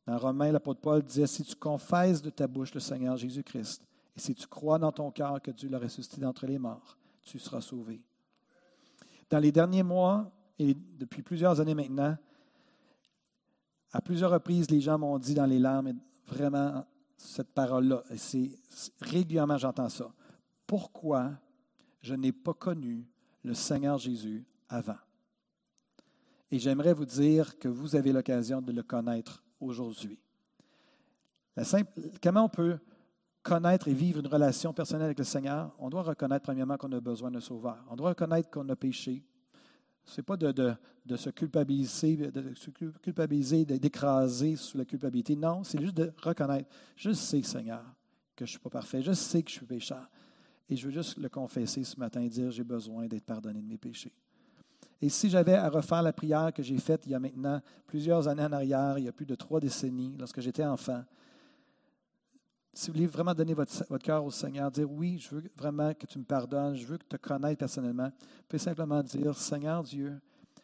Dans 0.06 0.18
Romains, 0.18 0.52
l'apôtre 0.52 0.82
Paul 0.82 1.02
disait, 1.02 1.28
Si 1.28 1.44
tu 1.44 1.56
confesses 1.56 2.22
de 2.22 2.30
ta 2.30 2.48
bouche 2.48 2.74
le 2.74 2.80
Seigneur 2.80 3.18
Jésus-Christ 3.18 3.82
et 4.16 4.20
si 4.20 4.36
tu 4.36 4.48
crois 4.48 4.80
dans 4.80 4.92
ton 4.92 5.12
cœur 5.12 5.42
que 5.42 5.52
Dieu 5.52 5.70
l'a 5.70 5.80
ressuscité 5.80 6.22
d'entre 6.22 6.46
les 6.46 6.60
morts, 6.60 6.98
tu 7.24 7.40
seras 7.40 7.62
sauvé. 7.62 8.02
Dans 9.30 9.40
les 9.40 9.52
derniers 9.52 9.84
mois, 9.84 10.32
et 10.60 10.76
depuis 10.98 11.22
plusieurs 11.22 11.60
années 11.60 11.76
maintenant, 11.76 12.18
à 13.92 14.02
plusieurs 14.02 14.32
reprises, 14.32 14.70
les 14.70 14.82
gens 14.82 14.98
m'ont 14.98 15.18
dit 15.18 15.34
dans 15.34 15.46
les 15.46 15.60
larmes 15.60 15.94
vraiment 16.28 16.86
cette 17.18 17.54
parole-là. 17.54 18.04
C'est 18.18 18.52
régulièrement 19.02 19.58
j'entends 19.58 19.90
ça. 19.90 20.12
Pourquoi 20.68 21.32
je 22.02 22.14
n'ai 22.14 22.32
pas 22.32 22.54
connu 22.54 23.08
le 23.44 23.54
Seigneur 23.54 23.98
Jésus 23.98 24.46
avant? 24.68 24.98
Et 26.52 26.60
j'aimerais 26.60 26.94
vous 26.94 27.06
dire 27.06 27.58
que 27.58 27.68
vous 27.68 27.96
avez 27.96 28.12
l'occasion 28.12 28.62
de 28.62 28.72
le 28.72 28.84
connaître 28.84 29.44
aujourd'hui. 29.60 30.20
comment 32.22 32.46
on 32.46 32.50
peut 32.50 32.78
connaître 33.46 33.88
et 33.88 33.94
vivre 33.94 34.20
une 34.20 34.28
relation 34.28 34.74
personnelle 34.74 35.06
avec 35.06 35.20
le 35.20 35.24
Seigneur? 35.24 35.72
On 35.78 35.90
doit 35.90 36.02
reconnaître 36.02 36.44
premièrement 36.44 36.78
qu'on 36.78 36.92
a 36.92 37.00
besoin 37.00 37.30
d'un 37.30 37.40
sauveur. 37.40 37.78
On 37.90 37.96
doit 37.96 38.10
reconnaître 38.10 38.50
qu'on 38.50 38.68
a 38.70 38.76
péché, 38.76 39.24
ce 40.04 40.20
n'est 40.20 40.26
pas 40.26 40.36
de, 40.36 40.76
se 41.16 41.30
culpabiliser, 41.30 42.16
de 42.18 42.54
se 42.56 42.70
culpabiliser, 42.72 43.66
d'écraser 43.66 44.56
sous 44.56 44.78
la 44.78 44.86
culpabilité. 44.86 45.36
Non, 45.36 45.64
c'est 45.64 45.80
juste 45.80 45.96
de 45.96 46.12
reconnaître. 46.22 46.70
Je 46.96 47.12
sais, 47.12 47.42
Seigneur, 47.44 47.84
que 48.36 48.46
je 48.46 48.50
ne 48.50 48.52
suis 48.52 48.60
pas 48.60 48.70
parfait. 48.70 49.02
Je 49.02 49.14
sais 49.14 49.44
que 49.44 49.50
je 49.50 49.56
suis 49.56 49.66
pécheur. 49.66 50.10
Et 50.68 50.76
je 50.76 50.88
veux 50.88 50.94
juste 50.94 51.18
le 51.18 51.30
confesser 51.30 51.84
ce 51.84 52.00
matin 52.00 52.22
et 52.22 52.30
dire 52.30 52.50
j'ai 52.50 52.64
besoin 52.64 53.06
d'être 53.06 53.26
pardonné 53.26 53.62
de 53.62 53.68
mes 53.68 53.78
péchés. 53.78 54.14
Et 55.02 55.10
si 55.10 55.30
j'avais 55.30 55.54
à 55.54 55.70
refaire 55.70 56.02
la 56.02 56.14
prière 56.14 56.52
que 56.52 56.64
j'ai 56.64 56.78
faite 56.78 57.04
il 57.06 57.12
y 57.12 57.16
a 57.16 57.20
maintenant 57.20 57.62
plusieurs 57.86 58.28
années 58.28 58.44
en 58.44 58.52
arrière, 58.52 58.98
il 58.98 59.06
y 59.06 59.08
a 59.08 59.12
plus 59.12 59.26
de 59.26 59.36
trois 59.36 59.60
décennies, 59.60 60.16
lorsque 60.18 60.40
j'étais 60.40 60.66
enfant, 60.66 61.04
si 62.76 62.88
vous 62.88 62.94
voulez 62.94 63.08
vraiment 63.08 63.34
donner 63.34 63.54
votre, 63.54 63.98
cœur 64.00 64.26
au 64.26 64.32
Seigneur, 64.32 64.70
dire 64.70 64.92
oui, 64.92 65.18
je 65.18 65.34
veux 65.34 65.44
vraiment 65.56 65.94
que 65.94 66.06
tu 66.06 66.20
me 66.20 66.26
pardonnes, 66.26 66.76
je 66.76 66.86
veux 66.86 66.98
que 66.98 67.06
te 67.06 67.16
connaisses 67.16 67.56
personnellement, 67.56 68.10
vous 68.10 68.44
pouvez 68.50 68.60
simplement 68.60 69.02
dire 69.02 69.38
Seigneur 69.38 69.82
Dieu, 69.82 70.20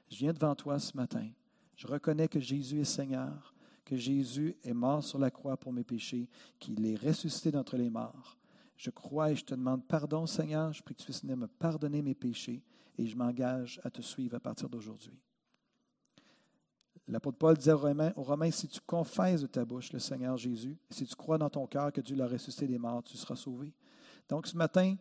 je 0.10 0.18
viens 0.18 0.34
devant 0.34 0.54
toi 0.54 0.78
ce 0.78 0.96
matin. 0.96 1.28
Je 1.78 1.88
reconnais 1.88 2.28
que 2.28 2.40
Jésus 2.40 2.82
est 2.82 2.86
Seigneur, 2.86 3.56
que 3.86 3.96
Jésus 3.96 4.58
est 4.62 4.74
mort 4.74 5.02
sur 5.02 5.20
la 5.20 5.32
croix 5.32 5.56
pour 5.56 5.72
mes 5.72 5.86
péchés, 5.86 6.28
qu'il 6.60 6.86
est 6.86 6.98
ressuscité 6.98 7.50
d'entre 7.50 7.78
les 7.78 7.90
morts. 7.90 8.38
Je 8.76 8.90
crois 8.90 9.32
et 9.32 9.36
je 9.36 9.46
te 9.46 9.56
demande 9.56 9.88
pardon, 9.88 10.26
Seigneur. 10.26 10.74
Je 10.74 10.84
prie 10.84 10.94
que 10.94 11.00
tu 11.00 11.06
puisses 11.06 11.24
me 11.24 11.48
pardonner 11.48 12.02
mes 12.02 12.16
péchés 12.16 12.62
et 12.98 13.08
je 13.08 13.16
m'engage 13.16 13.80
à 13.84 13.90
te 13.90 14.02
suivre 14.02 14.36
à 14.36 14.40
partir 14.40 14.68
d'aujourd'hui. 14.68 15.18
L'apôtre 17.08 17.38
Paul 17.38 17.58
disait 17.58 17.74
aux 17.74 18.24
Romains, 18.24 18.52
si 18.52 18.68
tu 18.68 18.80
confesses 18.86 19.42
de 19.42 19.48
ta 19.48 19.66
bouche 19.66 19.92
le 19.92 20.00
Seigneur 20.00 20.38
Jésus, 20.38 20.78
si 20.90 21.06
tu 21.06 21.16
crois 21.16 21.38
dans 21.38 21.50
ton 21.50 21.66
cœur 21.68 21.92
que 21.92 22.02
Dieu 22.02 22.16
l'a 22.16 22.28
ressuscité 22.28 22.68
des 22.68 22.78
morts, 22.78 23.04
tu 23.04 23.18
seras 23.18 23.36
sauvé. 23.36 23.74
Donc 24.30 24.48
ce 24.48 24.56
matin, 24.56 24.96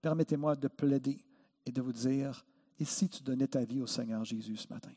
permettez-moi 0.00 0.56
de 0.56 0.68
plaider 0.68 1.18
et 1.66 1.72
de 1.72 1.82
vous 1.82 1.92
dire, 1.92 2.46
et 2.78 2.84
si 2.84 3.08
tu 3.08 3.22
donnais 3.22 3.48
ta 3.48 3.64
vie 3.64 3.80
au 3.80 3.86
Seigneur 3.86 4.24
Jésus 4.24 4.56
ce 4.56 4.72
matin? 4.72 4.92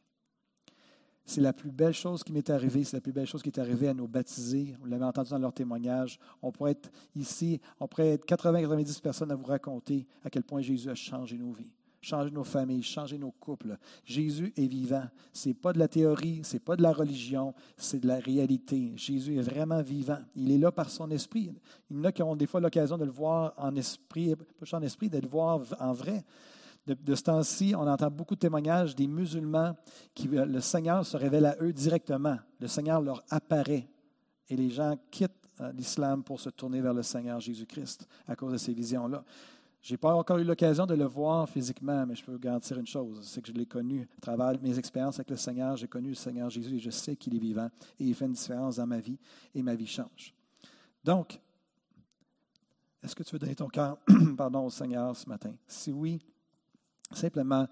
C'est 1.28 1.42
la 1.42 1.54
plus 1.54 1.72
belle 1.72 1.94
chose 1.94 2.24
qui 2.24 2.32
m'est 2.32 2.50
arrivée, 2.52 2.84
c'est 2.84 2.98
la 2.98 3.02
plus 3.02 3.12
belle 3.12 3.26
chose 3.26 3.42
qui 3.42 3.50
est 3.50 3.60
arrivée 3.60 3.88
à 3.88 3.96
nos 3.96 4.08
baptisés. 4.08 4.76
Vous 4.80 4.86
l'avez 4.86 5.06
entendu 5.06 5.32
dans 5.32 5.40
leur 5.40 5.54
témoignage. 5.54 6.20
On 6.44 6.52
pourrait 6.52 6.72
être 6.72 6.92
ici, 7.16 7.60
on 7.80 7.88
pourrait 7.88 8.10
être 8.10 8.26
80-90 8.28 9.02
personnes 9.02 9.32
à 9.32 9.36
vous 9.36 9.46
raconter 9.46 10.06
à 10.24 10.30
quel 10.30 10.44
point 10.44 10.62
Jésus 10.62 10.88
a 10.88 10.96
changé 10.96 11.38
nos 11.38 11.52
vies 11.52 11.74
changer 12.06 12.30
nos 12.30 12.44
familles, 12.44 12.84
changer 12.84 13.18
nos 13.18 13.32
couples. 13.32 13.78
Jésus 14.04 14.54
est 14.56 14.68
vivant. 14.68 15.06
Ce 15.34 15.50
n'est 15.50 15.56
pas 15.56 15.74
de 15.74 15.80
la 15.80 15.88
théorie, 15.88 16.42
ce 16.44 16.54
n'est 16.54 16.60
pas 16.60 16.76
de 16.76 16.84
la 16.84 16.94
religion, 16.94 17.54
c'est 17.78 18.00
de 18.00 18.08
la 18.08 18.20
réalité. 18.20 18.94
Jésus 18.96 19.38
est 19.38 19.42
vraiment 19.42 19.82
vivant. 19.82 20.20
Il 20.36 20.52
est 20.52 20.58
là 20.58 20.72
par 20.72 20.90
son 20.90 21.10
esprit. 21.10 21.52
Il 21.90 21.98
y 21.98 22.00
en 22.00 22.04
a 22.04 22.12
qui 22.12 22.22
ont 22.22 22.36
des 22.36 22.46
fois 22.46 22.62
l'occasion 22.62 22.98
de 22.98 23.06
le 23.06 23.12
voir 23.12 23.54
en 23.58 23.76
esprit, 23.76 24.36
pas 24.36 24.78
en 24.78 24.82
esprit, 24.84 25.10
de 25.10 25.18
le 25.18 25.28
voir 25.28 25.62
en 25.80 25.94
vrai. 25.94 26.24
De, 26.86 27.16
ce 27.16 27.24
temps-ci, 27.24 27.74
on 27.76 27.88
entend 27.88 28.12
beaucoup 28.12 28.36
de 28.36 28.40
témoignages 28.40 28.96
des 28.96 29.08
musulmans 29.08 29.76
qui 30.14 30.28
le 30.28 30.62
Seigneur 30.62 31.04
se 31.04 31.18
révèle 31.18 31.48
à 31.48 31.56
eux 31.60 31.74
directement. 31.74 32.38
Le 32.60 32.68
Seigneur 32.68 33.02
leur 33.02 33.24
apparaît. 33.32 33.90
Et 34.48 34.56
les 34.56 34.70
gens 34.70 34.96
quittent 35.10 35.32
euh, 35.62 35.72
l'islam 35.72 36.22
pour 36.22 36.40
se 36.42 36.50
tourner 36.50 36.82
vers 36.82 36.94
le 36.94 37.02
Seigneur 37.02 37.40
Jésus-Christ 37.40 38.08
à 38.28 38.36
cause 38.36 38.52
de 38.52 38.58
ces 38.58 38.74
visions-là. 38.74 39.24
Je 39.86 39.94
n'ai 39.94 39.98
pas 40.00 40.16
encore 40.16 40.40
eu 40.40 40.44
l'occasion 40.44 40.88
de 40.88 40.96
le 40.96 41.06
voir 41.06 41.48
physiquement, 41.48 42.08
mais 42.08 42.16
je 42.16 42.26
peux 42.26 42.32
vous 42.32 42.40
garantir 42.40 42.80
une 42.80 42.88
chose, 42.88 43.20
c'est 43.22 43.40
que 43.40 43.50
je 43.50 43.54
l'ai 43.54 43.68
connu 43.68 44.10
à 44.18 44.20
travers 44.20 44.60
mes 44.60 44.80
expériences 44.80 45.18
avec 45.18 45.30
le 45.30 45.36
Seigneur. 45.36 45.78
J'ai 45.78 45.88
connu 45.88 46.10
le 46.10 46.16
Seigneur 46.16 46.50
Jésus 46.50 46.78
et 46.78 46.80
je 46.80 46.90
sais 46.90 47.16
qu'il 47.16 47.36
est 47.36 47.40
vivant 47.40 47.70
et 48.00 48.04
il 48.04 48.16
fait 48.16 48.26
une 48.26 48.32
différence 48.32 48.78
dans 48.78 48.88
ma 48.88 49.00
vie 49.00 49.20
et 49.54 49.62
ma 49.62 49.76
vie 49.76 49.86
change. 49.86 50.34
Donc, 51.04 51.40
est-ce 53.04 53.16
que 53.16 53.22
tu 53.22 53.36
veux 53.36 53.38
donner 53.38 53.54
ton 53.54 53.68
cœur 53.68 54.00
pardon, 54.36 54.66
au 54.66 54.72
Seigneur 54.72 55.16
ce 55.16 55.30
matin? 55.30 55.54
Si 55.68 55.92
oui, 55.92 56.20
simplement, 57.12 57.68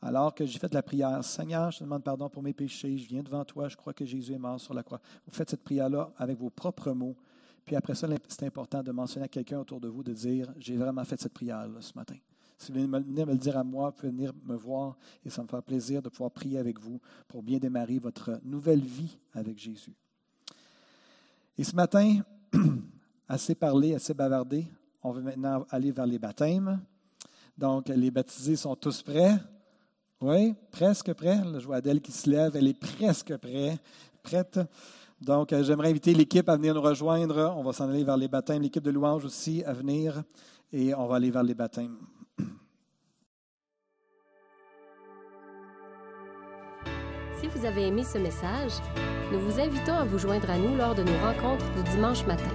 alors 0.00 0.34
que 0.34 0.46
j'ai 0.46 0.58
fait 0.58 0.72
la 0.72 0.82
prière, 0.82 1.22
Seigneur, 1.22 1.70
je 1.72 1.80
te 1.80 1.84
demande 1.84 2.02
pardon 2.02 2.30
pour 2.30 2.42
mes 2.42 2.54
péchés, 2.54 2.96
je 2.96 3.06
viens 3.06 3.22
devant 3.22 3.44
toi, 3.44 3.68
je 3.68 3.76
crois 3.76 3.92
que 3.92 4.06
Jésus 4.06 4.32
est 4.32 4.38
mort 4.38 4.58
sur 4.58 4.72
la 4.72 4.82
croix. 4.82 5.02
Vous 5.26 5.32
faites 5.34 5.50
cette 5.50 5.62
prière-là 5.62 6.10
avec 6.16 6.38
vos 6.38 6.48
propres 6.48 6.92
mots 6.92 7.18
puis 7.64 7.76
après 7.76 7.94
ça, 7.94 8.08
c'est 8.28 8.46
important 8.46 8.82
de 8.82 8.92
mentionner 8.92 9.26
à 9.26 9.28
quelqu'un 9.28 9.60
autour 9.60 9.80
de 9.80 9.88
vous 9.88 10.02
de 10.02 10.12
dire 10.12 10.52
J'ai 10.58 10.76
vraiment 10.76 11.04
fait 11.04 11.20
cette 11.20 11.32
prière 11.32 11.68
ce 11.80 11.92
matin. 11.94 12.16
Si 12.58 12.72
vous 12.72 12.80
venez 12.80 13.24
me 13.24 13.32
le 13.32 13.38
dire 13.38 13.56
à 13.56 13.64
moi, 13.64 13.88
vous 13.88 13.96
pouvez 13.96 14.12
venir 14.12 14.32
me 14.44 14.54
voir 14.54 14.98
et 15.24 15.30
ça 15.30 15.42
me 15.42 15.48
fera 15.48 15.62
plaisir 15.62 16.02
de 16.02 16.10
pouvoir 16.10 16.30
prier 16.30 16.58
avec 16.58 16.78
vous 16.78 17.00
pour 17.26 17.42
bien 17.42 17.58
démarrer 17.58 17.98
votre 17.98 18.38
nouvelle 18.44 18.82
vie 18.82 19.16
avec 19.32 19.58
Jésus. 19.58 19.94
Et 21.56 21.64
ce 21.64 21.74
matin, 21.74 22.20
assez 23.28 23.54
parlé, 23.54 23.94
assez 23.94 24.12
bavardé, 24.12 24.66
on 25.02 25.10
va 25.10 25.20
maintenant 25.22 25.64
aller 25.70 25.90
vers 25.90 26.06
les 26.06 26.18
baptêmes. 26.18 26.80
Donc, 27.56 27.88
les 27.88 28.10
baptisés 28.10 28.56
sont 28.56 28.76
tous 28.76 29.02
prêts? 29.02 29.38
Oui, 30.20 30.54
presque 30.70 31.14
prêts. 31.14 31.40
je 31.58 31.64
vois 31.64 31.76
Adèle 31.76 32.02
qui 32.02 32.12
se 32.12 32.28
lève, 32.28 32.54
elle 32.56 32.68
est 32.68 32.78
presque 32.78 33.34
prête. 33.38 33.80
prête. 34.22 34.60
Donc, 35.20 35.52
euh, 35.52 35.62
j'aimerais 35.62 35.90
inviter 35.90 36.14
l'équipe 36.14 36.48
à 36.48 36.56
venir 36.56 36.74
nous 36.74 36.80
rejoindre. 36.80 37.54
On 37.56 37.62
va 37.62 37.72
s'en 37.72 37.88
aller 37.88 38.04
vers 38.04 38.16
les 38.16 38.28
baptêmes. 38.28 38.62
L'équipe 38.62 38.82
de 38.82 38.90
louange 38.90 39.24
aussi 39.24 39.62
à 39.64 39.72
venir. 39.72 40.22
Et 40.72 40.94
on 40.94 41.06
va 41.06 41.16
aller 41.16 41.30
vers 41.30 41.42
les 41.42 41.54
baptêmes. 41.54 41.96
Si 47.40 47.48
vous 47.48 47.64
avez 47.64 47.86
aimé 47.86 48.04
ce 48.04 48.18
message, 48.18 48.72
nous 49.32 49.40
vous 49.40 49.58
invitons 49.58 49.94
à 49.94 50.04
vous 50.04 50.18
joindre 50.18 50.50
à 50.50 50.58
nous 50.58 50.76
lors 50.76 50.94
de 50.94 51.02
nos 51.02 51.18
rencontres 51.24 51.64
du 51.72 51.82
dimanche 51.90 52.26
matin. 52.26 52.50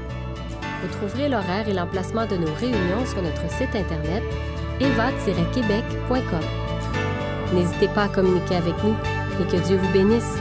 Vous 0.83 0.93
trouverez 0.99 1.27
l'horaire 1.27 1.67
et 1.67 1.73
l'emplacement 1.73 2.27
de 2.27 2.35
nos 2.35 2.53
réunions 2.53 3.03
sur 3.07 3.19
notre 3.23 3.49
site 3.49 3.75
internet 3.75 4.21
eva-québec.com. 4.79 6.39
N'hésitez 7.55 7.87
pas 7.87 8.03
à 8.03 8.09
communiquer 8.09 8.57
avec 8.57 8.75
nous 8.83 8.95
et 9.41 9.51
que 9.51 9.65
Dieu 9.65 9.77
vous 9.77 9.91
bénisse. 9.91 10.37